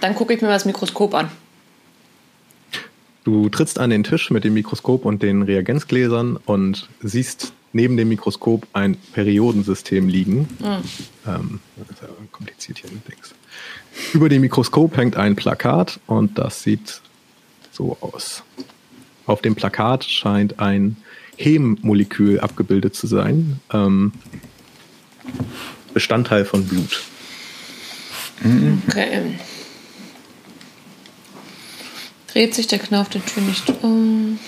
dann 0.00 0.14
gucke 0.14 0.34
ich 0.34 0.40
mir 0.40 0.48
mal 0.48 0.54
das 0.54 0.64
Mikroskop 0.64 1.14
an. 1.14 1.30
Du 3.22 3.48
trittst 3.48 3.78
an 3.78 3.90
den 3.90 4.04
Tisch 4.04 4.30
mit 4.30 4.44
dem 4.44 4.54
Mikroskop 4.54 5.04
und 5.04 5.22
den 5.22 5.42
Reagenzgläsern 5.42 6.36
und 6.44 6.88
siehst 7.00 7.52
neben 7.72 7.96
dem 7.96 8.08
Mikroskop 8.08 8.66
ein 8.72 8.96
Periodensystem 9.12 10.08
liegen. 10.08 10.48
Mhm. 10.58 10.82
Ähm, 11.26 11.60
das 11.76 11.90
ist 11.90 12.02
ja 12.02 12.08
kompliziert 12.32 12.78
hier 12.78 12.90
mit 12.90 13.08
Dings. 13.08 13.34
Über 14.12 14.28
dem 14.28 14.42
Mikroskop 14.42 14.96
hängt 14.96 15.16
ein 15.16 15.36
Plakat 15.36 16.00
und 16.06 16.38
das 16.38 16.62
sieht 16.62 17.00
so 17.72 17.96
aus. 18.00 18.42
Auf 19.26 19.42
dem 19.42 19.54
Plakat 19.54 20.04
scheint 20.04 20.60
ein 20.60 20.96
Hemmolekül 21.36 22.40
abgebildet 22.40 22.94
zu 22.94 23.06
sein. 23.06 23.60
Ähm, 23.72 24.12
Bestandteil 25.92 26.44
von 26.44 26.66
Blut. 26.66 27.02
Okay. 28.88 29.38
Dreht 32.32 32.54
sich 32.54 32.66
der 32.66 32.80
Knopf 32.80 33.10
der 33.10 33.24
Tür 33.24 33.42
nicht 33.42 33.70
um. 33.82 34.38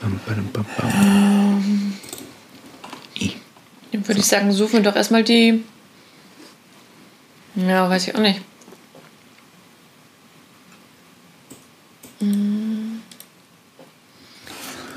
Bam, 0.00 0.20
bam, 0.26 0.66
bam, 0.76 0.90
ähm, 1.02 1.94
dann 4.04 4.08
würde 4.08 4.20
ich 4.20 4.26
sagen, 4.26 4.52
suchen 4.52 4.74
wir 4.74 4.82
doch 4.82 4.96
erstmal 4.96 5.24
die. 5.24 5.64
Ja, 7.54 7.88
weiß 7.88 8.08
ich 8.08 8.14
auch 8.14 8.20
nicht. 8.20 8.42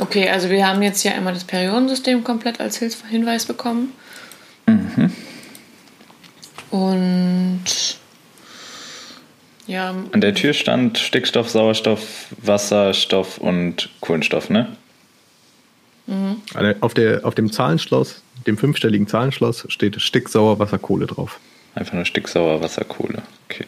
Okay, 0.07 0.29
also 0.29 0.49
wir 0.49 0.65
haben 0.65 0.81
jetzt 0.81 1.01
hier 1.01 1.13
einmal 1.13 1.33
das 1.33 1.43
Periodensystem 1.43 2.23
komplett 2.23 2.61
als 2.61 2.77
Hinweis 2.77 3.45
bekommen. 3.45 3.91
Mhm. 4.65 5.11
Und 6.71 7.65
ja. 9.67 9.89
An 9.89 10.21
der 10.21 10.33
Tür 10.33 10.53
stand 10.53 10.97
Stickstoff, 10.97 11.49
Sauerstoff, 11.49 12.27
Wasserstoff 12.41 13.37
und 13.37 13.89
Kohlenstoff, 13.99 14.49
ne? 14.49 14.77
Mhm. 16.05 16.41
Auf, 16.79 16.93
der, 16.93 17.25
auf 17.25 17.35
dem 17.35 17.51
Zahlenschloss, 17.51 18.21
dem 18.45 18.57
fünfstelligen 18.57 19.07
Zahlenschloss, 19.07 19.65
steht 19.67 20.01
Sticksauer 20.01 20.57
Wasserkohle 20.57 21.05
drauf. 21.05 21.37
Einfach 21.75 21.93
nur 21.93 22.05
Sticksauer 22.05 22.61
Wasserkohle. 22.61 23.23
Okay. 23.49 23.65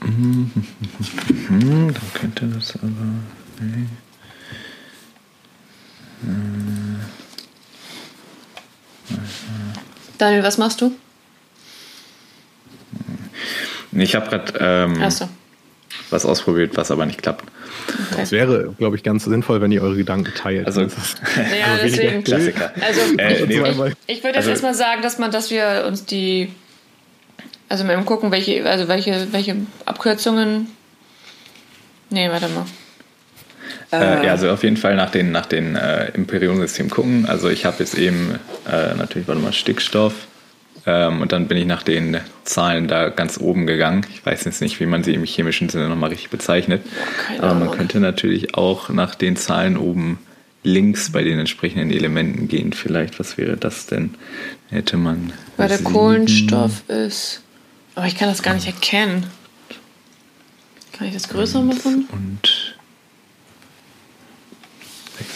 Dann 0.00 1.94
könnte 2.14 2.46
das 2.46 2.74
aber. 2.76 2.88
Nee. 3.60 3.86
Daniel, 10.18 10.42
was 10.42 10.58
machst 10.58 10.80
du? 10.80 10.92
Ich 13.92 14.14
habe 14.14 14.28
gerade 14.28 14.52
ähm, 14.60 15.10
so. 15.10 15.28
was 16.10 16.24
ausprobiert, 16.24 16.76
was 16.76 16.90
aber 16.90 17.06
nicht 17.06 17.22
klappt. 17.22 17.44
Okay. 18.12 18.22
Es 18.22 18.32
wäre, 18.32 18.74
glaube 18.78 18.96
ich, 18.96 19.02
ganz 19.02 19.24
sinnvoll, 19.24 19.60
wenn 19.60 19.72
ihr 19.72 19.82
eure 19.82 19.96
Gedanken 19.96 20.32
teilt. 20.34 20.66
Also, 20.66 20.82
ja, 20.82 20.88
also 21.72 21.84
deswegen. 21.84 22.22
Klassiker. 22.22 22.72
Also, 22.80 23.00
äh, 23.18 23.44
ich, 23.44 23.50
ich, 23.50 23.58
ich 23.58 23.58
würde 23.58 23.94
jetzt 24.06 24.36
also, 24.36 24.50
erstmal 24.50 24.74
sagen, 24.74 25.02
dass 25.02 25.18
man, 25.18 25.30
dass 25.30 25.50
wir 25.50 25.84
uns 25.86 26.04
die, 26.04 26.52
also 27.70 27.84
mal 27.84 27.96
gucken, 28.02 28.32
welche, 28.32 28.68
also 28.68 28.88
welche, 28.88 29.32
welche 29.32 29.56
Abkürzungen. 29.86 30.66
Nee, 32.10 32.28
warte 32.28 32.48
mal. 32.48 32.66
Äh, 33.92 34.26
ja, 34.26 34.32
also 34.32 34.50
auf 34.50 34.64
jeden 34.64 34.76
Fall 34.76 34.96
nach 34.96 35.10
den, 35.10 35.30
nach 35.30 35.46
den 35.46 35.76
äh, 35.76 36.08
Imperiumsystem 36.10 36.90
gucken. 36.90 37.26
Also 37.26 37.48
ich 37.48 37.64
habe 37.64 37.76
jetzt 37.78 37.96
eben 37.96 38.38
äh, 38.68 38.94
natürlich, 38.94 39.28
warte 39.28 39.40
mal, 39.40 39.52
Stickstoff. 39.52 40.14
Ähm, 40.84 41.20
und 41.20 41.30
dann 41.30 41.46
bin 41.46 41.58
ich 41.58 41.66
nach 41.66 41.84
den 41.84 42.18
Zahlen 42.42 42.88
da 42.88 43.08
ganz 43.08 43.38
oben 43.38 43.66
gegangen. 43.66 44.04
Ich 44.12 44.26
weiß 44.26 44.44
jetzt 44.46 44.60
nicht, 44.60 44.80
wie 44.80 44.86
man 44.86 45.04
sie 45.04 45.14
im 45.14 45.24
chemischen 45.24 45.68
Sinne 45.68 45.88
nochmal 45.88 46.10
richtig 46.10 46.30
bezeichnet. 46.30 46.82
Keine 47.26 47.42
Aber 47.42 47.54
man 47.54 47.70
könnte 47.70 48.00
natürlich 48.00 48.56
auch 48.56 48.88
nach 48.88 49.14
den 49.14 49.36
Zahlen 49.36 49.76
oben 49.76 50.18
links 50.64 51.12
bei 51.12 51.22
den 51.22 51.38
entsprechenden 51.38 51.92
Elementen 51.92 52.48
gehen. 52.48 52.72
Vielleicht, 52.72 53.20
was 53.20 53.38
wäre 53.38 53.56
das 53.56 53.86
denn? 53.86 54.14
Hätte 54.70 54.96
man. 54.96 55.32
Weil 55.56 55.68
der 55.68 55.78
Kohlenstoff 55.78 56.82
ist. 56.88 57.42
Aber 58.00 58.08
ich 58.08 58.16
kann 58.16 58.30
das 58.30 58.42
gar 58.42 58.54
nicht 58.54 58.66
erkennen. 58.66 59.26
Kann 60.92 61.06
ich 61.06 61.12
das 61.12 61.28
größer 61.28 61.60
machen? 61.60 62.08
Und 62.10 62.78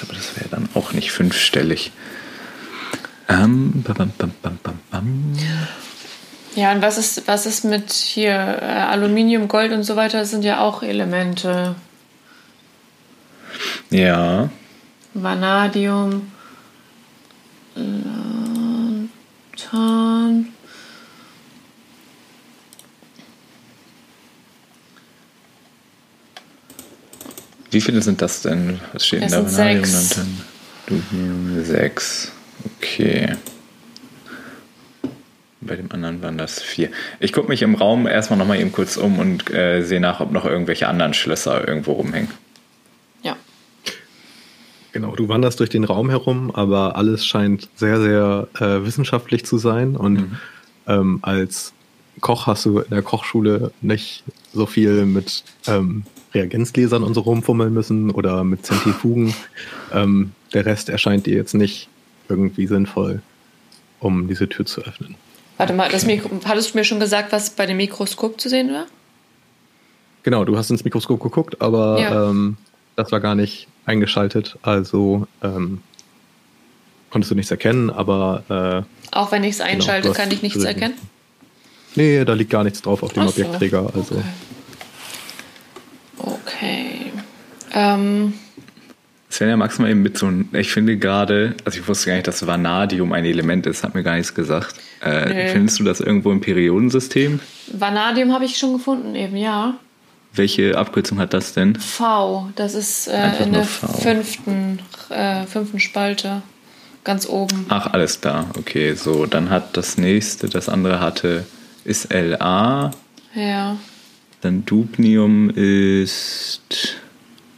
aber 0.01 0.15
das 0.15 0.35
wäre 0.39 0.49
dann 0.49 0.71
auch 0.73 0.95
nicht 0.95 1.13
fünfstellig. 1.13 1.93
Ähm, 3.29 3.83
bam, 3.83 4.13
bam, 4.17 4.33
bam, 4.91 5.37
ja, 6.55 6.73
und 6.73 6.81
was 6.81 6.97
ist, 6.97 7.29
was 7.29 7.45
ist 7.45 7.65
mit 7.65 7.93
hier 7.93 8.33
äh, 8.33 8.65
Aluminium, 8.65 9.47
Gold 9.47 9.73
und 9.73 9.83
so 9.83 9.97
weiter? 9.97 10.21
Das 10.21 10.31
sind 10.31 10.43
ja 10.43 10.61
auch 10.61 10.83
Elemente. 10.83 11.75
Ja. 13.91 14.49
Vanadium, 15.13 16.33
Lanthan. 19.75 20.54
Wie 27.75 27.81
viele 27.81 28.03
sind 28.03 28.23
das 28.23 28.41
denn? 28.41 28.79
Was 28.93 29.05
steht 29.05 29.23
in 29.23 29.29
der 29.31 29.53
Vanadium? 29.53 29.85
Sechs. 29.85 30.21
Sechs. 31.67 32.33
Okay. 32.77 33.33
Bei 35.61 35.75
dem 35.75 35.91
anderen 35.91 36.23
waren 36.23 36.39
das 36.39 36.63
vier. 36.63 36.91
Ich 37.19 37.33
gucke 37.33 37.49
mich 37.49 37.63
im 37.63 37.75
Raum 37.75 38.07
erstmal 38.07 38.39
nochmal 38.39 38.61
eben 38.61 38.71
kurz 38.71 38.97
um 38.97 39.19
und 39.19 39.53
äh, 39.53 39.83
sehe 39.83 39.99
nach, 39.99 40.21
ob 40.21 40.31
noch 40.31 40.45
irgendwelche 40.45 40.87
anderen 40.87 41.15
Schlösser 41.15 41.67
irgendwo 41.67 41.93
rumhängen. 41.93 42.31
Ja. 43.25 43.37
Genau, 44.93 45.17
du 45.17 45.29
wanderst 45.29 45.59
durch 45.59 45.71
den 45.71 45.83
Raum 45.83 46.11
herum, 46.11 46.55
aber 46.55 46.95
alles 46.95 47.27
scheint 47.27 47.69
sehr, 47.75 48.01
sehr 48.01 48.47
äh, 48.61 48.87
wissenschaftlich 48.87 49.45
zu 49.47 49.59
sein. 49.59 49.97
Und 49.97 50.15
mhm. 50.15 50.39
ähm, 50.87 51.19
als 51.23 51.73
Koch 52.21 52.47
hast 52.47 52.67
du 52.67 52.79
in 52.79 52.91
der 52.91 53.03
Kochschule 53.03 53.73
nicht 53.81 54.23
so 54.53 54.67
viel 54.67 55.07
mit 55.07 55.43
ähm, 55.67 56.05
Reagenzgläsern 56.35 57.03
und 57.03 57.15
so 57.15 57.21
rumfummeln 57.21 57.73
müssen 57.73 58.11
oder 58.11 58.45
mit 58.45 58.67
Zentrifugen. 58.67 59.35
Ähm, 59.93 60.33
der 60.53 60.67
Rest 60.67 60.89
erscheint 60.89 61.27
dir 61.27 61.35
jetzt 61.35 61.55
nicht 61.55 61.89
irgendwie 62.29 62.67
sinnvoll, 62.67 63.23
um 64.01 64.29
diese 64.29 64.49
Tür 64.49 64.67
zu 64.67 64.83
öffnen. 64.83 65.15
Warte 65.57 65.73
mal, 65.73 65.89
das 65.89 66.05
Mikro 66.05 66.31
hattest 66.45 66.75
du 66.75 66.79
mir 66.79 66.85
schon 66.85 66.99
gesagt, 66.99 67.33
was 67.33 67.51
bei 67.51 67.67
dem 67.67 67.77
Mikroskop 67.77 68.41
zu 68.41 68.49
sehen 68.49 68.73
war? 68.73 68.87
Genau, 70.25 70.45
du 70.45 70.57
hast 70.57 70.71
ins 70.71 70.85
Mikroskop 70.85 71.23
geguckt, 71.23 71.61
aber 71.61 72.01
ja. 72.01 72.31
ähm, 72.31 72.57
das 72.97 73.13
war 73.13 73.21
gar 73.21 73.35
nicht 73.35 73.69
eingeschaltet, 73.87 74.57
also 74.63 75.27
ähm, 75.43 75.81
konntest 77.11 77.31
du 77.31 77.35
nichts 77.37 77.51
erkennen, 77.51 77.91
aber. 77.91 78.87
Äh, 79.13 79.17
Auch 79.17 79.31
wenn 79.31 79.45
ich 79.45 79.51
es 79.51 79.59
genau, 79.59 79.71
einschalte, 79.71 80.09
genau, 80.09 80.19
kann 80.19 80.31
ich 80.33 80.43
nichts 80.43 80.65
erkennen? 80.65 80.95
Nee, 81.95 82.25
da 82.25 82.33
liegt 82.33 82.51
gar 82.51 82.65
nichts 82.65 82.83
drauf 82.83 83.05
auf 83.05 83.13
dem 83.13 83.23
Ach 83.23 83.29
Objektträger. 83.29 83.91
Also. 83.95 84.17
Okay. 84.17 84.25
Okay. 86.27 87.13
Ähm, 87.73 88.35
Svenja, 89.35 89.57
magst 89.57 89.79
du 89.79 89.83
mal 89.83 89.91
eben 89.91 90.03
mit 90.03 90.17
so 90.17 90.27
ein, 90.27 90.49
ich 90.53 90.71
finde 90.71 90.97
gerade, 90.97 91.55
also 91.65 91.81
ich 91.81 91.89
wusste 91.89 92.07
gar 92.07 92.15
nicht, 92.15 92.29
dass 92.29 92.47
Vanadium 92.47 93.13
ein 93.13 93.25
Element 93.25 93.67
ist, 93.67 93.83
hat 93.83 93.95
mir 93.95 94.05
gar 94.05 94.15
nichts 94.15 94.33
gesagt. 94.33 94.77
Äh, 95.01 95.49
findest 95.49 95.81
du 95.81 95.85
das 95.85 96.01
irgendwo 96.01 96.31
im 96.31 96.41
Periodensystem? 96.41 97.41
Vanadium 97.73 98.33
habe 98.33 98.45
ich 98.45 98.57
schon 98.57 98.75
gefunden, 98.75 99.17
eben, 99.17 99.37
ja. 99.37 99.75
Welche 100.33 100.79
Abkürzung 100.79 101.19
hat 101.19 101.35
das 101.35 101.53
denn? 101.53 101.75
V, 101.77 102.49
das 102.55 102.75
ist 102.75 103.09
äh, 103.09 103.43
in 103.43 103.53
der 103.53 103.65
fünften, 103.65 104.79
äh, 105.11 105.45
fünften 105.47 105.81
Spalte, 105.81 106.43
ganz 107.03 107.29
oben. 107.29 107.67
Ach, 107.69 107.93
alles 107.93 108.21
da, 108.21 108.47
okay, 108.57 108.95
so, 108.95 109.27
dann 109.27 109.51
hat 109.51 109.77
das 109.77 109.99
nächste, 109.99 110.49
das 110.49 110.69
andere 110.69 111.01
hatte, 111.01 111.45
ist 111.85 112.13
LA. 112.13 112.93
Ja. 113.35 113.77
Dann 114.45 114.67
Dubnium 114.67 115.49
ist, 115.49 116.97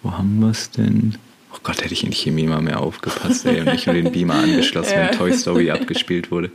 wo 0.04 0.12
haben 0.12 0.38
wir 0.38 0.50
es 0.50 0.70
denn? 0.70 1.18
Oh 1.52 1.58
Gott, 1.64 1.82
hätte 1.82 1.92
ich 1.92 2.04
in 2.04 2.12
Chemie 2.12 2.46
mal 2.46 2.62
mehr 2.62 2.80
aufgepasst, 2.80 3.44
ey, 3.44 3.58
und 3.58 3.72
nicht 3.72 3.86
nur 3.88 3.96
den 3.96 4.12
Beamer 4.12 4.34
angeschlossen, 4.34 4.92
ja. 4.92 5.08
wenn 5.08 5.18
Toy 5.18 5.32
Story 5.32 5.72
abgespielt 5.72 6.30
wurde. 6.30 6.52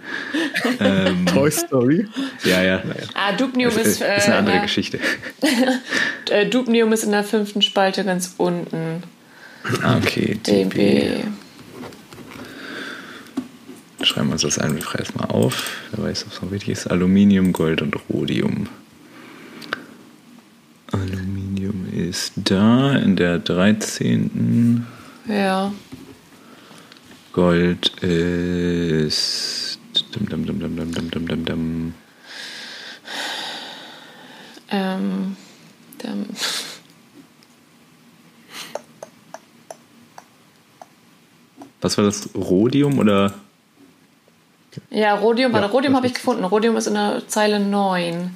Ähm, 0.80 1.26
Toy 1.26 1.52
Story? 1.52 2.08
Ja, 2.46 2.63
ja. 2.63 2.82
Ah, 3.13 3.34
Dubnium 3.34 3.72
ist, 3.72 3.86
ist, 3.86 4.02
ist 4.02 4.28
eine 4.28 4.38
andere 4.38 4.60
äh, 4.60 4.62
Geschichte. 4.62 5.00
Äh, 6.30 6.48
Dubnium 6.48 6.94
ist 6.94 7.04
in 7.04 7.12
der 7.12 7.26
fünften 7.26 7.62
Spalte 7.62 8.06
ganz 8.06 8.36
unten. 8.38 9.04
Ah, 9.84 9.98
okay. 9.98 10.39
DB. 10.48 11.26
Schreiben 14.02 14.28
wir 14.28 14.34
uns 14.34 14.44
das 14.44 14.60
einfach 14.60 14.98
erstmal 14.98 15.28
auf. 15.28 15.76
Wer 15.91 16.06
weiß, 16.06 16.26
ob 16.26 16.32
es 16.32 16.41
noch 16.41 16.52
wichtig 16.52 16.70
ist. 16.70 16.88
Aluminium, 16.88 17.52
Gold 17.52 17.82
und 17.82 17.98
Rhodium. 18.10 18.70
Aluminium 20.91 21.88
ist 21.91 22.34
da 22.36 22.95
in 22.95 23.15
der 23.15 23.39
13. 23.39 24.86
Ja. 25.27 25.71
Gold 27.34 27.89
ist. 28.04 29.80
Dum, 30.12 30.27
dum, 30.27 30.45
dum, 30.45 30.60
dum, 30.60 30.75
dum, 30.75 31.12
dum, 31.12 31.27
dum, 31.27 31.45
dum. 31.45 31.93
Ähm. 34.69 35.36
Dum. 36.04 36.25
Was 41.82 41.97
war 41.97 42.06
das? 42.06 42.30
Rhodium 42.36 42.99
oder? 42.99 43.34
Ja, 44.89 45.15
Rhodium, 45.15 45.54
ja, 45.54 45.65
Rhodium 45.65 45.95
habe 45.95 46.08
ich 46.08 46.13
gefunden. 46.13 46.43
Rhodium 46.43 46.77
ist 46.77 46.88
in 46.88 46.93
der 46.93 47.27
Zeile 47.27 47.60
9. 47.60 48.32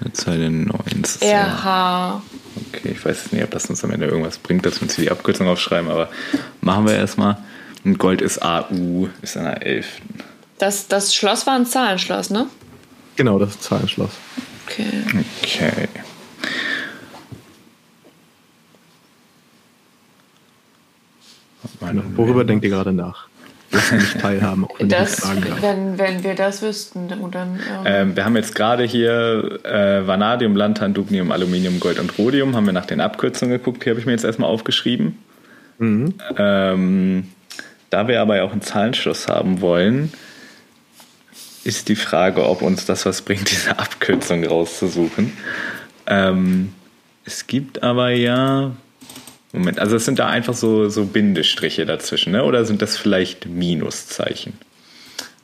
Eine 0.00 0.12
Zeile 0.12 0.50
9. 0.50 0.74
RH. 1.20 2.22
Okay, 2.68 2.90
ich 2.92 3.04
weiß 3.04 3.32
nicht, 3.32 3.42
ob 3.44 3.50
das 3.50 3.66
uns 3.66 3.84
am 3.84 3.90
Ende 3.90 4.06
irgendwas 4.06 4.38
bringt, 4.38 4.66
dass 4.66 4.76
wir 4.76 4.82
uns 4.82 4.96
hier 4.96 5.04
die 5.04 5.10
Abkürzung 5.10 5.48
aufschreiben, 5.48 5.90
aber 5.90 6.08
machen 6.60 6.86
wir 6.86 6.94
erstmal. 6.94 7.38
Und 7.84 7.98
Gold 7.98 8.22
ist 8.22 8.42
AU, 8.42 9.08
ist 9.22 9.36
an 9.36 9.44
der 9.44 9.66
11. 9.66 9.86
Das, 10.58 10.88
das 10.88 11.14
Schloss 11.14 11.46
war 11.46 11.54
ein 11.54 11.66
Zahlenschloss, 11.66 12.30
ne? 12.30 12.46
Genau, 13.16 13.38
das 13.38 13.50
ist 13.50 13.56
ein 13.56 13.62
Zahlenschloss. 13.62 14.10
Okay. 14.66 15.04
Okay. 15.42 15.88
Worüber 22.16 22.44
denkt 22.44 22.64
ihr 22.64 22.70
gerade 22.70 22.92
nach? 22.92 23.28
Nicht 23.92 24.20
teilhaben. 24.20 24.64
Auch 24.64 24.78
wenn, 24.78 24.88
das, 24.88 25.22
wenn, 25.60 25.98
wenn 25.98 26.24
wir 26.24 26.34
das 26.34 26.62
wüssten, 26.62 27.08
dann. 27.08 27.60
Ähm 27.84 27.84
ähm, 27.84 28.16
wir 28.16 28.24
haben 28.24 28.36
jetzt 28.36 28.54
gerade 28.54 28.84
hier 28.84 29.60
äh, 29.64 30.06
Vanadium, 30.06 30.56
Lantan, 30.56 30.94
Dubnium, 30.94 31.32
Aluminium, 31.32 31.80
Gold 31.80 31.98
und 31.98 32.16
Rhodium. 32.18 32.56
Haben 32.56 32.66
wir 32.66 32.72
nach 32.72 32.86
den 32.86 33.00
Abkürzungen 33.00 33.58
geguckt. 33.58 33.84
Die 33.84 33.90
habe 33.90 34.00
ich 34.00 34.06
mir 34.06 34.12
jetzt 34.12 34.24
erstmal 34.24 34.50
aufgeschrieben. 34.50 35.18
Mhm. 35.78 36.14
Ähm, 36.36 37.28
da 37.90 38.08
wir 38.08 38.20
aber 38.20 38.36
ja 38.36 38.44
auch 38.44 38.52
einen 38.52 38.62
Zahlenschluss 38.62 39.28
haben 39.28 39.60
wollen, 39.60 40.12
ist 41.64 41.88
die 41.88 41.96
Frage, 41.96 42.46
ob 42.46 42.62
uns 42.62 42.86
das 42.86 43.06
was 43.06 43.22
bringt, 43.22 43.50
diese 43.50 43.78
Abkürzung 43.78 44.44
rauszusuchen. 44.44 45.32
Ähm, 46.06 46.72
es 47.24 47.46
gibt 47.46 47.82
aber 47.82 48.10
ja, 48.10 48.72
Moment, 49.54 49.78
also 49.78 49.94
es 49.94 50.04
sind 50.04 50.18
da 50.18 50.26
einfach 50.26 50.54
so, 50.54 50.88
so 50.88 51.04
Bindestriche 51.04 51.86
dazwischen, 51.86 52.32
ne? 52.32 52.42
oder 52.42 52.64
sind 52.64 52.82
das 52.82 52.96
vielleicht 52.96 53.46
Minuszeichen? 53.46 54.54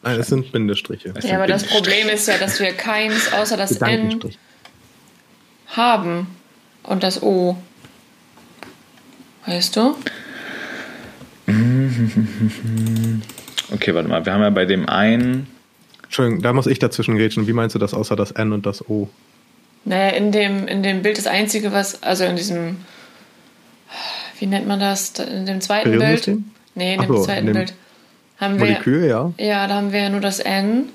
Nein, 0.02 0.18
es 0.18 0.26
sind 0.26 0.50
Bindestriche. 0.50 1.14
ja, 1.22 1.36
aber 1.36 1.46
das 1.46 1.64
Problem 1.64 2.08
ist 2.08 2.26
ja, 2.26 2.36
dass 2.38 2.58
wir 2.58 2.72
keins 2.72 3.32
außer 3.32 3.56
das 3.56 3.76
N 3.76 4.18
haben 5.68 6.26
und 6.82 7.04
das 7.04 7.22
O. 7.22 7.56
Weißt 9.46 9.76
du? 9.76 9.96
Okay, 13.72 13.94
warte 13.94 14.08
mal. 14.08 14.26
Wir 14.26 14.32
haben 14.32 14.42
ja 14.42 14.50
bei 14.50 14.64
dem 14.64 14.88
einen. 14.88 15.46
Entschuldigung, 16.02 16.42
da 16.42 16.52
muss 16.52 16.66
ich 16.66 16.80
dazwischen 16.80 17.16
grätschen. 17.16 17.46
Wie 17.46 17.52
meinst 17.52 17.76
du 17.76 17.78
das 17.78 17.94
außer 17.94 18.16
das 18.16 18.32
N 18.32 18.52
und 18.52 18.66
das 18.66 18.88
O? 18.88 19.08
Naja, 19.84 20.08
in 20.16 20.32
dem, 20.32 20.66
in 20.66 20.82
dem 20.82 21.02
Bild 21.02 21.18
das 21.18 21.28
Einzige, 21.28 21.70
was, 21.70 22.02
also 22.02 22.24
in 22.24 22.34
diesem 22.34 22.78
wie 24.40 24.46
nennt 24.46 24.66
man 24.66 24.80
das? 24.80 25.10
In 25.18 25.46
dem 25.46 25.60
zweiten 25.60 25.98
Bild? 25.98 26.30
Nee, 26.74 26.94
in 26.94 27.00
dem 27.02 27.08
so, 27.08 27.24
zweiten 27.24 27.40
in 27.40 27.46
dem 27.46 27.54
Bild. 27.54 27.74
Haben 28.38 28.56
Molekül, 28.58 29.02
wir, 29.02 29.08
ja. 29.08 29.32
Ja, 29.38 29.66
da 29.66 29.74
haben 29.74 29.92
wir 29.92 30.00
ja 30.00 30.08
nur 30.08 30.20
das 30.20 30.40
N 30.40 30.88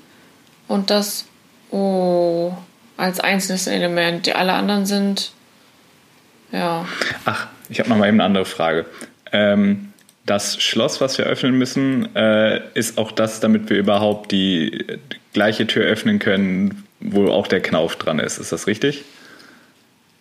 und 0.66 0.90
das 0.90 1.26
O 1.70 2.52
als 2.96 3.20
einzelnes 3.20 3.68
Element. 3.68 4.26
Die 4.26 4.34
alle 4.34 4.52
anderen 4.52 4.84
sind, 4.84 5.32
ja. 6.50 6.86
Ach, 7.24 7.46
ich 7.68 7.78
habe 7.78 7.88
noch 7.88 7.96
mal 7.96 8.08
eben 8.08 8.16
eine 8.20 8.24
andere 8.24 8.44
Frage. 8.44 8.86
Ähm, 9.32 9.92
das 10.24 10.60
Schloss, 10.60 11.00
was 11.00 11.18
wir 11.18 11.26
öffnen 11.26 11.56
müssen, 11.56 12.14
äh, 12.16 12.60
ist 12.74 12.98
auch 12.98 13.12
das, 13.12 13.38
damit 13.38 13.70
wir 13.70 13.78
überhaupt 13.78 14.32
die 14.32 14.84
gleiche 15.32 15.68
Tür 15.68 15.84
öffnen 15.84 16.18
können, 16.18 16.84
wo 16.98 17.28
auch 17.28 17.46
der 17.46 17.60
Knauf 17.60 17.94
dran 17.94 18.18
ist. 18.18 18.38
Ist 18.38 18.50
das 18.50 18.66
richtig? 18.66 19.04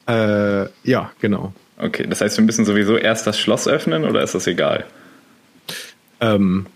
Äh, 0.08 0.66
ja, 0.84 1.12
genau. 1.20 1.54
Okay, 1.78 2.06
das 2.10 2.22
heißt, 2.22 2.38
wir 2.38 2.44
müssen 2.44 2.66
sowieso 2.66 2.98
erst 2.98 3.28
das 3.28 3.40
Schloss 3.40 3.68
öffnen 3.68 4.06
oder 4.06 4.24
ist 4.24 4.34
das 4.34 4.48
egal? 4.48 4.86
Ähm, 6.22 6.68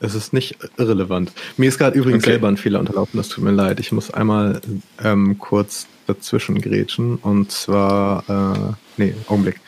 es 0.00 0.16
ist 0.16 0.32
nicht 0.32 0.56
irrelevant. 0.78 1.32
Mir 1.56 1.68
ist 1.68 1.78
gerade 1.78 1.96
übrigens 1.96 2.24
okay. 2.24 2.32
selber 2.32 2.48
ein 2.48 2.56
Fehler 2.56 2.80
unterlaufen, 2.80 3.18
das 3.18 3.28
tut 3.28 3.44
mir 3.44 3.52
leid. 3.52 3.78
Ich 3.78 3.92
muss 3.92 4.10
einmal 4.10 4.60
ähm, 5.02 5.38
kurz 5.38 5.86
dazwischen 6.08 6.60
grätschen 6.60 7.16
und 7.16 7.52
zwar, 7.52 8.24
äh, 8.28 8.74
nee, 8.96 9.14
Augenblick. 9.28 9.60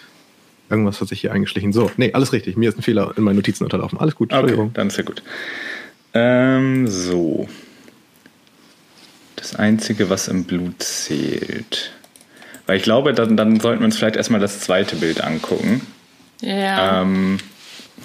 Irgendwas 0.68 1.00
hat 1.00 1.08
sich 1.08 1.20
hier 1.20 1.32
eingeschlichen. 1.32 1.72
So, 1.72 1.90
nee, 1.96 2.12
alles 2.12 2.32
richtig. 2.32 2.56
Mir 2.56 2.70
ist 2.70 2.78
ein 2.78 2.82
Fehler 2.82 3.12
in 3.16 3.22
meinen 3.22 3.37
Notizen 3.37 3.62
unterlaufen. 3.64 4.00
Alles 4.00 4.16
gut, 4.16 4.32
Entschuldigung. 4.32 4.66
Okay, 4.66 4.74
dann 4.74 4.88
ist 4.88 4.96
ja 4.96 5.04
gut. 5.04 5.22
Ähm, 6.14 6.88
so. 6.88 7.48
Das 9.37 9.54
Einzige, 9.54 10.10
was 10.10 10.26
im 10.26 10.44
Blut 10.44 10.82
zählt. 10.82 11.93
Weil 12.66 12.79
ich 12.79 12.83
glaube, 12.83 13.12
dann, 13.12 13.37
dann 13.37 13.61
sollten 13.61 13.81
wir 13.81 13.87
uns 13.87 13.98
vielleicht 13.98 14.16
erstmal 14.16 14.40
das 14.40 14.61
zweite 14.61 14.96
Bild 14.96 15.22
angucken. 15.22 15.87
Ja. 16.40 17.03
Ähm, 17.03 17.38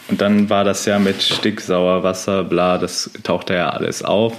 und 0.10 0.22
dann 0.22 0.50
war 0.50 0.64
das 0.64 0.86
ja 0.86 1.00
mit 1.00 1.22
Sticksauer, 1.22 2.04
Wasser, 2.04 2.44
bla, 2.44 2.78
das 2.78 3.12
tauchte 3.24 3.54
ja 3.54 3.70
alles 3.70 4.04
auf. 4.04 4.34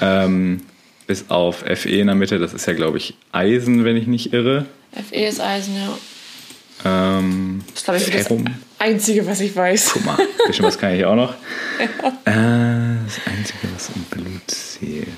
Ähm, 0.00 0.62
bis 1.06 1.26
auf 1.28 1.64
Fe 1.74 1.88
in 1.90 2.06
der 2.06 2.16
Mitte, 2.16 2.38
das 2.38 2.54
ist 2.54 2.66
ja, 2.66 2.72
glaube 2.72 2.98
ich, 2.98 3.14
Eisen, 3.32 3.84
wenn 3.84 3.96
ich 3.96 4.06
nicht 4.06 4.32
irre. 4.32 4.66
Fe 4.92 5.26
ist 5.26 5.40
Eisen, 5.40 5.74
ja. 5.76 5.98
Ähm, 6.84 7.62
das 7.74 7.84
glaube 7.84 7.98
ich, 7.98 8.06
Ferrum. 8.06 8.44
das 8.44 8.54
Einzige, 8.78 9.26
was 9.26 9.40
ich 9.40 9.54
weiß. 9.54 9.90
Guck 9.92 10.04
mal, 10.06 10.16
bisschen 10.46 10.64
was 10.64 10.78
kann 10.78 10.94
ich 10.94 11.04
auch 11.04 11.16
noch. 11.16 11.34
ja. 11.78 11.86
äh, 12.32 12.96
das 13.04 13.20
Einzige, 13.26 13.68
was 13.74 13.90
im 13.94 14.02
Blut 14.04 14.50
zählt. 14.50 15.08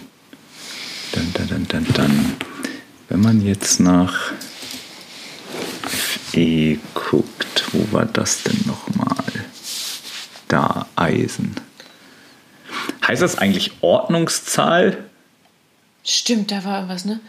Dann, 1.13 1.33
dann, 1.35 1.49
dann, 1.49 1.67
dann, 1.69 1.87
dann. 1.95 2.37
Wenn 3.13 3.21
man 3.21 3.43
jetzt 3.43 3.79
nach 3.79 4.33
Fe 5.85 6.79
guckt, 6.95 7.63
wo 7.73 7.95
war 7.95 8.07
das 8.07 8.43
denn 8.43 8.59
nochmal? 8.65 9.23
Da, 10.49 10.87
Eisen. 10.97 11.55
Heißt 13.07 13.21
das 13.21 13.37
eigentlich 13.37 13.73
Ordnungszahl? 13.83 14.97
Stimmt, 16.03 16.53
da 16.53 16.65
war 16.65 16.77
irgendwas, 16.77 17.05
ne? 17.05 17.21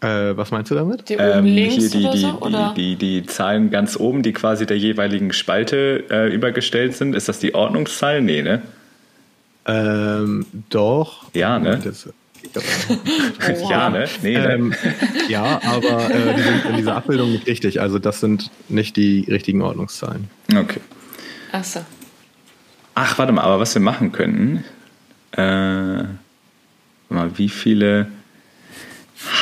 Äh, 0.00 0.36
was 0.36 0.52
meinst 0.52 0.70
du 0.70 0.76
damit? 0.76 1.08
Die 1.08 1.16
oben 1.16 1.38
ähm, 1.38 1.44
links 1.44 1.74
hier 1.74 1.90
die, 1.90 2.04
oder 2.04 2.12
die, 2.12 2.20
so, 2.20 2.40
oder? 2.42 2.74
Die, 2.76 2.94
die, 2.94 3.22
die, 3.22 3.26
Zahlen 3.26 3.70
ganz 3.72 3.96
oben, 3.96 4.22
die 4.22 4.32
quasi 4.32 4.64
der 4.64 4.78
jeweiligen 4.78 5.32
Spalte 5.32 6.04
äh, 6.08 6.32
übergestellt 6.32 6.94
sind. 6.94 7.16
Ist 7.16 7.28
das 7.28 7.40
die 7.40 7.52
Ordnungszahl? 7.52 8.22
Nee, 8.22 8.42
ne? 8.42 8.62
Ähm, 9.66 10.46
doch. 10.70 11.24
Ja, 11.34 11.58
ne? 11.58 11.80
Das, 12.52 12.64
ja, 13.70 13.90
ne? 13.90 14.08
Nee, 14.22 14.38
ne? 14.38 14.52
Ähm, 14.52 14.74
ja, 15.28 15.60
aber 15.64 16.10
äh, 16.10 16.34
die 16.34 16.42
sind 16.42 16.64
in 16.66 16.76
dieser 16.76 16.96
Abbildung 16.96 17.32
nicht 17.32 17.46
richtig. 17.46 17.80
Also 17.80 17.98
das 17.98 18.20
sind 18.20 18.50
nicht 18.68 18.96
die 18.96 19.26
richtigen 19.28 19.62
Ordnungszahlen. 19.62 20.28
Okay. 20.54 20.80
Ach 21.52 21.64
so. 21.64 21.80
Ach, 22.94 23.18
warte 23.18 23.32
mal, 23.32 23.42
aber 23.42 23.60
was 23.60 23.74
wir 23.74 23.82
machen 23.82 24.12
könnten, 24.12 24.64
äh, 25.32 26.02
mal, 27.08 27.36
wie 27.36 27.48
viele 27.48 28.08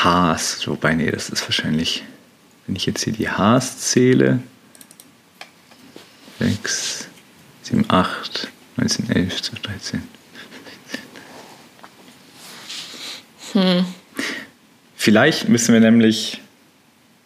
Hs, 0.02 0.66
wobei, 0.66 0.94
nee, 0.94 1.10
das 1.10 1.28
ist 1.28 1.44
wahrscheinlich, 1.44 2.04
wenn 2.66 2.76
ich 2.76 2.86
jetzt 2.86 3.04
hier 3.04 3.12
die 3.12 3.28
Hs 3.28 3.78
zähle, 3.78 4.40
6, 6.40 7.08
7, 7.62 7.84
8, 7.88 8.48
19, 8.76 9.10
11, 9.10 9.42
12, 9.42 9.60
13. 9.60 10.02
Hm. 13.54 13.84
Vielleicht 14.96 15.48
müssen 15.48 15.72
wir 15.72 15.80
nämlich, 15.80 16.40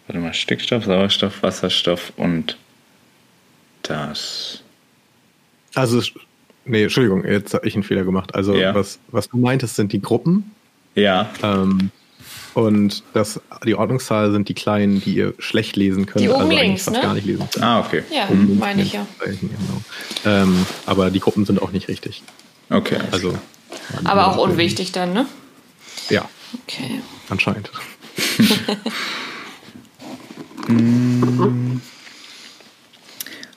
warte 0.06 0.20
mal, 0.20 0.34
Stickstoff, 0.34 0.84
Sauerstoff, 0.84 1.42
Wasserstoff 1.42 2.12
und 2.16 2.56
das. 3.82 4.62
Also, 5.74 6.02
nee, 6.64 6.84
Entschuldigung, 6.84 7.24
jetzt 7.24 7.54
habe 7.54 7.66
ich 7.66 7.74
einen 7.74 7.82
Fehler 7.82 8.04
gemacht. 8.04 8.34
Also, 8.34 8.54
ja. 8.54 8.74
was, 8.74 8.98
was 9.08 9.28
du 9.28 9.36
meintest, 9.36 9.76
sind 9.76 9.92
die 9.92 10.00
Gruppen. 10.00 10.50
Ja. 10.94 11.30
Ähm, 11.42 11.90
und 12.54 13.04
das, 13.12 13.40
die 13.64 13.74
Ordnungszahl 13.74 14.32
sind 14.32 14.48
die 14.48 14.54
kleinen, 14.54 15.00
die 15.00 15.14
ihr 15.14 15.34
schlecht 15.38 15.76
lesen 15.76 16.06
könnt. 16.06 16.24
Die 16.24 16.28
oben 16.28 16.40
also 16.40 16.56
links, 16.56 16.84
fast 16.84 16.96
ne? 16.96 17.02
gar 17.02 17.14
nicht 17.14 17.26
lesen 17.26 17.48
könnt. 17.52 17.64
Ah, 17.64 17.80
okay. 17.80 18.02
Ja, 18.12 18.26
um 18.26 18.58
meine 18.58 18.82
ich 18.82 18.94
ja. 18.94 19.06
Genau. 19.24 19.82
Ähm, 20.24 20.66
aber 20.84 21.10
die 21.10 21.20
Gruppen 21.20 21.44
sind 21.44 21.62
auch 21.62 21.70
nicht 21.70 21.88
richtig. 21.88 22.22
Okay. 22.70 22.98
Also. 23.12 23.38
Aber 24.04 24.26
auch 24.26 24.38
unwichtig 24.38 24.90
dann, 24.92 25.12
ne? 25.12 25.26
Ja. 26.10 26.28
Okay. 26.64 27.00
Anscheinend. 27.28 27.70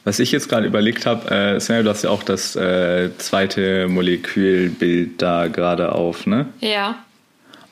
Was 0.04 0.20
ich 0.20 0.32
jetzt 0.32 0.50
gerade 0.50 0.66
überlegt 0.66 1.06
habe, 1.06 1.30
äh, 1.30 1.60
Samuel, 1.60 1.84
du 1.84 1.92
hast 1.92 2.04
ja 2.04 2.10
auch 2.10 2.24
das 2.24 2.56
äh, 2.56 3.12
zweite 3.18 3.88
Molekülbild 3.88 5.22
da 5.22 5.48
gerade 5.48 5.92
auf, 5.94 6.26
ne? 6.26 6.48
Ja 6.60 7.04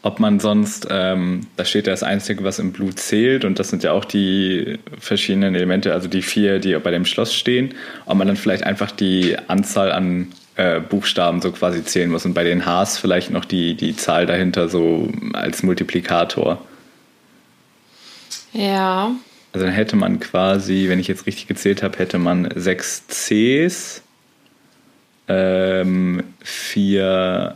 ob 0.02 0.20
man 0.20 0.39
sonst, 0.39 0.88
ähm, 0.89 1.48
da 1.58 1.65
steht 1.65 1.88
ja 1.88 1.94
das 1.94 2.04
Einzige, 2.04 2.44
was 2.44 2.60
im 2.60 2.72
Blut 2.72 3.00
zählt, 3.00 3.44
und 3.44 3.60
das 3.60 3.70
sind 3.70 3.84
ja 3.84 3.92
auch 3.92 4.06
die 4.06 4.80
verschiedenen 4.98 5.56
Elemente, 5.56 5.94
also 5.94 6.08
die 6.08 6.22
vier, 6.22 6.60
die 6.60 6.74
bei 6.76 6.92
dem 6.92 7.06
Schloss 7.06 7.34
stehen, 7.36 7.74
ob 8.06 8.18
man 8.18 8.28
dann 8.28 8.38
vielleicht 8.38 8.63
einfach 8.63 8.92
die 8.92 9.36
Anzahl 9.48 9.92
an 9.92 10.28
äh, 10.60 10.82
Buchstaben 10.82 11.41
so 11.41 11.54
quasi 11.54 11.86
zählen 11.86 12.12
muss 12.12 12.26
und 12.26 12.34
bei 12.34 12.43
den 12.43 12.65
Hs 12.65 12.98
vielleicht 12.98 13.32
noch 13.32 13.45
die, 13.45 13.76
die 13.76 13.95
Zahl 13.95 14.26
dahinter 14.26 14.67
so 14.67 15.10
als 15.32 15.63
Multiplikator. 15.63 16.62
Ja. 18.52 19.12
Also 19.54 19.65
dann 19.65 19.74
hätte 19.74 19.95
man 19.95 20.19
quasi, 20.19 20.88
wenn 20.89 21.00
ich 21.00 21.08
jetzt 21.08 21.26
richtig 21.28 21.48
gezählt 21.48 21.82
habe, 21.82 21.98
hätte 21.98 22.17
man 22.17 22.50
sechs 22.56 23.08
Cs, 23.08 24.04
ähm, 25.30 26.24
vier 26.43 27.56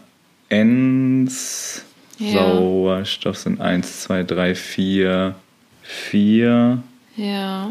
Ns, 0.50 1.84
ja. 2.20 2.32
Sauerstoff 2.32 3.38
sind 3.38 3.60
1, 3.60 4.04
2, 4.04 4.24
3, 4.24 4.56
4, 4.56 5.36
4. 5.82 6.84
Ja. 7.18 7.70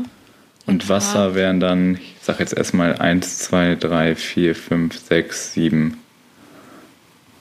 Und 0.66 0.88
Wasser 0.88 1.34
wären 1.34 1.60
dann, 1.60 1.96
ich 1.96 2.16
sag 2.22 2.38
jetzt 2.40 2.56
erstmal 2.56 2.96
1, 2.96 3.38
2, 3.38 3.76
3, 3.76 4.14
4, 4.14 4.54
5, 4.54 4.98
6, 5.08 5.52
7, 5.54 5.98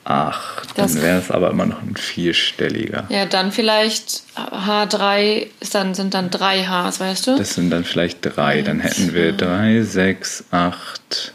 8. 0.04 0.76
Das 0.76 0.94
dann 0.94 1.02
wäre 1.02 1.18
es 1.18 1.30
aber 1.30 1.50
immer 1.50 1.66
noch 1.66 1.80
ein 1.80 1.96
vierstelliger. 1.96 3.04
Ja, 3.08 3.26
dann 3.26 3.52
vielleicht 3.52 4.24
H3 4.36 5.46
ist 5.60 5.74
dann, 5.74 5.94
sind 5.94 6.14
dann 6.14 6.30
drei 6.30 6.64
Hs, 6.64 6.98
weißt 6.98 7.28
du? 7.28 7.36
Das 7.36 7.54
sind 7.54 7.70
dann 7.70 7.84
vielleicht 7.84 8.18
drei. 8.22 8.62
Dann 8.62 8.80
hätten 8.80 9.14
wir 9.14 9.32
3, 9.32 9.82
6, 9.82 10.44
8, 10.50 11.32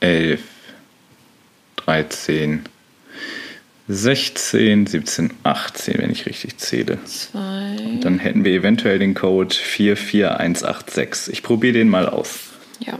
11, 0.00 0.40
13, 1.76 2.64
16, 3.86 4.86
17, 4.86 5.30
18, 5.42 5.98
wenn 5.98 6.10
ich 6.10 6.24
richtig 6.24 6.56
zähle. 6.56 6.98
Zwei. 7.04 7.76
Und 7.78 8.00
dann 8.04 8.18
hätten 8.18 8.44
wir 8.44 8.52
eventuell 8.52 8.98
den 8.98 9.14
Code 9.14 9.54
44186. 9.54 11.32
Ich 11.32 11.42
probiere 11.42 11.74
den 11.74 11.90
mal 11.90 12.08
aus. 12.08 12.50
Ja. 12.80 12.98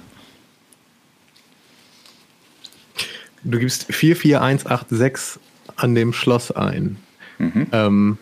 Du 3.44 3.58
gibst 3.58 3.86
44186 3.92 5.40
an 5.76 5.94
dem 5.94 6.12
Schloss 6.12 6.50
ein. 6.50 6.96
Mhm. 7.38 7.66
Ähm, 7.72 8.18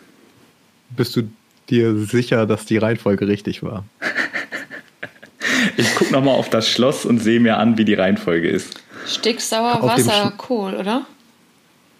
bist 0.89 1.15
du 1.15 1.23
dir 1.69 1.95
sicher, 1.97 2.45
dass 2.45 2.65
die 2.65 2.77
Reihenfolge 2.77 3.27
richtig 3.27 3.61
war? 3.63 3.85
ich 5.77 5.95
gucke 5.95 6.13
nochmal 6.13 6.35
auf 6.35 6.49
das 6.49 6.69
Schloss 6.69 7.05
und 7.05 7.19
sehe 7.19 7.39
mir 7.39 7.57
an, 7.57 7.77
wie 7.77 7.85
die 7.85 7.93
Reihenfolge 7.93 8.49
ist. 8.49 8.81
Stick, 9.05 9.41
Sauer, 9.41 9.81
Wasser, 9.81 10.33
Kohl, 10.37 10.75
oder? 10.75 11.05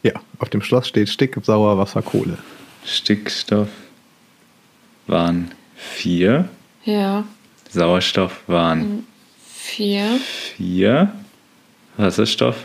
Ja, 0.04 0.12
auf 0.40 0.50
dem 0.50 0.62
Schloss 0.62 0.88
steht 0.88 1.10
Stick, 1.10 1.38
Sauer, 1.44 1.78
Wasser, 1.78 2.02
Kohle. 2.02 2.38
Stickstoff 2.86 3.70
waren 5.08 5.52
vier. 5.76 6.50
Ja. 6.84 7.24
Sauerstoff 7.70 8.42
waren 8.48 9.08
vier. 9.42 10.20
Vier. 10.58 11.14
Wasserstoff 11.98 12.58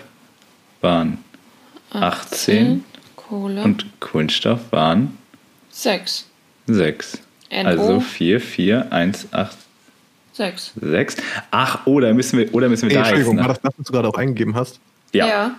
waren 0.81 1.19
18. 1.91 2.03
18. 2.03 2.85
Kohle. 3.17 3.63
Und 3.63 3.87
Kohlenstoff 4.01 4.61
waren 4.73 5.17
sechs. 5.71 6.27
Sechs. 6.67 7.19
NO. 7.51 7.65
Also 7.65 8.01
vier, 8.01 8.41
vier, 8.41 8.93
eins, 8.93 9.29
acht. 9.33 9.57
Sechs. 10.33 10.73
Sechs. 10.81 11.17
Ach, 11.51 11.87
oder 11.87 12.13
müssen 12.15 12.39
wir, 12.39 12.53
oder 12.55 12.69
müssen 12.69 12.89
wir 12.89 12.97
hey, 12.97 13.03
da 13.03 13.09
Entschuldigung, 13.09 13.39
war 13.39 13.49
das 13.49 13.61
das, 13.61 13.75
was 13.77 13.87
du 13.87 13.93
gerade 13.93 14.09
auch 14.09 14.19
eingegeben 14.19 14.55
hast? 14.55 14.81
Ja. 15.13 15.27
ja. 15.27 15.59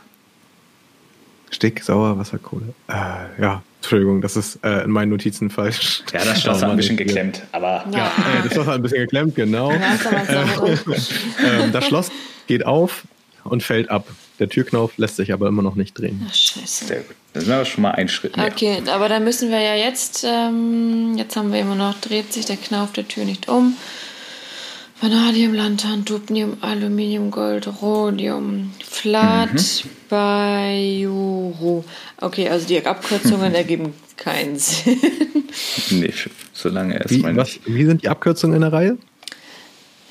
Stick, 1.52 1.84
Sauer, 1.84 2.18
Wasser, 2.18 2.38
Kohle. 2.38 2.74
Äh, 2.88 3.42
ja, 3.42 3.64
Entschuldigung, 3.82 4.22
das 4.22 4.36
ist 4.36 4.60
äh, 4.64 4.84
in 4.84 4.92
meinen 4.92 5.10
Notizen 5.10 5.50
falsch. 5.50 6.04
Ja, 6.14 6.24
das 6.24 6.42
Schloss 6.42 6.62
hat 6.62 6.70
ein 6.70 6.78
bisschen 6.78 6.98
geklemmt, 6.98 7.44
aber. 7.52 7.86
Ja, 7.92 7.98
ja 7.98 8.08
äh, 8.08 8.44
das 8.44 8.54
Schloss 8.54 8.68
hat 8.68 8.76
ein 8.76 8.82
bisschen 8.82 9.00
geklemmt, 9.00 9.36
genau. 9.36 9.72
ähm, 9.72 11.72
das 11.72 11.88
Schloss 11.88 12.12
geht 12.48 12.66
auf 12.66 13.04
und 13.44 13.64
fällt 13.64 13.90
ab. 13.90 14.08
Der 14.40 14.48
Türknauf 14.48 14.98
lässt 14.98 15.18
sich 15.18 15.34
aber 15.34 15.48
immer 15.48 15.62
noch 15.62 15.76
nicht 15.76 15.98
drehen. 15.98 16.26
Ach, 16.30 16.34
scheiße. 16.34 16.86
Sehr 16.86 17.00
gut. 17.00 17.16
Das 17.34 17.44
ist 17.44 17.50
aber 17.50 17.66
schon 17.66 17.82
mal 17.82 17.92
ein 17.92 18.08
Schritt 18.08 18.38
mehr. 18.38 18.48
Okay, 18.48 18.82
aber 18.88 19.10
dann 19.10 19.24
müssen 19.24 19.50
wir 19.50 19.60
ja 19.60 19.76
jetzt, 19.76 20.26
ähm, 20.28 21.16
jetzt 21.18 21.36
haben 21.36 21.52
wir 21.52 21.60
immer 21.60 21.76
noch, 21.76 22.00
dreht 22.00 22.34
sich 22.34 22.46
der 22.46 22.58
Knauf 22.58 22.94
der 22.94 23.08
Tür 23.08 23.26
nicht 23.26 23.50
um. 23.50 23.76
Vanadium, 25.02 25.54
Lanthan, 25.54 26.04
Dubnium, 26.04 26.58
Aluminium, 26.60 27.32
Gold, 27.32 27.68
Rhodium, 27.82 28.74
Flat, 28.84 29.54
mhm. 29.54 29.90
Biuro. 30.10 31.86
Okay, 32.18 32.50
also 32.50 32.68
die 32.68 32.86
Abkürzungen 32.86 33.56
ergeben 33.56 33.94
keinen 34.18 34.60
Sinn. 34.60 35.00
Nee, 35.92 36.14
solange 36.52 36.96
erstmal 36.96 37.34
nicht. 37.34 37.62
Wie 37.66 37.86
sind 37.86 38.04
die 38.04 38.10
Abkürzungen 38.10 38.58
in 38.58 38.62
der 38.62 38.74
Reihe? 38.74 38.98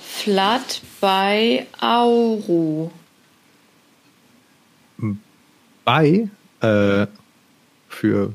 Flat 0.00 0.80
bei 1.00 1.66
Auro. 1.80 2.90
Bei 5.84 6.28
äh, 6.60 7.06
für. 7.88 8.32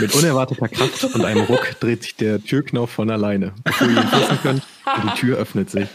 Mit 0.00 0.14
unerwarteter 0.14 0.68
Kraft 0.68 1.04
und 1.14 1.24
einem 1.24 1.42
Ruck 1.42 1.78
dreht 1.80 2.02
sich 2.02 2.14
der 2.14 2.42
Türknauf 2.42 2.90
von 2.90 3.10
alleine. 3.10 3.52
Bevor 3.64 3.88
ihr 3.88 3.96
ihn 3.96 4.08
fassen 4.08 4.38
könnt, 4.42 4.62
und 4.96 5.04
die 5.04 5.20
Tür 5.20 5.38
öffnet 5.38 5.70
sich. 5.70 5.88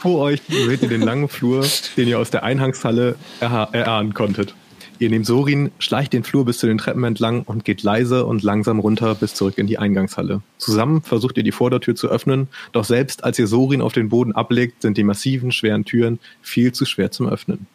Vor 0.00 0.20
euch 0.20 0.40
seht 0.48 0.82
ihr 0.82 0.88
den 0.88 1.02
langen 1.02 1.28
Flur, 1.28 1.64
den 1.96 2.08
ihr 2.08 2.18
aus 2.18 2.30
der 2.30 2.42
Einhangshalle 2.42 3.16
erahnen 3.40 4.14
konntet. 4.14 4.54
Ihr 4.98 5.10
nehmt 5.10 5.26
Sorin, 5.26 5.72
schleicht 5.78 6.12
den 6.12 6.24
Flur 6.24 6.44
bis 6.44 6.58
zu 6.58 6.66
den 6.66 6.78
Treppen 6.78 7.04
entlang 7.04 7.42
und 7.42 7.64
geht 7.64 7.82
leise 7.82 8.24
und 8.24 8.42
langsam 8.42 8.78
runter 8.78 9.14
bis 9.14 9.34
zurück 9.34 9.58
in 9.58 9.66
die 9.66 9.78
Eingangshalle. 9.78 10.40
Zusammen 10.58 11.02
versucht 11.02 11.36
ihr 11.36 11.42
die 11.42 11.52
Vordertür 11.52 11.94
zu 11.94 12.08
öffnen, 12.08 12.48
doch 12.72 12.84
selbst 12.84 13.22
als 13.24 13.38
ihr 13.38 13.46
Sorin 13.46 13.82
auf 13.82 13.92
den 13.92 14.08
Boden 14.08 14.32
ablegt, 14.32 14.82
sind 14.82 14.96
die 14.96 15.04
massiven, 15.04 15.52
schweren 15.52 15.84
Türen 15.84 16.18
viel 16.40 16.72
zu 16.72 16.86
schwer 16.86 17.10
zum 17.10 17.28
Öffnen. 17.28 17.66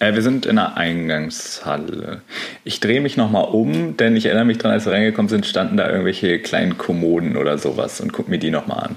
Äh, 0.00 0.14
wir 0.14 0.22
sind 0.22 0.46
in 0.46 0.56
der 0.56 0.76
Eingangshalle. 0.76 2.22
Ich 2.64 2.80
drehe 2.80 3.00
mich 3.00 3.16
nochmal 3.16 3.46
um, 3.50 3.96
denn 3.96 4.16
ich 4.16 4.26
erinnere 4.26 4.44
mich 4.44 4.58
daran, 4.58 4.72
als 4.72 4.86
wir 4.86 4.92
reingekommen 4.92 5.28
sind, 5.28 5.46
standen 5.46 5.76
da 5.76 5.88
irgendwelche 5.88 6.38
kleinen 6.38 6.78
Kommoden 6.78 7.36
oder 7.36 7.58
sowas 7.58 8.00
und 8.00 8.12
guck 8.12 8.28
mir 8.28 8.38
die 8.38 8.50
nochmal 8.50 8.84
an. 8.84 8.96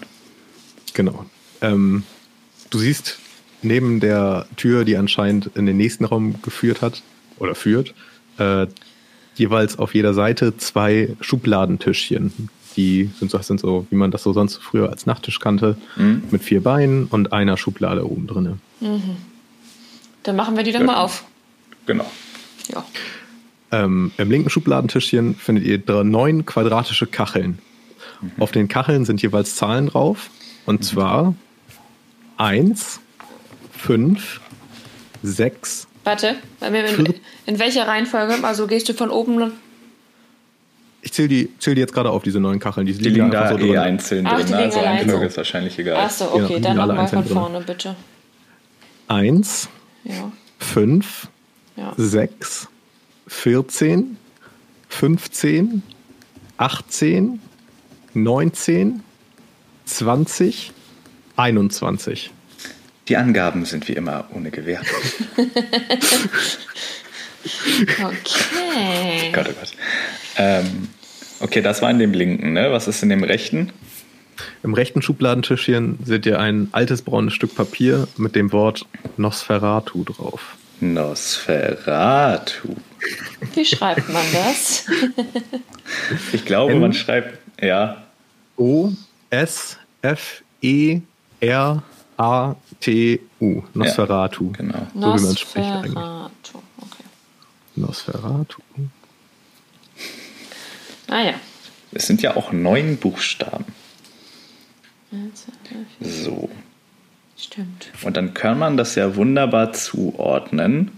Genau. 0.93 1.26
Ähm, 1.62 2.04
Du 2.72 2.80
siehst 2.80 3.20
neben 3.62 4.00
der 4.00 4.48
Tür, 4.56 4.86
die 4.86 4.98
anscheinend 4.98 5.52
in 5.56 5.68
den 5.68 5.78
nächsten 5.78 6.06
Raum 6.06 6.42
geführt 6.42 6.82
hat 6.82 7.04
oder 7.38 7.54
führt, 7.54 7.94
äh, 8.38 8.66
jeweils 9.36 9.78
auf 9.78 9.94
jeder 9.94 10.14
Seite 10.14 10.58
zwei 10.58 11.16
Schubladentischchen. 11.20 12.50
Die 12.78 13.10
sind, 13.20 13.34
das 13.34 13.48
sind 13.48 13.60
so, 13.60 13.86
wie 13.90 13.96
man 13.98 14.10
das 14.10 14.24
so 14.24 14.32
sonst 14.32 14.58
früher 14.58 14.90
als 14.90 15.06
Nachttisch 15.06 15.40
kannte, 15.40 15.76
mhm. 15.98 16.24
mit 16.32 16.44
vier 16.44 16.64
Beinen 16.64 17.08
und 17.08 17.34
einer 17.34 17.58
Schublade 17.58 18.10
oben 18.10 18.28
drin. 18.28 18.62
Mhm. 18.80 19.18
Dann 20.24 20.38
machen 20.38 20.56
wir 20.56 20.64
die 20.64 20.72
doch 20.72 20.80
ja. 20.80 20.86
mal 20.86 20.98
auf. 20.98 21.26
Genau. 21.86 22.10
Ja. 22.74 22.86
Ähm, 23.72 24.12
Im 24.18 24.32
linken 24.32 24.50
Schubladentischchen 24.50 25.36
findet 25.36 25.66
ihr 25.66 26.04
neun 26.04 26.46
quadratische 26.46 27.06
Kacheln. 27.06 27.60
Mhm. 28.22 28.32
Auf 28.40 28.52
den 28.52 28.70
Kacheln 28.70 29.04
sind 29.04 29.22
jeweils 29.22 29.56
Zahlen 29.56 29.88
drauf. 29.88 30.30
Und 30.66 30.80
mhm. 30.82 30.86
zwar 30.86 31.36
1, 32.42 33.00
5, 33.78 34.42
6. 35.22 35.88
Warte, 36.04 36.36
in, 36.60 37.14
in 37.46 37.60
welcher 37.60 37.88
Reihenfolge? 37.88 38.44
Also 38.44 38.66
gehst 38.66 38.89
du 38.89 38.94
von 38.94 39.12
oben 39.12 39.54
ich 41.04 41.14
zähle 41.14 41.28
die, 41.30 41.50
zähl 41.58 41.74
die 41.74 41.82
jetzt 41.82 41.94
gerade 41.94 42.12
auf, 42.12 42.22
diese 42.22 42.39
neuen 42.39 42.60
Kacheln. 42.60 42.86
Die, 42.86 42.94
die 42.94 43.10
liegen 43.10 43.32
da 43.32 43.50
so 43.50 43.58
eh 43.58 43.70
drin. 43.70 43.78
einzeln 43.78 44.28
Ach, 44.28 44.39
drin. 44.39 44.54
Also 44.54 44.80
Reihenfolge 44.80 45.26
ist 45.26 45.38
wahrscheinlich 45.38 45.80
egal. 45.80 45.98
Achso, 45.98 46.26
okay, 46.26 46.56
genau, 46.56 46.60
dann 46.60 46.88
nochmal 46.89 47.08
von 47.08 47.26
vorne, 47.26 47.58
drin. 47.58 47.66
bitte. 47.66 47.96
1, 49.08 49.68
5, 50.60 51.28
6, 51.98 52.68
14, 53.28 54.18
15, 54.89 55.84
18, 56.58 57.42
19, 58.14 59.04
20, 59.86 60.72
21. 61.36 62.32
Die 63.08 63.18
Angaben 63.18 63.66
sind 63.66 63.88
wie 63.88 63.94
immer 63.94 64.26
ohne 64.34 64.52
Gewähr. 64.52 64.82
okay. 68.04 69.32
Gott, 69.34 69.48
oh 69.50 69.54
Gott. 69.60 69.72
Ähm, 70.38 70.88
okay, 71.40 71.62
das 71.62 71.82
war 71.82 71.90
in 71.90 72.00
dem 72.00 72.14
linken, 72.14 72.54
ne? 72.54 72.72
Was 72.72 72.88
ist 72.88 73.04
in 73.04 73.10
dem 73.10 73.24
rechten? 73.24 73.74
Im 74.64 74.74
rechten 74.74 75.02
Schubladentischchen 75.02 76.00
seht 76.04 76.26
ihr 76.26 76.40
ein 76.40 76.70
altes 76.72 77.02
braunes 77.02 77.34
Stück 77.34 77.56
Papier 77.56 78.08
mit 78.18 78.36
dem 78.36 78.52
Wort 78.52 78.86
Nosferatu 79.18 80.04
drauf. 80.04 80.56
Nosferatu. 80.80 82.76
Wie 83.54 83.66
schreibt 83.66 84.10
man 84.10 84.24
das? 84.34 84.86
ich 86.34 86.46
glaube, 86.46 86.76
man 86.76 86.94
schreibt, 86.94 87.40
ja. 87.62 88.04
O 88.58 88.92
R 91.42 91.84
A 92.18 92.56
T 92.80 93.20
U. 93.39 93.62
Nosferatu. 93.74 94.52
Ja, 94.52 94.58
genau. 94.58 94.88
So 94.94 95.00
wie 95.00 95.26
man 95.26 95.38
spricht 95.38 95.68
eigentlich. 95.68 95.98
Okay. 95.98 97.04
Nosferatu. 97.76 98.62
Ah 101.10 101.22
ja. 101.22 101.34
Es 101.92 102.08
sind 102.08 102.22
ja 102.22 102.38
auch 102.38 102.54
neun 102.54 102.96
Buchstaben. 102.98 103.66
So. 106.00 106.50
Stimmt. 107.38 107.88
Und 108.04 108.16
dann 108.16 108.34
kann 108.34 108.58
man 108.58 108.78
das 108.78 108.96
ja 108.96 109.16
wunderbar 109.16 109.74
zuordnen 109.74 110.92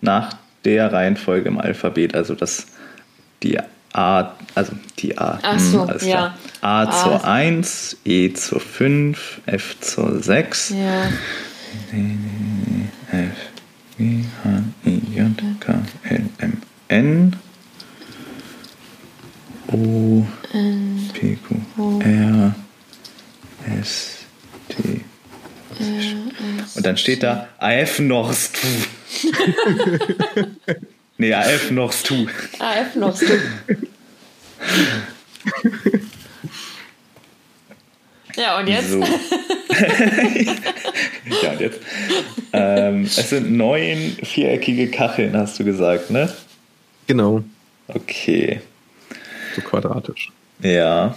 nach 0.00 0.36
der 0.64 0.92
Reihenfolge 0.92 1.48
im 1.48 1.58
Alphabet. 1.58 2.14
Also 2.14 2.34
das 2.34 2.66
die 3.42 3.58
A, 3.92 4.36
also 4.54 4.72
die 4.98 5.16
A. 5.18 5.38
Ach 5.42 5.58
so, 5.58 5.88
hm, 5.88 6.08
ja. 6.08 6.34
A, 6.60 6.82
A 6.82 6.90
zur 6.90 7.24
1, 7.24 7.96
E 8.04 8.32
zur 8.32 8.60
5, 8.60 9.40
F 9.46 9.80
zur 9.80 10.22
6. 10.22 10.70
Ja. 10.70 11.06
F, 13.10 13.36
G, 13.98 14.24
H, 14.44 14.62
I, 14.86 15.02
J, 15.14 15.26
K, 15.60 15.82
L, 16.04 16.28
M, 16.38 16.62
N. 16.88 17.36
O, 19.72 20.26
P, 21.12 21.36
Q, 21.36 22.00
R, 22.00 22.54
S, 23.80 24.18
T. 24.68 25.00
Und 26.74 26.86
dann 26.86 26.96
steht 26.96 27.22
da 27.22 27.48
AF 27.58 27.98
Norst. 27.98 28.58
nee, 31.20 31.34
AF 31.34 31.70
Norst 31.70 32.06
tu. 32.06 32.26
AF 32.58 32.94
Norst 32.96 33.22
tu. 33.22 33.32
Ja, 38.36 38.58
und 38.58 38.68
jetzt? 38.68 38.90
So. 38.90 39.00
ja, 41.42 41.50
und 41.52 41.60
jetzt? 41.60 41.80
Ähm, 42.52 43.02
es 43.04 43.30
sind 43.30 43.52
neun 43.52 44.16
viereckige 44.22 44.90
Kacheln, 44.90 45.36
hast 45.36 45.58
du 45.58 45.64
gesagt, 45.64 46.10
ne? 46.10 46.32
Genau. 47.06 47.44
Okay. 47.88 48.60
So 49.54 49.60
quadratisch. 49.62 50.32
Ja. 50.62 51.14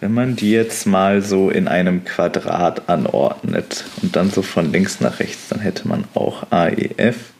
Wenn 0.00 0.14
man 0.14 0.36
die 0.36 0.50
jetzt 0.50 0.86
mal 0.86 1.20
so 1.22 1.50
in 1.50 1.68
einem 1.68 2.04
Quadrat 2.04 2.88
anordnet 2.88 3.84
und 4.02 4.16
dann 4.16 4.30
so 4.30 4.42
von 4.42 4.72
links 4.72 5.00
nach 5.00 5.18
rechts, 5.18 5.48
dann 5.48 5.60
hätte 5.60 5.88
man 5.88 6.04
auch 6.14 6.50
AEF, 6.50 7.33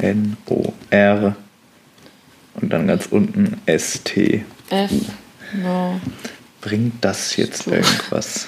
NOR 0.00 1.36
und 2.54 2.72
dann 2.72 2.86
ganz 2.86 3.06
unten 3.06 3.60
ST. 3.66 4.42
F. 4.70 4.90
No. 5.54 6.00
Bringt 6.60 7.04
das 7.04 7.36
jetzt 7.36 7.62
so. 7.64 7.72
irgendwas? 7.72 8.46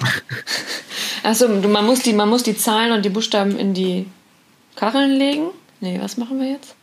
Achso, 1.23 1.49
man 1.49 1.87
muss, 1.87 2.01
die, 2.01 2.13
man 2.13 2.29
muss 2.29 2.43
die 2.43 2.57
Zahlen 2.57 2.93
und 2.93 3.05
die 3.05 3.11
Buchstaben 3.11 3.59
in 3.59 3.75
die 3.75 4.07
Kacheln 4.77 5.13
legen? 5.13 5.49
Nee, 5.81 5.99
was 6.01 6.17
machen 6.17 6.41
wir 6.41 6.51
jetzt? 6.51 6.75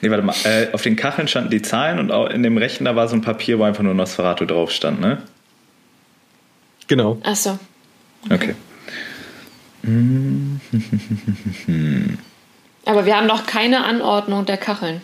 Nee, 0.00 0.10
warte 0.10 0.22
mal. 0.22 0.34
Äh, 0.44 0.68
auf 0.72 0.82
den 0.82 0.96
Kacheln 0.96 1.28
standen 1.28 1.50
die 1.50 1.62
Zahlen 1.62 1.98
und 1.98 2.10
auch 2.10 2.30
in 2.30 2.42
dem 2.42 2.56
rechten 2.56 2.84
da 2.84 2.96
war 2.96 3.08
so 3.08 3.16
ein 3.16 3.22
Papier, 3.22 3.58
wo 3.58 3.64
einfach 3.64 3.82
nur 3.82 3.94
Nosferatu 3.94 4.44
drauf 4.44 4.70
stand, 4.70 5.00
ne? 5.00 5.22
Genau. 6.86 7.18
Ach 7.22 7.36
so. 7.36 7.58
Okay. 8.30 8.54
Aber 12.84 13.06
wir 13.06 13.16
haben 13.16 13.26
noch 13.26 13.46
keine 13.46 13.84
Anordnung 13.84 14.46
der 14.46 14.56
Kacheln. 14.56 15.00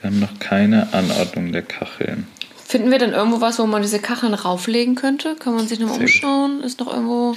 Wir 0.00 0.10
haben 0.10 0.20
noch 0.20 0.38
keine 0.38 0.92
Anordnung 0.92 1.52
der 1.52 1.62
Kacheln. 1.62 2.26
Finden 2.64 2.90
wir 2.90 2.98
denn 2.98 3.12
irgendwo 3.12 3.40
was, 3.40 3.58
wo 3.58 3.66
man 3.66 3.82
diese 3.82 3.98
Kacheln 3.98 4.34
rauflegen 4.34 4.94
könnte? 4.94 5.36
Kann 5.38 5.54
man 5.54 5.68
sich 5.68 5.78
nochmal 5.78 6.00
umschauen? 6.00 6.62
Ist 6.62 6.80
noch 6.80 6.92
irgendwo. 6.92 7.34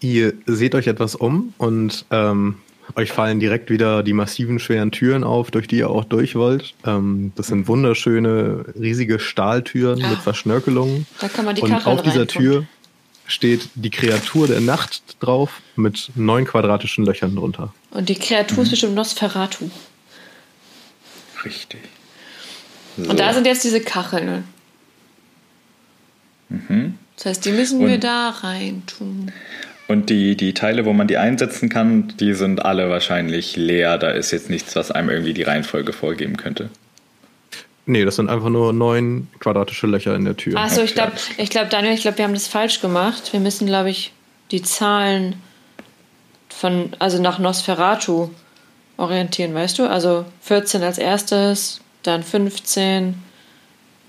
Ihr 0.00 0.32
seht 0.46 0.74
euch 0.74 0.86
etwas 0.86 1.14
um 1.14 1.52
und 1.58 2.06
ähm, 2.10 2.56
euch 2.96 3.12
fallen 3.12 3.40
direkt 3.40 3.70
wieder 3.70 4.02
die 4.02 4.12
massiven, 4.12 4.58
schweren 4.58 4.92
Türen 4.92 5.24
auf, 5.24 5.50
durch 5.50 5.68
die 5.68 5.78
ihr 5.78 5.90
auch 5.90 6.04
durch 6.04 6.34
wollt. 6.36 6.74
Ähm, 6.86 7.32
das 7.36 7.48
sind 7.48 7.68
wunderschöne, 7.68 8.64
riesige 8.78 9.18
Stahltüren 9.18 10.02
ah, 10.02 10.10
mit 10.10 10.18
Verschnörkelungen. 10.20 11.06
Da 11.20 11.28
kann 11.28 11.44
man 11.44 11.54
die 11.54 11.62
Und 11.62 11.86
auf 11.86 12.02
dieser 12.02 12.26
Tür 12.26 12.64
steht 13.28 13.68
die 13.74 13.90
Kreatur 13.90 14.48
der 14.48 14.60
Nacht 14.60 15.02
drauf 15.20 15.60
mit 15.76 16.10
neun 16.16 16.44
quadratischen 16.44 17.04
Löchern 17.04 17.36
drunter. 17.36 17.72
Und 17.90 18.08
die 18.08 18.16
Kreatur 18.16 18.56
mhm. 18.58 18.62
ist 18.64 18.70
bestimmt 18.70 18.94
Nosferatu. 18.94 19.70
Richtig. 21.44 21.80
So. 22.96 23.10
Und 23.10 23.20
da 23.20 23.32
sind 23.32 23.46
jetzt 23.46 23.62
diese 23.62 23.80
Kacheln. 23.80 24.44
Mhm. 26.48 26.98
Das 27.16 27.26
heißt, 27.26 27.44
die 27.44 27.52
müssen 27.52 27.80
Und 27.80 27.88
wir 27.88 27.98
da 27.98 28.30
rein 28.30 28.82
tun. 28.86 29.30
Und 29.88 30.10
die, 30.10 30.36
die 30.36 30.54
Teile, 30.54 30.84
wo 30.84 30.92
man 30.92 31.06
die 31.06 31.16
einsetzen 31.16 31.68
kann, 31.68 32.14
die 32.18 32.34
sind 32.34 32.64
alle 32.64 32.90
wahrscheinlich 32.90 33.56
leer. 33.56 33.98
Da 33.98 34.10
ist 34.10 34.30
jetzt 34.30 34.50
nichts, 34.50 34.74
was 34.76 34.90
einem 34.90 35.10
irgendwie 35.10 35.34
die 35.34 35.42
Reihenfolge 35.42 35.92
vorgeben 35.92 36.36
könnte. 36.36 36.70
Nee, 37.88 38.04
das 38.04 38.16
sind 38.16 38.28
einfach 38.28 38.50
nur 38.50 38.74
neun 38.74 39.28
quadratische 39.40 39.86
Löcher 39.86 40.14
in 40.14 40.26
der 40.26 40.36
Tür. 40.36 40.58
Achso, 40.58 40.82
ich 40.82 40.92
glaube, 40.92 41.12
ich 41.38 41.48
glaub, 41.48 41.70
Daniel, 41.70 41.94
ich 41.94 42.02
glaube, 42.02 42.18
wir 42.18 42.26
haben 42.26 42.34
das 42.34 42.46
falsch 42.46 42.82
gemacht. 42.82 43.32
Wir 43.32 43.40
müssen, 43.40 43.66
glaube 43.66 43.88
ich, 43.88 44.12
die 44.50 44.60
Zahlen 44.60 45.36
von, 46.50 46.90
also 46.98 47.18
nach 47.18 47.38
Nosferatu 47.38 48.28
orientieren, 48.98 49.54
weißt 49.54 49.78
du? 49.78 49.88
Also 49.88 50.26
14 50.42 50.82
als 50.82 50.98
erstes, 50.98 51.80
dann 52.02 52.22
15, 52.22 53.14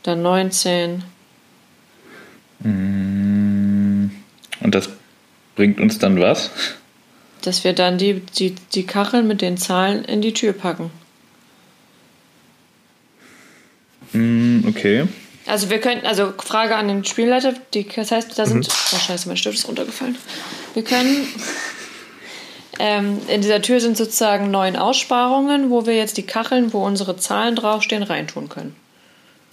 dann 0.04 0.22
19. 0.24 1.04
Mm, 2.60 4.10
und 4.60 4.76
das 4.76 4.90
bringt 5.56 5.80
uns 5.80 6.00
dann 6.00 6.20
was? 6.20 6.52
Dass 7.44 7.64
wir 7.64 7.72
dann 7.72 7.98
die, 7.98 8.20
die, 8.20 8.56
die 8.74 8.86
Kacheln 8.86 9.26
mit 9.26 9.42
den 9.42 9.56
Zahlen 9.56 10.04
in 10.04 10.22
die 10.22 10.34
Tür 10.34 10.52
packen. 10.52 10.92
Mm, 14.14 14.68
okay. 14.68 15.08
Also 15.46 15.70
wir 15.70 15.80
könnten, 15.80 16.06
also 16.06 16.34
Frage 16.38 16.76
an 16.76 16.88
den 16.88 17.04
Spielleiter, 17.06 17.54
die, 17.74 17.88
das 17.88 18.12
heißt, 18.12 18.38
da 18.38 18.46
sind, 18.46 18.68
mhm. 18.68 18.74
oh 18.94 18.98
scheiße, 18.98 19.28
mein 19.28 19.38
Stift 19.38 19.58
ist 19.58 19.68
runtergefallen. 19.68 20.16
Wir 20.76 20.84
können, 20.84 21.28
ähm, 22.80 23.18
in 23.28 23.42
dieser 23.42 23.62
Tür 23.62 23.80
sind 23.80 23.98
sozusagen 23.98 24.52
neun 24.52 24.76
Aussparungen, 24.76 25.70
wo 25.72 25.86
wir 25.86 25.96
jetzt 25.96 26.18
die 26.18 26.24
Kacheln, 26.24 26.72
wo 26.72 26.86
unsere 26.86 27.18
Zahlen 27.18 27.56
draufstehen, 27.56 28.04
reintun 28.04 28.48
können. 28.48 28.76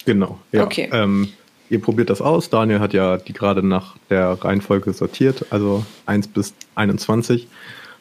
Genau, 0.05 0.39
ja. 0.51 0.63
Okay. 0.63 0.89
Ähm, 0.93 1.29
ihr 1.69 1.81
probiert 1.81 2.09
das 2.09 2.21
aus. 2.21 2.49
Daniel 2.49 2.79
hat 2.79 2.93
ja 2.93 3.17
die 3.17 3.33
gerade 3.33 3.65
nach 3.65 3.95
der 4.09 4.31
Reihenfolge 4.41 4.93
sortiert, 4.93 5.45
also 5.49 5.83
1 6.05 6.27
bis 6.27 6.53
21. 6.75 7.47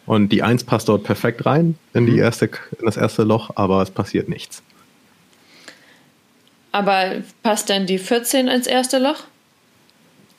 Und 0.04 0.28
die 0.30 0.42
1 0.42 0.64
passt 0.64 0.88
dort 0.88 1.02
perfekt 1.02 1.46
rein 1.46 1.76
in, 1.94 2.06
die 2.06 2.12
mhm. 2.12 2.18
erste, 2.18 2.46
in 2.46 2.84
das 2.84 2.96
erste 2.96 3.24
Loch, 3.24 3.50
aber 3.56 3.82
es 3.82 3.90
passiert 3.90 4.28
nichts. 4.28 4.62
Aber 6.76 7.22
passt 7.42 7.70
denn 7.70 7.86
die 7.86 7.96
14 7.96 8.48
ins 8.48 8.66
erste 8.66 8.98
Loch? 8.98 9.24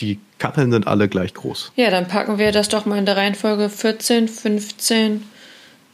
Die 0.01 0.19
Kacheln 0.37 0.71
sind 0.71 0.85
alle 0.85 1.09
gleich 1.09 1.33
groß. 1.33 1.71
Ja, 1.75 1.89
dann 1.89 2.07
packen 2.07 2.37
wir 2.37 2.51
das 2.51 2.69
doch 2.69 2.85
mal 2.85 2.99
in 2.99 3.07
der 3.07 3.17
Reihenfolge 3.17 3.69
14, 3.69 4.27
15, 4.27 5.23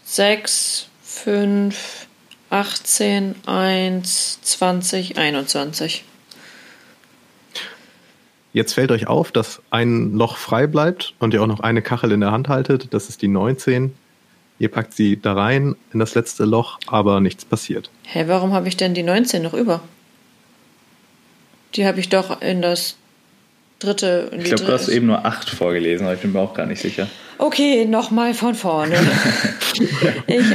6, 0.04 0.88
5, 1.02 2.08
18, 2.50 3.36
1, 3.46 4.40
20, 4.42 5.18
21. 5.18 6.04
jetzt 8.52 8.74
fällt 8.74 8.92
euch 8.92 9.08
auf, 9.08 9.32
dass 9.32 9.62
ein 9.70 10.12
Loch 10.12 10.36
frei 10.36 10.68
bleibt 10.68 11.14
und 11.20 11.34
ihr 11.34 11.42
auch 11.42 11.48
noch 11.48 11.62
eine 11.62 11.82
Kachel 11.82 12.12
in 12.12 12.20
der 12.20 12.34
Hand 12.34 12.50
haltet. 12.50 12.94
Das 12.94 13.08
ist 13.08 13.22
die 13.22 13.30
19. 13.30 13.94
Ihr 14.60 14.70
packt 14.70 14.94
sie 14.94 15.16
da 15.16 15.36
rein 15.36 15.78
in 15.94 16.00
das 16.00 16.16
letzte 16.16 16.44
Loch, 16.44 16.80
aber 16.88 17.22
nichts 17.22 17.46
passiert. 17.46 17.90
Hä, 18.04 18.26
warum 18.28 18.52
habe 18.52 18.68
ich 18.68 18.76
denn 18.76 18.94
die 18.94 19.04
19 19.04 19.42
noch 19.42 19.54
über? 19.54 19.80
Die 21.76 21.86
habe 21.86 22.00
ich 22.00 22.10
doch 22.10 22.42
in 22.42 22.62
das 22.62 22.96
dritte. 23.80 24.32
ich 24.38 24.46
glaube, 24.46 24.64
du 24.64 24.72
hast 24.72 24.88
eben 24.88 25.08
nur 25.08 25.26
8 25.26 25.50
vorgelesen, 25.50 26.06
aber 26.06 26.16
ich 26.16 26.22
bin 26.22 26.32
mir 26.32 26.40
auch 26.40 26.54
gar 26.54 26.66
nicht 26.66 26.82
sicher. 26.82 27.08
Okay, 27.38 27.86
nochmal 27.86 28.34
von 28.34 28.56
vorne. 28.56 28.96
ich 30.28 30.46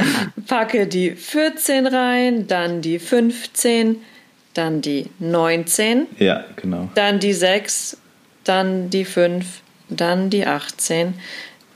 packe 0.47 0.87
die 0.87 1.11
14 1.11 1.87
rein, 1.87 2.47
dann 2.47 2.81
die 2.81 2.99
15, 2.99 3.97
dann 4.53 4.81
die 4.81 5.07
19. 5.19 6.07
Ja, 6.17 6.45
genau. 6.55 6.89
Dann 6.95 7.19
die 7.19 7.33
6, 7.33 7.97
dann 8.43 8.89
die 8.89 9.05
5, 9.05 9.45
dann 9.89 10.29
die 10.29 10.45
18, 10.45 11.13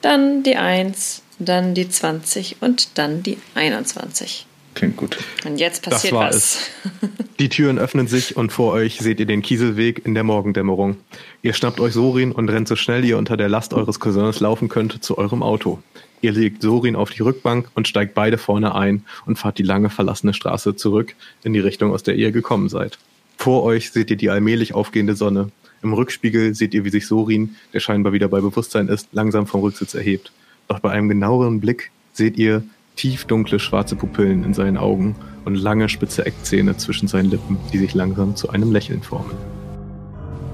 dann 0.01 0.43
die 0.43 0.55
1, 0.55 1.21
dann 1.39 1.73
die 1.73 1.89
20 1.89 2.57
und 2.61 2.97
dann 2.97 3.23
die 3.23 3.37
21. 3.55 4.45
Klingt 4.73 4.97
gut. 4.97 5.17
Und 5.45 5.57
jetzt 5.57 5.83
passiert 5.83 6.13
was. 6.13 6.35
Es. 6.35 6.69
Die 7.39 7.49
Türen 7.49 7.77
öffnen 7.77 8.07
sich 8.07 8.37
und 8.37 8.51
vor 8.51 8.73
euch 8.73 8.99
seht 8.99 9.19
ihr 9.19 9.25
den 9.25 9.41
Kieselweg 9.41 10.05
in 10.05 10.13
der 10.13 10.23
Morgendämmerung. 10.23 10.97
Ihr 11.41 11.53
schnappt 11.53 11.79
euch 11.79 11.93
Sorin 11.93 12.31
und 12.31 12.49
rennt 12.49 12.67
so 12.67 12.75
schnell 12.75 13.03
ihr 13.03 13.17
unter 13.17 13.37
der 13.37 13.49
Last 13.49 13.73
eures 13.73 13.99
Cousins 13.99 14.39
laufen 14.39 14.69
könnt 14.69 15.03
zu 15.03 15.17
eurem 15.17 15.43
Auto. 15.43 15.79
Ihr 16.21 16.31
legt 16.31 16.61
Sorin 16.61 16.95
auf 16.95 17.11
die 17.11 17.21
Rückbank 17.21 17.69
und 17.75 17.87
steigt 17.87 18.13
beide 18.13 18.37
vorne 18.37 18.75
ein 18.75 19.03
und 19.25 19.37
fahrt 19.37 19.57
die 19.57 19.63
lange 19.63 19.89
verlassene 19.89 20.33
Straße 20.33 20.75
zurück 20.75 21.15
in 21.43 21.53
die 21.53 21.59
Richtung, 21.59 21.91
aus 21.91 22.03
der 22.03 22.15
ihr 22.15 22.31
gekommen 22.31 22.69
seid. 22.69 22.97
Vor 23.37 23.63
euch 23.63 23.91
seht 23.91 24.09
ihr 24.09 24.15
die 24.15 24.29
allmählich 24.29 24.73
aufgehende 24.73 25.15
Sonne. 25.15 25.49
Im 25.81 25.91
Rückspiegel 25.91 26.55
seht 26.55 26.73
ihr, 26.73 26.85
wie 26.85 26.89
sich 26.89 27.07
Sorin, 27.07 27.55
der 27.73 27.81
scheinbar 27.81 28.13
wieder 28.13 28.29
bei 28.29 28.39
Bewusstsein 28.39 28.87
ist, 28.87 29.09
langsam 29.11 29.47
vom 29.47 29.61
Rücksitz 29.61 29.95
erhebt. 29.95 30.31
Doch 30.69 30.79
bei 30.79 30.91
einem 30.91 31.09
genaueren 31.09 31.59
Blick 31.59 31.91
seht 32.13 32.37
ihr 32.37 32.63
tiefdunkle 32.95 33.59
schwarze 33.59 33.95
Pupillen 33.95 34.43
in 34.43 34.53
seinen 34.53 34.77
Augen 34.77 35.15
und 35.45 35.55
lange 35.55 35.89
spitze 35.89 36.25
Eckzähne 36.25 36.77
zwischen 36.77 37.07
seinen 37.07 37.29
Lippen, 37.29 37.57
die 37.71 37.79
sich 37.79 37.93
langsam 37.93 38.35
zu 38.35 38.49
einem 38.49 38.71
Lächeln 38.71 39.03
formen. 39.03 39.35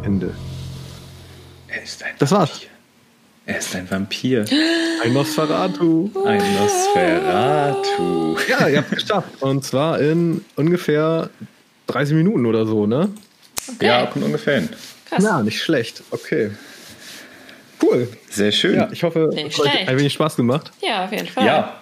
Ende. 0.04 0.34
Er 1.68 1.84
ist 1.84 2.04
ein 2.04 2.12
das 2.18 2.32
war's. 2.32 2.62
Er 3.46 3.58
ist 3.58 3.76
ein 3.76 3.90
Vampir. 3.90 4.46
Ein 5.04 5.14
Nosferatu. 5.14 6.12
Ein 6.26 6.44
Nosferatu. 6.56 8.38
Ja, 8.50 8.68
ihr 8.68 8.80
habt 8.80 8.92
es 8.92 9.00
geschafft. 9.00 9.30
Und 9.42 9.64
zwar 9.64 10.00
in 10.02 10.44
ungefähr 10.58 11.30
30 11.88 12.16
Minuten 12.16 12.46
oder 12.46 12.66
so, 12.66 12.86
ne? 12.86 13.10
Okay. 13.76 13.86
Ja, 13.86 14.06
kommt 14.08 14.26
ungefähr 14.26 14.60
hin. 14.60 14.70
Krass. 15.06 15.24
Ja, 15.24 15.42
nicht 15.42 15.62
schlecht. 15.62 16.04
Okay. 16.12 16.52
Cool. 17.82 18.10
Sehr 18.30 18.52
schön. 18.52 18.76
Ja, 18.76 18.90
ich 18.92 19.04
hoffe, 19.04 19.30
es 19.34 19.58
hat 19.58 19.88
ein 19.88 19.98
wenig 19.98 20.14
Spaß 20.14 20.36
gemacht. 20.36 20.72
Ja, 20.82 21.06
auf 21.06 21.12
jeden 21.12 21.28
Fall. 21.28 21.46
Ja. 21.46 21.80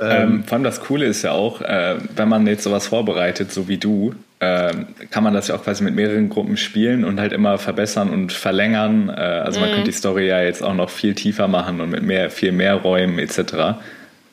Ähm, 0.00 0.44
vor 0.44 0.54
allem 0.54 0.64
das 0.64 0.80
Coole 0.80 1.06
ist 1.06 1.22
ja 1.22 1.32
auch, 1.32 1.60
äh, 1.60 1.96
wenn 2.16 2.28
man 2.28 2.46
jetzt 2.46 2.62
sowas 2.62 2.86
vorbereitet, 2.86 3.52
so 3.52 3.68
wie 3.68 3.76
du, 3.76 4.14
äh, 4.38 4.72
kann 5.10 5.22
man 5.22 5.34
das 5.34 5.48
ja 5.48 5.54
auch 5.54 5.62
quasi 5.62 5.84
mit 5.84 5.94
mehreren 5.94 6.30
Gruppen 6.30 6.56
spielen 6.56 7.04
und 7.04 7.20
halt 7.20 7.32
immer 7.32 7.58
verbessern 7.58 8.08
und 8.10 8.32
verlängern. 8.32 9.10
Äh, 9.10 9.12
also 9.12 9.60
mhm. 9.60 9.66
man 9.66 9.74
könnte 9.74 9.90
die 9.90 9.96
Story 9.96 10.26
ja 10.26 10.42
jetzt 10.42 10.62
auch 10.62 10.74
noch 10.74 10.88
viel 10.88 11.14
tiefer 11.14 11.48
machen 11.48 11.80
und 11.80 11.90
mit 11.90 12.02
mehr, 12.02 12.30
viel 12.30 12.52
mehr 12.52 12.76
Räumen 12.76 13.18
etc. 13.18 13.78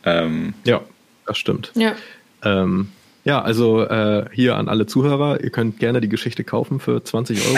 Ähm, 0.06 0.54
ja, 0.64 0.82
das 1.26 1.38
stimmt. 1.38 1.72
Ja. 1.76 1.94
Ähm, 2.44 2.90
ja, 3.26 3.42
also 3.42 3.84
äh, 3.84 4.24
hier 4.32 4.56
an 4.56 4.70
alle 4.70 4.86
Zuhörer, 4.86 5.44
ihr 5.44 5.50
könnt 5.50 5.80
gerne 5.80 6.00
die 6.00 6.08
Geschichte 6.08 6.46
kaufen 6.46 6.80
für 6.80 7.04
20 7.04 7.46
Euro 7.46 7.58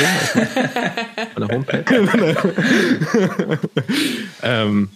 an 1.36 1.48
der 1.48 1.56
Homepage. 1.56 1.86
ähm, 4.42 4.90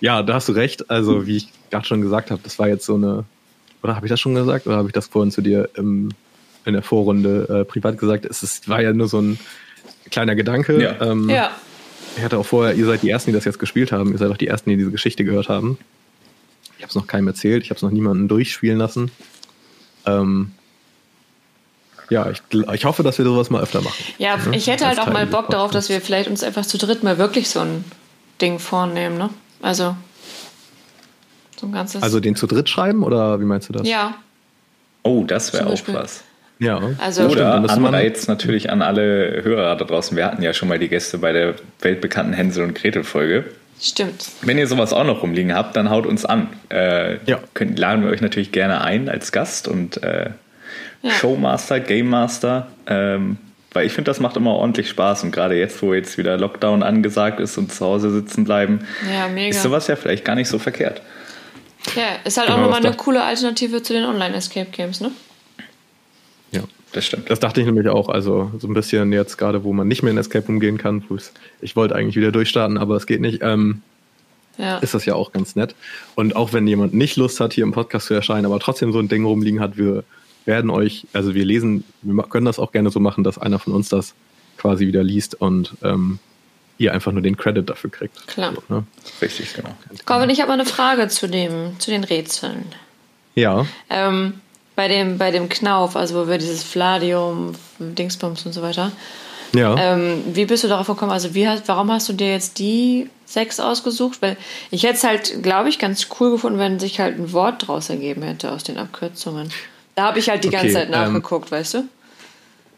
ja, 0.00 0.22
da 0.22 0.34
hast 0.34 0.48
du 0.48 0.52
recht. 0.52 0.90
Also 0.90 1.26
wie 1.26 1.36
ich 1.38 1.48
gerade 1.70 1.86
schon 1.86 2.00
gesagt 2.00 2.30
habe, 2.30 2.40
das 2.42 2.58
war 2.58 2.68
jetzt 2.68 2.84
so 2.86 2.94
eine, 2.94 3.24
oder 3.82 3.96
habe 3.96 4.06
ich 4.06 4.10
das 4.10 4.20
schon 4.20 4.34
gesagt, 4.34 4.66
oder 4.66 4.76
habe 4.76 4.88
ich 4.88 4.92
das 4.92 5.08
vorhin 5.08 5.30
zu 5.30 5.40
dir 5.40 5.68
im, 5.74 6.10
in 6.64 6.74
der 6.74 6.82
Vorrunde 6.82 7.60
äh, 7.60 7.64
privat 7.64 7.98
gesagt? 7.98 8.24
Es 8.24 8.42
ist, 8.42 8.68
war 8.68 8.82
ja 8.82 8.92
nur 8.92 9.08
so 9.08 9.20
ein 9.20 9.38
kleiner 10.10 10.34
Gedanke. 10.34 10.80
Ja. 10.82 11.00
Ähm, 11.00 11.28
ja. 11.28 11.52
Ich 12.16 12.22
hatte 12.22 12.38
auch 12.38 12.46
vorher, 12.46 12.74
ihr 12.74 12.86
seid 12.86 13.02
die 13.02 13.10
Ersten, 13.10 13.30
die 13.30 13.34
das 13.34 13.44
jetzt 13.44 13.58
gespielt 13.58 13.92
haben. 13.92 14.12
Ihr 14.12 14.18
seid 14.18 14.30
auch 14.30 14.36
die 14.36 14.48
Ersten, 14.48 14.70
die 14.70 14.76
diese 14.76 14.90
Geschichte 14.90 15.24
gehört 15.24 15.48
haben. 15.48 15.78
Ich 16.76 16.82
habe 16.82 16.90
es 16.90 16.94
noch 16.94 17.06
keinem 17.06 17.28
erzählt. 17.28 17.62
Ich 17.62 17.70
habe 17.70 17.76
es 17.76 17.82
noch 17.82 17.90
niemandem 17.90 18.28
durchspielen 18.28 18.78
lassen. 18.78 19.10
Ähm, 20.06 20.52
ja, 22.10 22.30
ich, 22.30 22.42
ich 22.72 22.84
hoffe, 22.84 23.02
dass 23.02 23.18
wir 23.18 23.24
sowas 23.24 23.50
mal 23.50 23.62
öfter 23.62 23.82
machen. 23.82 24.02
Ja, 24.18 24.36
ja 24.36 24.52
ich 24.52 24.66
hätte 24.66 24.86
halt 24.86 24.98
auch 24.98 25.12
mal 25.12 25.26
Bock 25.26 25.50
darauf, 25.50 25.70
dass 25.70 25.88
wir 25.88 26.00
vielleicht 26.00 26.30
uns 26.30 26.42
einfach 26.42 26.64
zu 26.64 26.78
dritt 26.78 27.02
mal 27.02 27.18
wirklich 27.18 27.50
so 27.50 27.60
ein 27.60 27.84
Ding 28.40 28.58
vornehmen, 28.58 29.18
ne? 29.18 29.30
Also 29.62 29.96
so 31.58 31.66
ein 31.66 31.72
ganzes. 31.72 32.02
Also 32.02 32.20
den 32.20 32.36
zu 32.36 32.46
dritt 32.46 32.68
schreiben 32.68 33.02
oder 33.02 33.40
wie 33.40 33.44
meinst 33.44 33.68
du 33.68 33.72
das? 33.72 33.86
Ja. 33.86 34.14
Oh, 35.02 35.24
das 35.24 35.52
wäre 35.52 35.66
auch 35.66 35.80
was. 35.88 36.24
Ja. 36.58 36.80
Also 36.98 37.26
Oder 37.28 37.54
Anreiz 37.54 38.26
natürlich 38.26 38.70
an 38.70 38.82
alle 38.82 39.42
Hörer 39.44 39.76
da 39.76 39.84
draußen. 39.84 40.16
Wir 40.16 40.26
hatten 40.26 40.42
ja 40.42 40.52
schon 40.52 40.68
mal 40.68 40.78
die 40.78 40.88
Gäste 40.88 41.18
bei 41.18 41.32
der 41.32 41.54
weltbekannten 41.80 42.34
Hänsel 42.34 42.64
und 42.64 42.74
Gretel 42.74 43.04
Folge. 43.04 43.44
Stimmt. 43.80 44.28
Wenn 44.42 44.58
ihr 44.58 44.66
sowas 44.66 44.92
auch 44.92 45.04
noch 45.04 45.22
rumliegen 45.22 45.54
habt, 45.54 45.76
dann 45.76 45.88
haut 45.88 46.04
uns 46.04 46.24
an. 46.24 46.48
Äh, 46.68 47.24
ja. 47.26 47.38
Könnt, 47.54 47.78
laden 47.78 48.04
wir 48.04 48.10
euch 48.10 48.20
natürlich 48.20 48.50
gerne 48.50 48.80
ein 48.80 49.08
als 49.08 49.30
Gast 49.30 49.68
und 49.68 50.02
äh, 50.02 50.30
ja. 51.02 51.10
Showmaster, 51.12 51.78
Game 51.78 52.08
Master. 52.08 52.66
Ähm, 52.88 53.38
weil 53.72 53.86
ich 53.86 53.92
finde, 53.92 54.10
das 54.10 54.20
macht 54.20 54.36
immer 54.36 54.52
ordentlich 54.52 54.88
Spaß. 54.88 55.24
Und 55.24 55.30
gerade 55.30 55.58
jetzt, 55.58 55.82
wo 55.82 55.94
jetzt 55.94 56.18
wieder 56.18 56.36
Lockdown 56.36 56.82
angesagt 56.82 57.40
ist 57.40 57.58
und 57.58 57.72
zu 57.72 57.84
Hause 57.84 58.10
sitzen 58.10 58.44
bleiben, 58.44 58.80
ja, 59.10 59.26
ist 59.26 59.62
sowas 59.62 59.86
ja 59.86 59.96
vielleicht 59.96 60.24
gar 60.24 60.34
nicht 60.34 60.48
so 60.48 60.58
verkehrt. 60.58 61.02
Ja, 61.94 62.16
ist 62.24 62.36
halt 62.36 62.50
auch 62.50 62.58
nochmal 62.58 62.84
eine 62.84 62.96
coole 62.96 63.22
Alternative 63.22 63.82
zu 63.82 63.92
den 63.92 64.04
Online-Escape-Games, 64.04 65.00
ne? 65.00 65.12
Ja, 66.50 66.62
das 66.92 67.06
stimmt. 67.06 67.30
Das 67.30 67.40
dachte 67.40 67.60
ich 67.60 67.66
nämlich 67.66 67.88
auch. 67.88 68.08
Also 68.08 68.50
so 68.58 68.68
ein 68.68 68.74
bisschen 68.74 69.12
jetzt 69.12 69.36
gerade, 69.36 69.64
wo 69.64 69.72
man 69.72 69.88
nicht 69.88 70.02
mehr 70.02 70.12
in 70.12 70.18
Escape 70.18 70.48
umgehen 70.48 70.78
kann. 70.78 71.04
Ich 71.60 71.76
wollte 71.76 71.94
eigentlich 71.94 72.16
wieder 72.16 72.32
durchstarten, 72.32 72.78
aber 72.78 72.96
es 72.96 73.06
geht 73.06 73.20
nicht. 73.20 73.42
Ähm, 73.42 73.82
ja. 74.58 74.78
Ist 74.78 74.94
das 74.94 75.04
ja 75.04 75.14
auch 75.14 75.32
ganz 75.32 75.54
nett. 75.54 75.76
Und 76.16 76.34
auch 76.34 76.52
wenn 76.52 76.66
jemand 76.66 76.92
nicht 76.92 77.16
Lust 77.16 77.38
hat, 77.38 77.52
hier 77.52 77.64
im 77.64 77.72
Podcast 77.72 78.08
zu 78.08 78.14
erscheinen, 78.14 78.44
aber 78.44 78.58
trotzdem 78.58 78.92
so 78.92 78.98
ein 78.98 79.08
Ding 79.08 79.24
rumliegen 79.24 79.60
hat, 79.60 79.76
wir 79.76 80.02
werden 80.48 80.70
euch, 80.70 81.06
also 81.12 81.34
wir 81.36 81.44
lesen, 81.44 81.84
wir 82.02 82.24
können 82.24 82.46
das 82.46 82.58
auch 82.58 82.72
gerne 82.72 82.90
so 82.90 82.98
machen, 82.98 83.22
dass 83.22 83.38
einer 83.38 83.60
von 83.60 83.72
uns 83.72 83.88
das 83.88 84.14
quasi 84.56 84.88
wieder 84.88 85.04
liest 85.04 85.40
und 85.40 85.74
ähm, 85.84 86.18
ihr 86.78 86.92
einfach 86.92 87.12
nur 87.12 87.22
den 87.22 87.36
Credit 87.36 87.68
dafür 87.68 87.90
kriegt. 87.90 88.26
Klar. 88.26 88.54
So, 88.54 88.74
ne? 88.74 88.84
Richtig, 89.22 89.54
genau. 89.54 89.70
Corbin, 90.04 90.30
ich 90.30 90.40
habe 90.40 90.48
mal 90.48 90.54
eine 90.54 90.66
Frage 90.66 91.06
zu, 91.08 91.28
dem, 91.28 91.78
zu 91.78 91.92
den 91.92 92.02
Rätseln. 92.02 92.64
Ja. 93.36 93.66
Ähm, 93.90 94.34
bei, 94.74 94.88
dem, 94.88 95.18
bei 95.18 95.30
dem 95.30 95.48
Knauf, 95.48 95.94
also 95.94 96.14
wo 96.16 96.28
wir 96.28 96.38
dieses 96.38 96.64
Fladium, 96.64 97.52
Dingsbums 97.78 98.44
und 98.46 98.52
so 98.52 98.62
weiter. 98.62 98.90
Ja. 99.54 99.76
Ähm, 99.78 100.22
wie 100.32 100.44
bist 100.44 100.64
du 100.64 100.68
darauf 100.68 100.86
gekommen? 100.86 101.12
Also 101.12 101.34
wie 101.34 101.48
hast, 101.48 101.68
warum 101.68 101.90
hast 101.90 102.08
du 102.08 102.12
dir 102.12 102.32
jetzt 102.32 102.58
die 102.58 103.08
sechs 103.24 103.60
ausgesucht? 103.60 104.20
Weil 104.20 104.36
ich 104.70 104.82
hätte 104.82 104.94
es 104.94 105.04
halt, 105.04 105.42
glaube 105.42 105.68
ich, 105.68 105.78
ganz 105.78 106.08
cool 106.18 106.30
gefunden, 106.32 106.58
wenn 106.58 106.78
sich 106.78 107.00
halt 107.00 107.18
ein 107.18 107.32
Wort 107.32 107.66
draus 107.66 107.90
ergeben 107.90 108.22
hätte 108.22 108.52
aus 108.52 108.62
den 108.62 108.78
Abkürzungen. 108.78 109.50
Da 109.98 110.04
habe 110.04 110.20
ich 110.20 110.30
halt 110.30 110.44
die 110.44 110.48
okay, 110.48 110.58
ganze 110.58 110.74
Zeit 110.74 110.84
ähm, 110.84 110.92
nachgeguckt, 110.92 111.50
ähm, 111.50 111.58
weißt 111.58 111.74
du? 111.74 111.84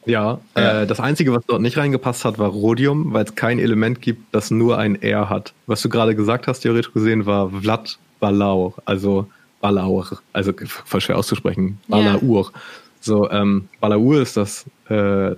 Ja, 0.06 0.40
ja. 0.56 0.80
Äh, 0.80 0.86
das 0.86 1.00
Einzige, 1.00 1.34
was 1.34 1.44
dort 1.46 1.60
nicht 1.60 1.76
reingepasst 1.76 2.24
hat, 2.24 2.38
war 2.38 2.48
Rhodium, 2.48 3.12
weil 3.12 3.24
es 3.24 3.34
kein 3.34 3.58
Element 3.58 4.00
gibt, 4.00 4.34
das 4.34 4.50
nur 4.50 4.78
ein 4.78 5.02
R 5.02 5.28
hat. 5.28 5.52
Was 5.66 5.82
du 5.82 5.90
gerade 5.90 6.14
gesagt 6.14 6.46
hast, 6.46 6.60
theoretisch 6.60 6.94
gesehen, 6.94 7.26
war 7.26 7.50
Vlad 7.50 7.98
Balaur, 8.20 8.72
also 8.86 9.26
Balaur, 9.60 10.18
also 10.32 10.54
voll 10.86 11.02
schwer 11.02 11.18
auszusprechen, 11.18 11.78
Balaur. 11.88 12.44
Ja. 12.44 12.60
So, 13.02 13.30
ähm, 13.30 13.68
Balaur 13.80 14.22
ist 14.22 14.38
das, 14.38 14.64
äh, 14.88 15.32
ich 15.32 15.36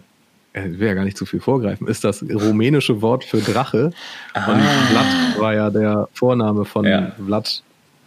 will 0.55 0.87
ja 0.87 0.95
gar 0.95 1.05
nicht 1.05 1.17
zu 1.17 1.27
viel 1.27 1.41
vorgreifen, 1.41 1.89
ist 1.89 2.05
das 2.05 2.23
rumänische 2.23 3.03
Wort 3.03 3.25
für 3.25 3.39
Drache. 3.39 3.91
Ah. 4.35 4.53
Und 4.53 4.61
Vlad 4.63 5.41
war 5.41 5.53
ja 5.53 5.69
der 5.69 6.09
Vorname 6.15 6.65
von 6.65 6.85
ja. 6.85 7.11
Vlad 7.27 7.61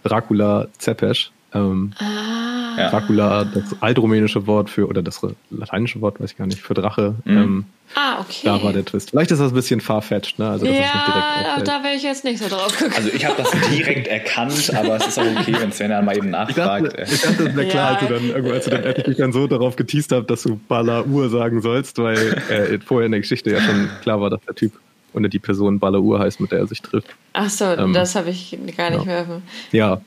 Dracula 0.05 0.69
Zepes. 0.77 1.31
Ähm, 1.55 1.91
ah. 1.99 2.89
Dracula, 2.89 3.45
das 3.45 3.81
altrumänische 3.81 4.45
Wort 4.47 4.69
für, 4.69 4.87
oder 4.87 5.01
das 5.01 5.21
lateinische 5.49 6.01
Wort, 6.01 6.19
weiß 6.19 6.31
ich 6.31 6.37
gar 6.37 6.47
nicht, 6.47 6.61
für 6.61 6.73
Drache. 6.73 7.15
Mhm. 7.23 7.37
Ähm, 7.37 7.65
ah, 7.95 8.19
okay. 8.19 8.41
Da 8.43 8.61
war 8.61 8.73
der 8.73 8.83
Twist. 8.83 9.11
Vielleicht 9.11 9.31
ist 9.31 9.39
das 9.39 9.51
ein 9.51 9.55
bisschen 9.55 9.79
farfetched, 9.79 10.37
ne? 10.39 10.49
Also, 10.49 10.65
ja, 10.65 11.61
da 11.63 11.83
wäre 11.83 11.95
ich 11.95 12.03
jetzt 12.03 12.23
nicht 12.23 12.39
so 12.39 12.49
drauf 12.49 12.77
gekommen. 12.77 12.93
Also 12.95 13.09
ich 13.13 13.25
habe 13.25 13.41
das 13.41 13.51
direkt 13.71 14.07
erkannt, 14.07 14.73
aber 14.75 14.97
es 14.97 15.07
ist 15.07 15.19
auch 15.19 15.25
okay, 15.39 15.55
wenn 15.59 15.71
Sven 15.71 15.89
dann 15.89 16.05
mal 16.05 16.17
eben 16.17 16.29
nachfragt. 16.29 16.87
Ich 16.87 16.93
dachte, 16.93 17.13
ich 17.13 17.21
dachte 17.21 17.45
das 17.45 17.55
wäre 17.55 17.67
klar, 17.67 17.91
ja. 17.91 17.97
als 17.97 18.07
du 18.07 18.13
dann, 18.13 18.51
als 18.51 18.65
du 18.65 18.69
dann, 18.71 18.83
als 18.83 19.07
ich 19.07 19.17
dann 19.17 19.31
so 19.31 19.47
darauf 19.47 19.75
geteased 19.75 20.11
habe, 20.11 20.25
dass 20.25 20.43
du 20.43 20.59
Bala-Ur 20.67 21.29
sagen 21.29 21.61
sollst, 21.61 21.97
weil 21.97 22.17
äh, 22.49 22.79
vorher 22.85 23.05
in 23.05 23.13
der 23.13 23.21
Geschichte 23.21 23.51
ja 23.51 23.61
schon 23.61 23.89
klar 24.01 24.19
war, 24.19 24.29
dass 24.29 24.41
der 24.41 24.55
Typ 24.55 24.73
oder 25.15 25.29
die 25.29 25.39
Person 25.39 25.79
Balaur 25.79 26.19
heißt, 26.19 26.39
mit 26.39 26.51
der 26.51 26.59
er 26.59 26.67
sich 26.67 26.81
trifft. 26.81 27.07
Ach 27.33 27.49
so, 27.49 27.65
ähm, 27.65 27.93
das 27.93 28.15
habe 28.15 28.29
ich 28.29 28.57
gar 28.75 28.89
nicht 28.89 29.05
ja. 29.05 29.23
mehr. 29.23 29.41
Ja, 29.71 30.01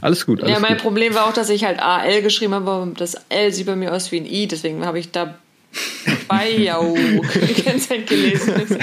alles 0.00 0.26
gut. 0.26 0.42
Alles 0.42 0.54
ja, 0.54 0.60
mein 0.60 0.72
gut. 0.72 0.82
Problem 0.82 1.14
war 1.14 1.26
auch, 1.26 1.32
dass 1.32 1.50
ich 1.50 1.64
halt 1.64 1.80
AL 1.80 2.22
geschrieben 2.22 2.54
habe, 2.54 2.92
das 2.96 3.16
L 3.28 3.52
sieht 3.52 3.66
bei 3.66 3.76
mir 3.76 3.92
aus 3.92 4.10
wie 4.10 4.20
ein 4.20 4.26
I, 4.26 4.48
deswegen 4.48 4.84
habe 4.84 4.98
ich 4.98 5.12
da 5.12 5.38
Bayau. 6.28 6.94
Kennzeichen 7.64 8.06
gelesen. 8.06 8.54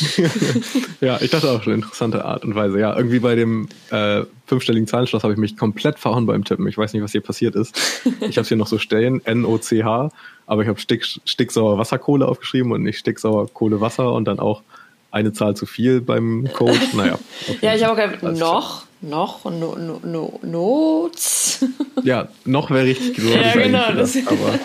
ja, 1.00 1.18
ich 1.20 1.30
dachte 1.30 1.50
auch 1.50 1.62
schon 1.62 1.74
interessante 1.74 2.24
Art 2.24 2.44
und 2.44 2.54
Weise. 2.54 2.78
Ja, 2.78 2.96
irgendwie 2.96 3.18
bei 3.18 3.34
dem 3.34 3.68
äh, 3.90 4.22
fünfstelligen 4.46 4.86
Zahlenschloss 4.86 5.22
habe 5.22 5.32
ich 5.32 5.38
mich 5.38 5.56
komplett 5.56 5.98
verhauen 5.98 6.26
beim 6.26 6.44
Tippen. 6.44 6.66
Ich 6.66 6.78
weiß 6.78 6.92
nicht, 6.92 7.02
was 7.02 7.12
hier 7.12 7.20
passiert 7.20 7.54
ist. 7.54 7.76
Ich 8.20 8.36
habe 8.36 8.42
es 8.42 8.48
hier 8.48 8.56
noch 8.56 8.66
so 8.66 8.78
stehen, 8.78 9.24
N-O-C-H, 9.24 10.10
aber 10.46 10.62
ich 10.62 10.68
habe 10.68 10.80
Stick, 10.80 11.04
Sticksauer 11.24 11.78
Wasserkohle 11.78 12.26
aufgeschrieben 12.26 12.72
und 12.72 12.82
nicht 12.82 12.98
Sticksauer 12.98 13.52
Kohle 13.52 13.80
Wasser 13.80 14.12
und 14.12 14.26
dann 14.26 14.38
auch 14.38 14.62
eine 15.10 15.32
Zahl 15.32 15.56
zu 15.56 15.66
viel 15.66 16.00
beim 16.00 16.48
Code. 16.52 16.78
Naja. 16.94 17.18
Okay. 17.48 17.58
Ja, 17.62 17.74
ich 17.74 17.84
habe 17.84 17.92
auch 17.92 18.18
gesagt, 18.18 18.38
noch, 18.38 18.84
noch, 19.00 19.44
no, 19.44 19.76
no, 19.76 20.00
no, 20.04 20.40
Notes. 20.42 21.64
ja, 22.02 22.28
noch 22.44 22.70
wäre 22.70 22.84
richtig 22.84 23.16
gut. 23.16 23.34
Ja, 23.34 23.52
genau. 23.52 23.92
Das, 23.92 24.16
aber, 24.26 24.58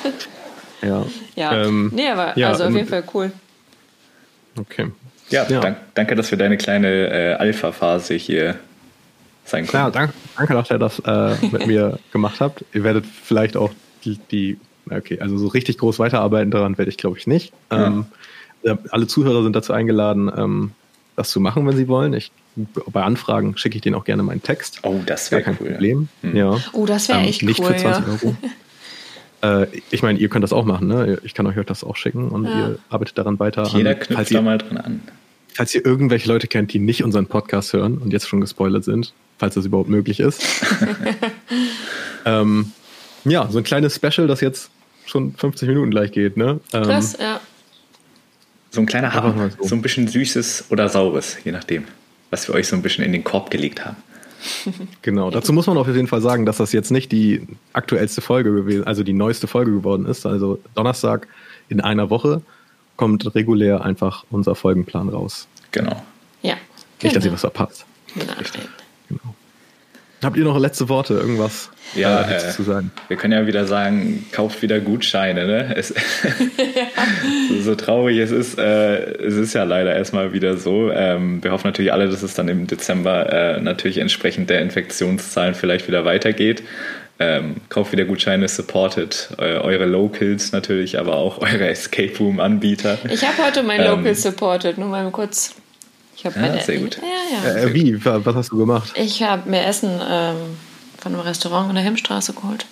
ja. 0.82 1.06
Ja. 1.36 1.66
Ähm, 1.66 1.92
nee, 1.94 2.08
aber 2.08 2.38
ja, 2.38 2.50
also 2.50 2.66
auf 2.66 2.74
jeden 2.74 2.88
Fall 2.88 3.04
cool. 3.14 3.32
Okay. 4.58 4.92
Ja, 5.30 5.48
ja. 5.50 5.60
Dank, 5.60 5.78
danke, 5.96 6.16
dass 6.16 6.32
wir 6.32 6.38
deine 6.38 6.58
kleine 6.58 7.10
äh, 7.10 7.34
Alpha-Phase 7.34 8.14
hier 8.16 8.56
sein 9.44 9.66
können. 9.68 9.84
Ja, 9.84 9.90
danke, 9.90 10.14
danke 10.38 10.54
dass 10.54 10.72
ihr 10.72 10.80
das 10.80 11.00
äh, 11.00 11.36
mit 11.52 11.68
mir 11.68 12.00
gemacht 12.12 12.40
habt. 12.40 12.64
Ihr 12.74 12.84
werdet 12.84 13.06
vielleicht 13.06 13.58
auch 13.58 13.72
die, 14.04 14.20
die, 14.32 14.60
okay, 14.90 15.20
also 15.20 15.38
so 15.38 15.48
richtig 15.48 15.78
groß 15.78 16.00
weiterarbeiten 16.00 16.52
daran 16.52 16.78
werde 16.78 16.90
ich, 16.90 16.98
glaube 16.98 17.18
ich, 17.18 17.28
nicht. 17.28 17.54
Ja. 17.72 17.88
Ähm, 17.88 18.06
alle 18.90 19.08
Zuhörer 19.08 19.44
sind 19.44 19.56
dazu 19.56 19.74
eingeladen, 19.74 20.32
ähm, 20.36 20.72
das 21.16 21.30
zu 21.30 21.40
machen, 21.40 21.68
wenn 21.68 21.78
sie 21.78 21.88
wollen. 21.88 22.14
Ich, 22.14 22.32
bei 22.56 23.04
Anfragen 23.04 23.58
schicke 23.58 23.76
ich 23.76 23.82
denen 23.82 23.96
auch 23.96 24.06
gerne 24.06 24.24
meinen 24.24 24.44
Text. 24.44 24.80
Oh, 24.84 25.00
das 25.06 25.32
wäre 25.32 25.44
kein 25.44 25.58
cool, 25.60 25.70
Problem. 25.70 26.08
Hm. 26.22 26.36
Ja. 26.36 26.58
Oh, 26.74 26.86
das 26.86 27.08
wäre 27.10 27.20
ähm, 27.20 27.28
echt 27.28 27.44
nicht 27.44 27.60
cool. 27.60 27.70
Nicht 27.70 27.82
für 27.82 27.92
20 27.92 28.06
ja. 28.06 28.12
Euro. 28.12 28.36
Äh, 29.46 29.68
ich 29.92 30.02
meine, 30.02 30.20
ihr 30.20 30.30
könnt 30.30 30.44
das 30.44 30.54
auch 30.54 30.66
machen, 30.66 30.88
ne? 30.88 31.20
Ich 31.24 31.34
kann 31.34 31.46
euch 31.48 31.56
das 31.66 31.84
auch 31.84 31.96
schicken 31.96 32.30
und 32.30 32.46
ja. 32.46 32.60
ihr 32.60 32.80
arbeitet 32.90 33.18
daran 33.18 33.40
weiter. 33.40 33.64
Jeder 33.74 33.92
an, 33.92 34.00
knüpft 34.00 34.34
da 34.34 34.42
mal 34.42 34.58
dran 34.58 34.78
an. 34.78 35.02
Falls 35.54 35.74
ihr 35.74 35.86
irgendwelche 35.86 36.28
Leute 36.28 36.48
kennt, 36.48 36.74
die 36.74 36.80
nicht 36.80 37.04
unseren 37.04 37.28
Podcast 37.28 37.74
hören 37.74 37.98
und 37.98 38.12
jetzt 38.12 38.28
schon 38.28 38.42
gespoilert 38.42 38.84
sind, 38.84 39.14
falls 39.38 39.56
das 39.56 39.66
überhaupt 39.66 39.90
möglich 39.90 40.20
ist. 40.20 40.44
ähm, 42.26 42.72
ja, 43.24 43.48
so 43.50 43.60
ein 43.60 43.64
kleines 43.64 43.96
Special, 43.96 44.28
das 44.28 44.42
jetzt 44.42 44.70
schon 45.06 45.34
50 45.36 45.70
Minuten 45.70 45.92
gleich 45.92 46.12
geht, 46.12 46.38
ne? 46.38 46.60
Ähm, 46.74 46.84
Krass, 46.84 47.18
ja. 47.20 47.40
So 48.72 48.82
ein 48.82 48.86
kleiner 48.86 49.14
Happen, 49.14 49.52
so. 49.58 49.68
so 49.70 49.76
ein 49.76 49.82
bisschen 49.82 50.08
süßes 50.08 50.66
oder 50.70 50.90
saures, 50.90 51.38
je 51.46 51.54
nachdem, 51.54 51.86
was 52.30 52.50
wir 52.50 52.56
euch 52.56 52.68
so 52.68 52.76
ein 52.76 52.82
bisschen 52.82 53.06
in 53.06 53.14
den 53.14 53.24
Korb 53.24 53.50
gelegt 53.50 53.86
haben. 53.86 53.96
Genau, 55.02 55.32
dazu 55.32 55.54
muss 55.54 55.68
man 55.68 55.78
auf 55.78 55.88
jeden 55.88 56.08
Fall 56.08 56.22
sagen, 56.22 56.46
dass 56.46 56.58
das 56.58 56.72
jetzt 56.72 56.92
nicht 56.92 57.12
die 57.12 57.48
aktuellste 57.74 58.22
Folge 58.22 58.54
gewesen, 58.54 58.86
also 58.86 59.04
die 59.04 59.14
neueste 59.14 59.48
Folge 59.48 59.72
geworden 59.72 60.06
ist. 60.06 60.26
Also 60.26 60.60
Donnerstag 60.74 61.28
in 61.70 61.82
einer 61.82 62.10
Woche 62.10 62.42
kommt 62.96 63.36
regulär 63.36 63.84
einfach 63.84 64.26
unser 64.32 64.56
Folgenplan 64.56 65.10
raus. 65.10 65.48
Genau. 65.72 66.04
Ja. 66.42 66.56
Nicht, 67.02 67.16
dass 67.16 67.26
ihr 67.26 67.34
was 67.34 67.42
verpasst. 67.42 67.86
Nein. 68.16 68.28
Genau. 69.10 69.36
Habt 70.26 70.38
ihr 70.38 70.44
noch 70.44 70.58
letzte 70.60 70.90
Worte, 70.90 71.14
irgendwas 71.14 71.70
ja, 71.94 72.22
äh, 72.22 72.38
äh, 72.38 72.50
zu 72.50 72.64
sagen? 72.64 72.92
Wir 73.10 73.18
können 73.18 73.34
ja 73.34 73.46
wieder 73.46 73.68
sagen, 73.68 74.26
kauft 74.32 74.64
wieder 74.64 74.80
Gutscheine. 74.80 75.46
Ne? 75.46 75.76
Es, 75.76 75.94
so 77.64 77.76
traurig 77.76 78.18
es 78.18 78.32
ist, 78.32 78.58
äh, 78.58 79.18
es 79.24 79.36
ist 79.36 79.54
ja 79.54 79.64
leider 79.64 79.96
erstmal 79.96 80.34
wieder 80.34 80.58
so. 80.58 80.90
Ähm, 80.92 81.44
wir 81.44 81.52
hoffen 81.52 81.68
natürlich 81.68 81.94
alle, 81.94 82.10
dass 82.10 82.24
es 82.24 82.34
dann 82.34 82.48
im 82.48 82.66
Dezember 82.66 83.32
äh, 83.32 83.62
natürlich 83.62 84.00
entsprechend 84.00 84.50
der 84.50 84.62
Infektionszahlen 84.62 85.54
vielleicht 85.54 85.88
wieder 85.88 86.06
weitergeht. 86.06 86.64
Ähm, 87.18 87.58
kauft 87.70 87.92
wieder 87.92 88.06
Gutscheine, 88.06 88.48
supportet 88.48 89.30
äh, 89.38 89.58
eure 89.58 89.86
Locals 89.86 90.52
natürlich, 90.52 91.00
aber 91.00 91.16
auch 91.16 91.38
eure 91.42 91.68
Escape 91.68 92.18
Room 92.20 92.40
Anbieter. 92.40 92.98
Ich 93.10 93.24
habe 93.24 93.46
heute 93.46 93.64
mein 93.64 93.82
ähm, 93.82 93.88
Local 93.88 94.16
supported, 94.16 94.78
nur 94.78 94.90
mal 94.90 95.10
kurz 95.12 95.56
ich 96.16 96.26
habe 96.26 96.40
ja, 96.40 96.60
sehr 96.62 96.78
gut. 96.78 96.98
Ja, 97.02 97.52
ja. 97.54 97.56
Äh, 97.64 97.74
wie? 97.74 98.04
Was 98.04 98.36
hast 98.36 98.52
du 98.52 98.58
gemacht? 98.58 98.94
Ich 98.96 99.22
habe 99.24 99.50
mir 99.50 99.66
Essen 99.66 100.02
ähm, 100.08 100.38
von 100.98 101.14
einem 101.14 101.22
Restaurant 101.22 101.70
in 101.70 101.76
der 101.76 101.84
Hemmstraße 101.84 102.34
geholt. 102.34 102.66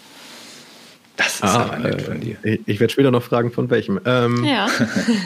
Das 1.18 1.36
ist 1.36 1.44
ah, 1.44 1.66
aber 1.66 1.78
nett 1.78 2.02
äh, 2.02 2.04
von 2.04 2.20
dir. 2.20 2.38
Ich, 2.44 2.62
ich 2.66 2.80
werde 2.80 2.92
später 2.92 3.12
noch 3.12 3.22
fragen, 3.22 3.52
von 3.52 3.70
welchem. 3.70 4.00
Ähm, 4.06 4.44
ja. 4.44 4.68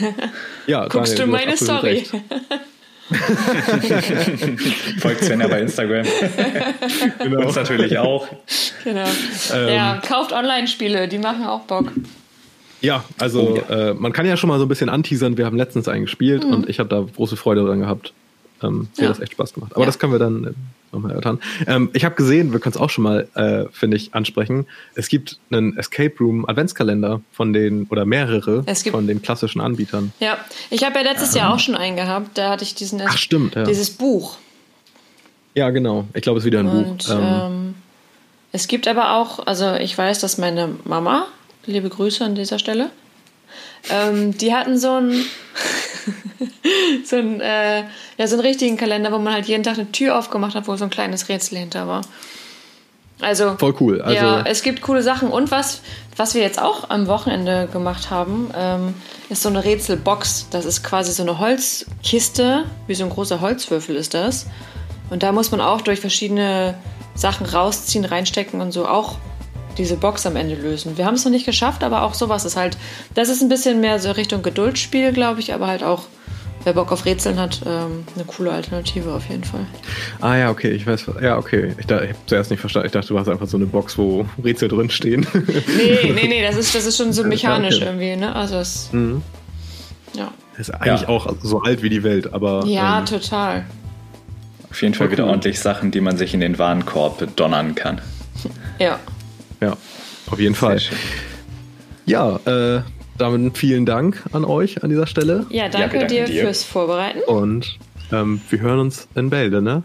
ja 0.66 0.86
Guckst 0.88 1.18
Daniel, 1.18 1.26
du 1.26 1.32
meine 1.32 1.56
Story? 1.56 2.04
Folgt 5.00 5.24
Svenja 5.24 5.48
bei 5.48 5.62
Instagram. 5.62 6.04
genau. 7.22 7.46
Uns 7.46 7.56
natürlich 7.56 7.96
auch. 7.96 8.28
Genau. 8.84 9.08
Ähm, 9.54 9.68
ja, 9.68 10.02
kauft 10.06 10.32
Online-Spiele, 10.32 11.08
die 11.08 11.16
machen 11.16 11.46
auch 11.46 11.62
Bock. 11.62 11.90
Ja, 12.80 13.04
also 13.18 13.40
oh, 13.40 13.56
ja. 13.56 13.90
Äh, 13.90 13.94
man 13.94 14.12
kann 14.12 14.26
ja 14.26 14.36
schon 14.36 14.48
mal 14.48 14.58
so 14.58 14.64
ein 14.64 14.68
bisschen 14.68 14.88
anteasern. 14.88 15.36
Wir 15.36 15.46
haben 15.46 15.56
letztens 15.56 15.88
einen 15.88 16.02
gespielt 16.02 16.44
mhm. 16.44 16.52
und 16.52 16.68
ich 16.68 16.78
habe 16.78 16.88
da 16.88 17.00
große 17.00 17.36
Freude 17.36 17.64
dran 17.64 17.80
gehabt. 17.80 18.12
Ähm, 18.62 18.88
mir 18.96 19.04
ja. 19.04 19.08
das 19.08 19.20
echt 19.20 19.32
Spaß 19.32 19.54
gemacht. 19.54 19.72
Aber 19.72 19.82
ja. 19.82 19.86
das 19.86 19.98
können 19.98 20.12
wir 20.12 20.18
dann 20.18 20.44
äh, 20.44 20.50
nochmal 20.92 21.12
erörtern. 21.12 21.40
Ähm, 21.66 21.90
ich 21.92 22.04
habe 22.04 22.14
gesehen, 22.16 22.52
wir 22.52 22.60
können 22.60 22.74
es 22.74 22.80
auch 22.80 22.90
schon 22.90 23.04
mal, 23.04 23.28
äh, 23.34 23.66
finde 23.72 23.96
ich, 23.96 24.14
ansprechen. 24.14 24.66
Es 24.94 25.08
gibt 25.08 25.38
einen 25.50 25.76
Escape 25.76 26.14
Room 26.18 26.48
Adventskalender 26.48 27.20
von 27.32 27.52
den, 27.52 27.86
oder 27.90 28.04
mehrere 28.04 28.64
von 28.90 29.06
den 29.06 29.22
klassischen 29.22 29.60
Anbietern. 29.60 30.12
Ja, 30.18 30.38
ich 30.70 30.84
habe 30.84 30.98
ja 30.98 31.02
letztes 31.02 31.34
Jahr 31.34 31.54
auch 31.54 31.60
schon 31.60 31.76
einen 31.76 31.96
gehabt. 31.96 32.36
Da 32.36 32.50
hatte 32.50 32.64
ich 32.64 32.74
diesen, 32.74 33.00
Ach, 33.06 33.16
stimmt, 33.16 33.54
ja. 33.54 33.64
dieses 33.64 33.90
Buch. 33.90 34.38
Ja, 35.54 35.70
genau. 35.70 36.06
Ich 36.14 36.22
glaube, 36.22 36.38
es 36.38 36.44
ist 36.44 36.46
wieder 36.46 36.60
ein 36.60 36.68
und, 36.68 37.06
Buch. 37.06 37.14
Ähm, 37.14 37.22
ähm, 37.22 37.74
es 38.50 38.66
gibt 38.66 38.88
aber 38.88 39.16
auch, 39.16 39.46
also 39.46 39.74
ich 39.74 39.96
weiß, 39.96 40.20
dass 40.20 40.38
meine 40.38 40.70
Mama 40.84 41.26
liebe 41.68 41.88
Grüße 41.88 42.24
an 42.24 42.34
dieser 42.34 42.58
Stelle. 42.58 42.90
Ähm, 43.90 44.36
die 44.36 44.54
hatten 44.54 44.78
so 44.78 44.92
einen, 44.92 45.24
so, 47.04 47.16
einen, 47.16 47.40
äh, 47.40 47.84
ja, 48.16 48.26
so 48.26 48.34
einen 48.34 48.44
richtigen 48.44 48.76
Kalender, 48.76 49.12
wo 49.12 49.18
man 49.18 49.32
halt 49.32 49.46
jeden 49.46 49.62
Tag 49.62 49.74
eine 49.74 49.92
Tür 49.92 50.18
aufgemacht 50.18 50.54
hat, 50.54 50.66
wo 50.66 50.76
so 50.76 50.84
ein 50.84 50.90
kleines 50.90 51.28
Rätsel 51.28 51.58
hinter 51.58 51.86
war. 51.86 52.02
Also, 53.20 53.56
Voll 53.58 53.74
cool. 53.80 54.00
Also, 54.00 54.14
ja, 54.14 54.42
es 54.42 54.62
gibt 54.62 54.80
coole 54.80 55.02
Sachen. 55.02 55.30
Und 55.30 55.50
was, 55.50 55.80
was 56.16 56.34
wir 56.34 56.42
jetzt 56.42 56.60
auch 56.60 56.90
am 56.90 57.08
Wochenende 57.08 57.68
gemacht 57.72 58.10
haben, 58.10 58.50
ähm, 58.56 58.94
ist 59.28 59.42
so 59.42 59.48
eine 59.48 59.64
Rätselbox. 59.64 60.48
Das 60.50 60.64
ist 60.64 60.84
quasi 60.84 61.12
so 61.12 61.24
eine 61.24 61.38
Holzkiste, 61.38 62.64
wie 62.86 62.94
so 62.94 63.04
ein 63.04 63.10
großer 63.10 63.40
Holzwürfel 63.40 63.96
ist 63.96 64.14
das. 64.14 64.46
Und 65.10 65.22
da 65.22 65.32
muss 65.32 65.50
man 65.50 65.60
auch 65.60 65.80
durch 65.80 66.00
verschiedene 66.00 66.74
Sachen 67.14 67.46
rausziehen, 67.46 68.04
reinstecken 68.04 68.60
und 68.60 68.70
so 68.70 68.86
auch 68.86 69.16
diese 69.78 69.96
Box 69.96 70.26
am 70.26 70.36
Ende 70.36 70.56
lösen. 70.56 70.98
Wir 70.98 71.06
haben 71.06 71.14
es 71.14 71.24
noch 71.24 71.32
nicht 71.32 71.46
geschafft, 71.46 71.82
aber 71.84 72.02
auch 72.02 72.14
sowas 72.14 72.44
ist 72.44 72.56
halt, 72.56 72.76
das 73.14 73.28
ist 73.28 73.42
ein 73.42 73.48
bisschen 73.48 73.80
mehr 73.80 73.98
so 73.98 74.10
Richtung 74.10 74.42
Geduldsspiel, 74.42 75.12
glaube 75.12 75.40
ich, 75.40 75.54
aber 75.54 75.68
halt 75.68 75.82
auch, 75.82 76.04
wer 76.64 76.72
Bock 76.72 76.92
auf 76.92 77.04
Rätseln 77.04 77.38
hat, 77.38 77.60
ähm, 77.66 78.04
eine 78.14 78.24
coole 78.24 78.50
Alternative 78.50 79.12
auf 79.12 79.28
jeden 79.28 79.44
Fall. 79.44 79.66
Ah 80.20 80.36
ja, 80.36 80.50
okay, 80.50 80.70
ich 80.70 80.86
weiß, 80.86 81.06
ja, 81.22 81.38
okay. 81.38 81.74
Ich, 81.78 81.86
ich 81.86 81.90
habe 81.90 82.14
zuerst 82.26 82.50
nicht 82.50 82.60
verstanden, 82.60 82.86
ich 82.86 82.92
dachte, 82.92 83.08
du 83.08 83.18
hast 83.18 83.28
einfach 83.28 83.46
so 83.46 83.56
eine 83.56 83.66
Box, 83.66 83.96
wo 83.96 84.26
Rätsel 84.42 84.68
drin 84.68 84.90
stehen. 84.90 85.26
nee, 85.32 86.12
nee, 86.12 86.28
nee, 86.28 86.42
das 86.42 86.56
ist, 86.56 86.74
das 86.74 86.84
ist 86.84 86.96
schon 86.96 87.12
so 87.12 87.24
mechanisch 87.24 87.76
okay. 87.76 87.86
irgendwie, 87.86 88.16
ne? 88.16 88.34
Also 88.34 88.56
es, 88.56 88.90
mhm. 88.92 89.22
ja. 90.14 90.32
Das 90.56 90.68
ist 90.68 90.74
eigentlich 90.74 91.02
ja. 91.02 91.08
auch 91.08 91.32
so 91.40 91.62
alt 91.62 91.82
wie 91.82 91.88
die 91.88 92.02
Welt, 92.02 92.32
aber. 92.32 92.64
Ja, 92.66 92.98
ähm, 92.98 93.06
total. 93.06 93.64
Auf 94.70 94.82
jeden 94.82 94.94
Fall 94.94 95.10
wieder 95.10 95.26
ordentlich 95.26 95.60
Sachen, 95.60 95.92
die 95.92 96.00
man 96.00 96.16
sich 96.16 96.34
in 96.34 96.40
den 96.40 96.58
Warenkorb 96.58 97.36
donnern 97.36 97.74
kann. 97.74 98.00
Ja. 98.78 98.98
Ja, 99.60 99.76
auf 100.30 100.38
jeden 100.38 100.54
Fall. 100.54 100.80
Ja, 102.06 102.36
äh, 102.46 102.82
damit 103.18 103.58
vielen 103.58 103.84
Dank 103.84 104.24
an 104.32 104.44
euch 104.44 104.82
an 104.82 104.90
dieser 104.90 105.06
Stelle. 105.06 105.46
Ja, 105.50 105.68
danke 105.68 106.00
ja, 106.00 106.06
dir, 106.06 106.24
dir, 106.24 106.42
fürs 106.42 106.64
Vorbereiten. 106.64 107.20
Und 107.26 107.78
ähm, 108.12 108.40
wir 108.48 108.60
hören 108.60 108.78
uns 108.78 109.08
in 109.14 109.30
Bälde, 109.30 109.60
ne? 109.60 109.82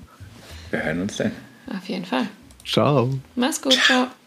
Wir 0.70 0.84
hören 0.84 1.02
uns 1.02 1.18
dann. 1.18 1.32
Auf 1.76 1.88
jeden 1.90 2.06
Fall. 2.06 2.28
Ciao. 2.66 3.10
Mach's 3.36 3.62
gut, 3.62 3.74
ciao. 3.74 4.06
ciao. 4.06 4.23